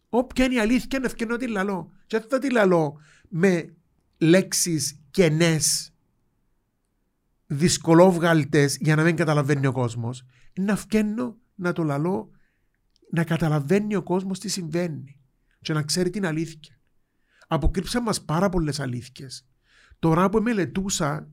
[0.10, 1.92] Όποια είναι η αλήθεια, είναι ευκαινό τη λαλό.
[2.06, 3.00] Και δεν θα τη λαλώ
[3.30, 3.76] με
[4.18, 5.94] λέξεις κενές,
[7.48, 10.26] δυσκολόβγαλτες για να μην καταλαβαίνει ο κόσμος.
[10.54, 12.32] Είναι ευκαινό να το λαλώ,
[13.12, 15.20] να καταλαβαίνει ο κόσμος τι συμβαίνει
[15.62, 16.79] και να ξέρει την αλήθεια.
[17.52, 19.48] Αποκρύψαν μας πάρα πολλές αλήθειες.
[20.00, 21.30] Τώρα που μελετούσα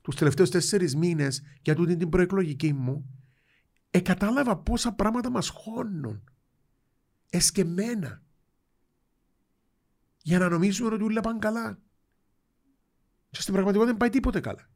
[0.00, 3.20] τους τελευταίους τέσσερις μήνες για τούτη την προεκλογική μου,
[3.90, 6.24] ε, κατάλαβα πόσα πράγματα μας χώνουν.
[7.30, 8.22] Εσκεμμένα.
[10.22, 11.78] Για να νομίζουμε ότι όλα πάνε καλά.
[13.30, 14.70] Και στην πραγματικότητα δεν πάει τίποτε καλά.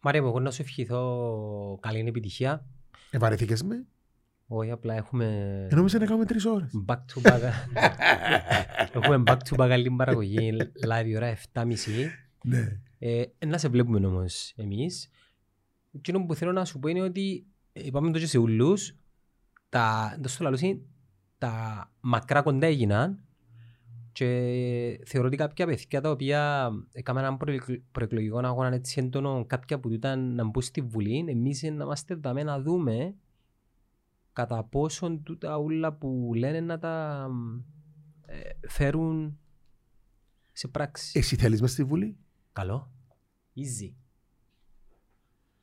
[0.00, 2.66] Μάρια, εγώ να σου ευχηθώ καλή επιτυχία.
[3.10, 3.86] Ευαρεθήκες με.
[4.52, 5.26] Όχι, απλά έχουμε...
[5.70, 6.70] Ενώ να κάνουμε τρεις ώρες.
[6.86, 7.40] Back to back.
[8.94, 10.52] έχουμε back to back άλλη παραγωγή,
[10.86, 11.66] live ώρα 7.30.
[12.44, 12.80] Ναι.
[12.98, 15.10] Ε, να σε βλέπουμε όμως εμείς.
[15.92, 18.96] Εκείνο που θέλω να σου πω είναι ότι είπαμε το και σε ούλους,
[19.68, 20.86] τα, το στο λαλούσι,
[21.38, 23.24] τα μακρά κοντά έγιναν
[24.12, 24.26] και
[25.06, 27.36] θεωρώ ότι κάποια παιδιά τα οποία έκαναν έναν
[27.92, 32.42] προεκλογικό αγώνα έτσι έντονο, κάποια που ήταν να μπουν στη Βουλή, εμείς να είμαστε δάμε
[32.42, 33.14] να δούμε
[34.32, 37.26] κατά πόσον τούτα ούλα που λένε να τα
[38.26, 39.38] ε, φέρουν
[40.52, 41.18] σε πράξη.
[41.18, 42.16] Εσύ θέλεις μες στη Βουλή;
[42.52, 42.92] Καλό.
[43.56, 43.94] Easy.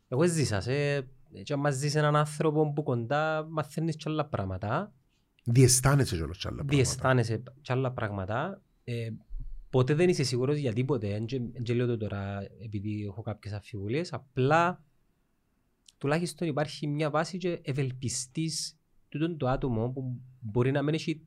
[0.07, 1.02] Εγώ ζήσα σε...
[1.44, 4.94] Και άμα ζεις έναν άνθρωπο που κοντά μαθαίνεις και άλλα πράγματα.
[5.44, 6.68] Διαισθάνεσαι και άλλα πράγματα.
[6.68, 8.61] Διαισθάνεσαι και άλλα πράγματα.
[8.84, 9.10] Ε,
[9.69, 11.26] ποτέ δεν είσαι σίγουρος για τίποτε.
[11.64, 14.14] Δεν λέω το τώρα επειδή έχω κάποιες αφιβολίες.
[14.14, 14.84] Απλά
[15.98, 18.78] τουλάχιστον υπάρχει μια βάση και ευελπιστής
[19.10, 21.22] τούτον το άτομο που μπορεί να μην έχει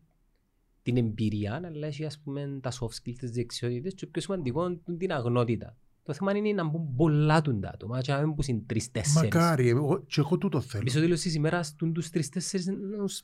[0.82, 5.12] την εμπειρία, αλλά έχει ας πούμε τα soft skills, τις δεξιότητες και πιο σημαντικό την
[5.12, 5.76] αγνότητα.
[6.02, 9.34] Το θέμα είναι να μπουν πολλά του άτομα και να μην μπουν τρεις-τέσσερις.
[9.34, 10.84] Μακάρι, εγώ, και εγώ τούτο θέλω.
[10.84, 13.22] Πίσω τέλος της ημέρας τους τρεις-τέσσερις να τους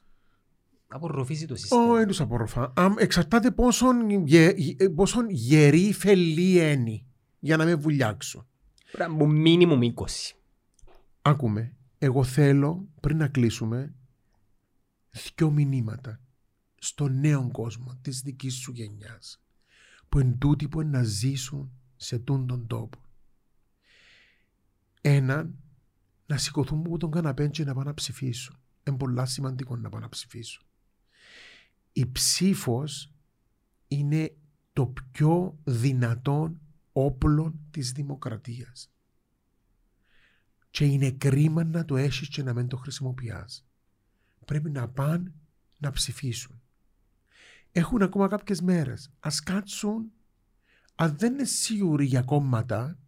[0.88, 1.82] απορροφήσει το σύστημα.
[1.82, 2.72] Όχι, δεν τους απορροφά.
[2.98, 4.54] Εξαρτάται πόσον, γε,
[4.94, 7.02] πόσον γερή φελή είναι
[7.38, 8.46] για να με βουλιάξω.
[8.92, 10.36] Πρέπει να μπουν μίνιμουμ 20.
[11.26, 13.94] Άκουμε, εγώ θέλω πριν να κλείσουμε
[15.10, 16.20] δυο μηνύματα
[16.74, 19.42] στον νέο κόσμο της δικής σου γενιάς
[20.08, 22.98] που εν τούτοι που να ζήσουν σε τούν τον τόπο.
[25.00, 25.58] Έναν,
[26.26, 28.58] να σηκωθούν από τον καναπέ και να πάνε να ψηφίσουν.
[28.86, 30.64] Είναι πολλά σημαντικό να πάνε να ψηφίσουν.
[31.92, 33.12] Η ψήφος
[33.88, 34.36] είναι
[34.72, 36.60] το πιο δυνατόν
[36.92, 38.90] όπλο της δημοκρατίας.
[40.76, 43.66] Και είναι κρίμα να το έχεις και να μην το χρησιμοποιάς.
[44.44, 45.32] Πρέπει να πάνε
[45.78, 46.60] να ψηφίσουν.
[47.72, 49.10] Έχουν ακόμα κάποιες μέρες.
[49.20, 50.12] Ας κάτσουν
[50.94, 52.98] αν δεν είναι σίγουροι για κόμματα,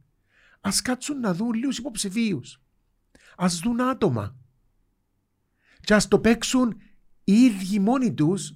[0.60, 2.60] ας κάτσουν να δουν λίγους υποψηφίους.
[3.36, 4.36] Α δουν άτομα.
[5.80, 6.76] Και ας το παίξουν
[7.24, 8.54] οι ίδιοι μόνοι τους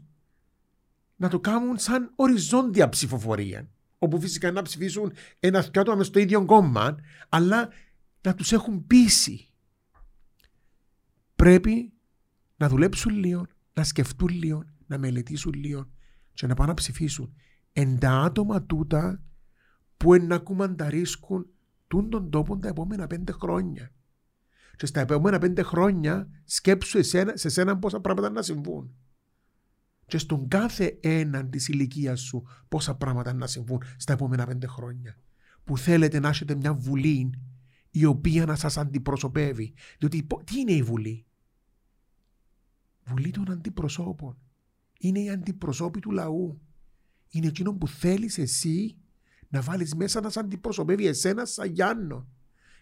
[1.16, 3.68] να το κάνουν σαν οριζόντια ψηφοφορία.
[3.98, 6.96] Όπου φυσικά να ψηφίσουν ένα άτομα μες στο ίδιο κόμμα,
[7.28, 7.68] αλλά
[8.22, 9.48] να τους έχουν πείσει.
[11.36, 11.92] Πρέπει
[12.56, 15.90] να δουλέψουν λίγο, να σκεφτούν λίγο, να μελετήσουν λίγο
[16.34, 17.34] και να πάνε να ψηφίσουν
[17.72, 19.22] εν τα άτομα τούτα
[19.96, 21.46] που να κουμανταρίσκουν
[21.88, 23.92] τούν τον τόπο τα επόμενα πέντε χρόνια.
[24.76, 28.94] Και στα επόμενα πέντε χρόνια σκέψου εσένα, σε σένα πόσα πράγματα να συμβούν.
[30.06, 35.16] Και στον κάθε έναν της ηλικίας σου πόσα πράγματα να συμβούν στα επόμενα πέντε χρόνια.
[35.64, 37.30] Που θέλετε να έχετε μια βουλή
[37.92, 39.74] η οποία να σας αντιπροσωπεύει.
[39.98, 41.26] Διότι τι είναι η βουλή;
[43.04, 44.36] Βουλή των αντιπροσώπων.
[44.98, 46.60] Είναι η αντιπροσώπη του λαού
[47.32, 48.96] είναι εκείνο που θέλεις εσύ
[49.48, 52.28] να βάλεις μέσα να σαν αντιπροσωπεύει εσένα σαν Γιάννο,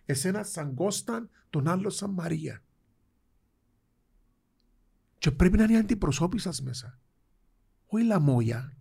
[0.04, 2.62] εσένα σαν Κώσταν, τον άλλο σαν Μαρία.
[5.18, 6.98] Και πρέπει να είναι αντιπροσώπη σας μέσα.
[7.86, 8.76] Όχι λαμόγια.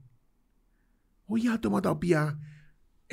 [1.26, 2.40] Όχι άτομα τα οποία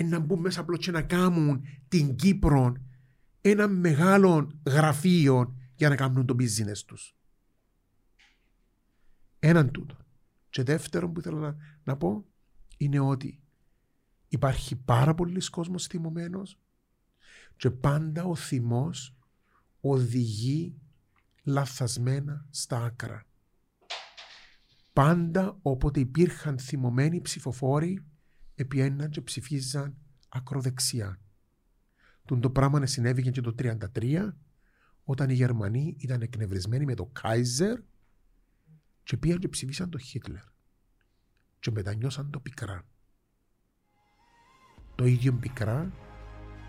[0.05, 2.75] να μπουν μέσα απλώς και να κάνουν την Κύπρο
[3.51, 7.17] ένα μεγάλο γραφείο για να κάνουν το business τους.
[9.39, 9.97] Έναν τούτο.
[10.51, 12.27] Και δεύτερον που θέλω να, να πω
[12.77, 13.41] είναι ότι
[14.29, 16.59] υπάρχει πάρα πολλοί κόσμος θυμωμένος
[17.57, 19.17] και πάντα ο θυμός
[19.81, 20.81] οδηγεί
[21.43, 23.25] λαθασμένα στα άκρα.
[24.93, 28.05] Πάντα όποτε υπήρχαν θυμωμένοι ψηφοφόροι
[28.55, 29.97] επιέναν και ψηφίζαν
[30.29, 31.21] ακροδεξιά.
[32.27, 33.55] Τον το πράγμα συνέβηκε και το
[33.95, 34.29] 1933
[35.05, 37.79] όταν οι Γερμανοί ήταν εκνευρισμένοι με το Κάιζερ
[39.03, 40.43] και πήγαν και ψηφίσαν το Χίτλερ
[41.59, 42.83] και μετανιώσαν το πικρά.
[44.95, 45.93] Το ίδιο πικρά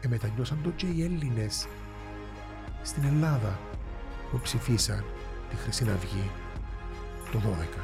[0.07, 1.67] μετανιώσαν το και οι Έλληνες
[2.83, 3.59] στην Ελλάδα
[4.31, 5.03] που ψηφίσαν
[5.49, 6.31] τη Χρυσή Αυγή
[7.31, 7.81] το 12.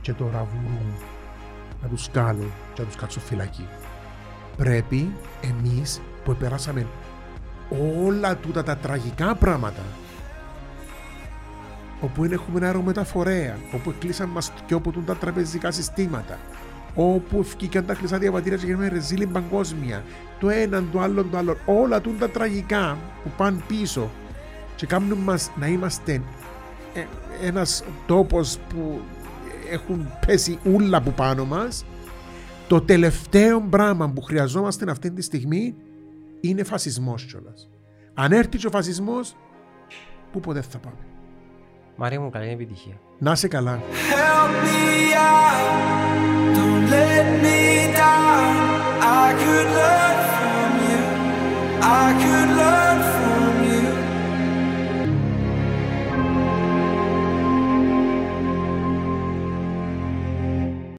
[0.00, 0.94] Και τώρα βουρούν
[1.82, 3.66] να τους κάνουν και να τους κάτσουν φυλακή.
[4.58, 6.86] Πρέπει εμείς που περάσαμε
[8.04, 9.82] όλα τούτα τα τραγικά πράγματα
[12.00, 16.38] όπου έχουμε ένα αερομεταφορέα, όπου κλείσαν μας και όπου τα τραπεζικά συστήματα,
[16.94, 20.04] όπου βγήκαν τα χρυσά διαβατήρια και γίναμε ρεζίλη παγκόσμια,
[20.40, 24.10] το έναν, το άλλο, το άλλο, όλα τα τραγικά που πάνε πίσω
[24.76, 26.22] και κάνουν μας να είμαστε
[26.94, 27.04] ε,
[27.46, 29.00] ένας τόπος που
[29.70, 31.84] έχουν πέσει ούλα από πάνω μας,
[32.68, 35.74] το τελευταίο πράγμα που χρειαζόμαστε αυτή τη στιγμή
[36.40, 37.68] είναι φασισμός κιόλας.
[38.14, 39.36] Αν έρθει ο φασισμός,
[40.32, 40.96] πού ποτέ θα πάμε.
[41.96, 43.00] Μαρία μου, καλή επιτυχία.
[43.18, 43.82] Να είσαι καλά.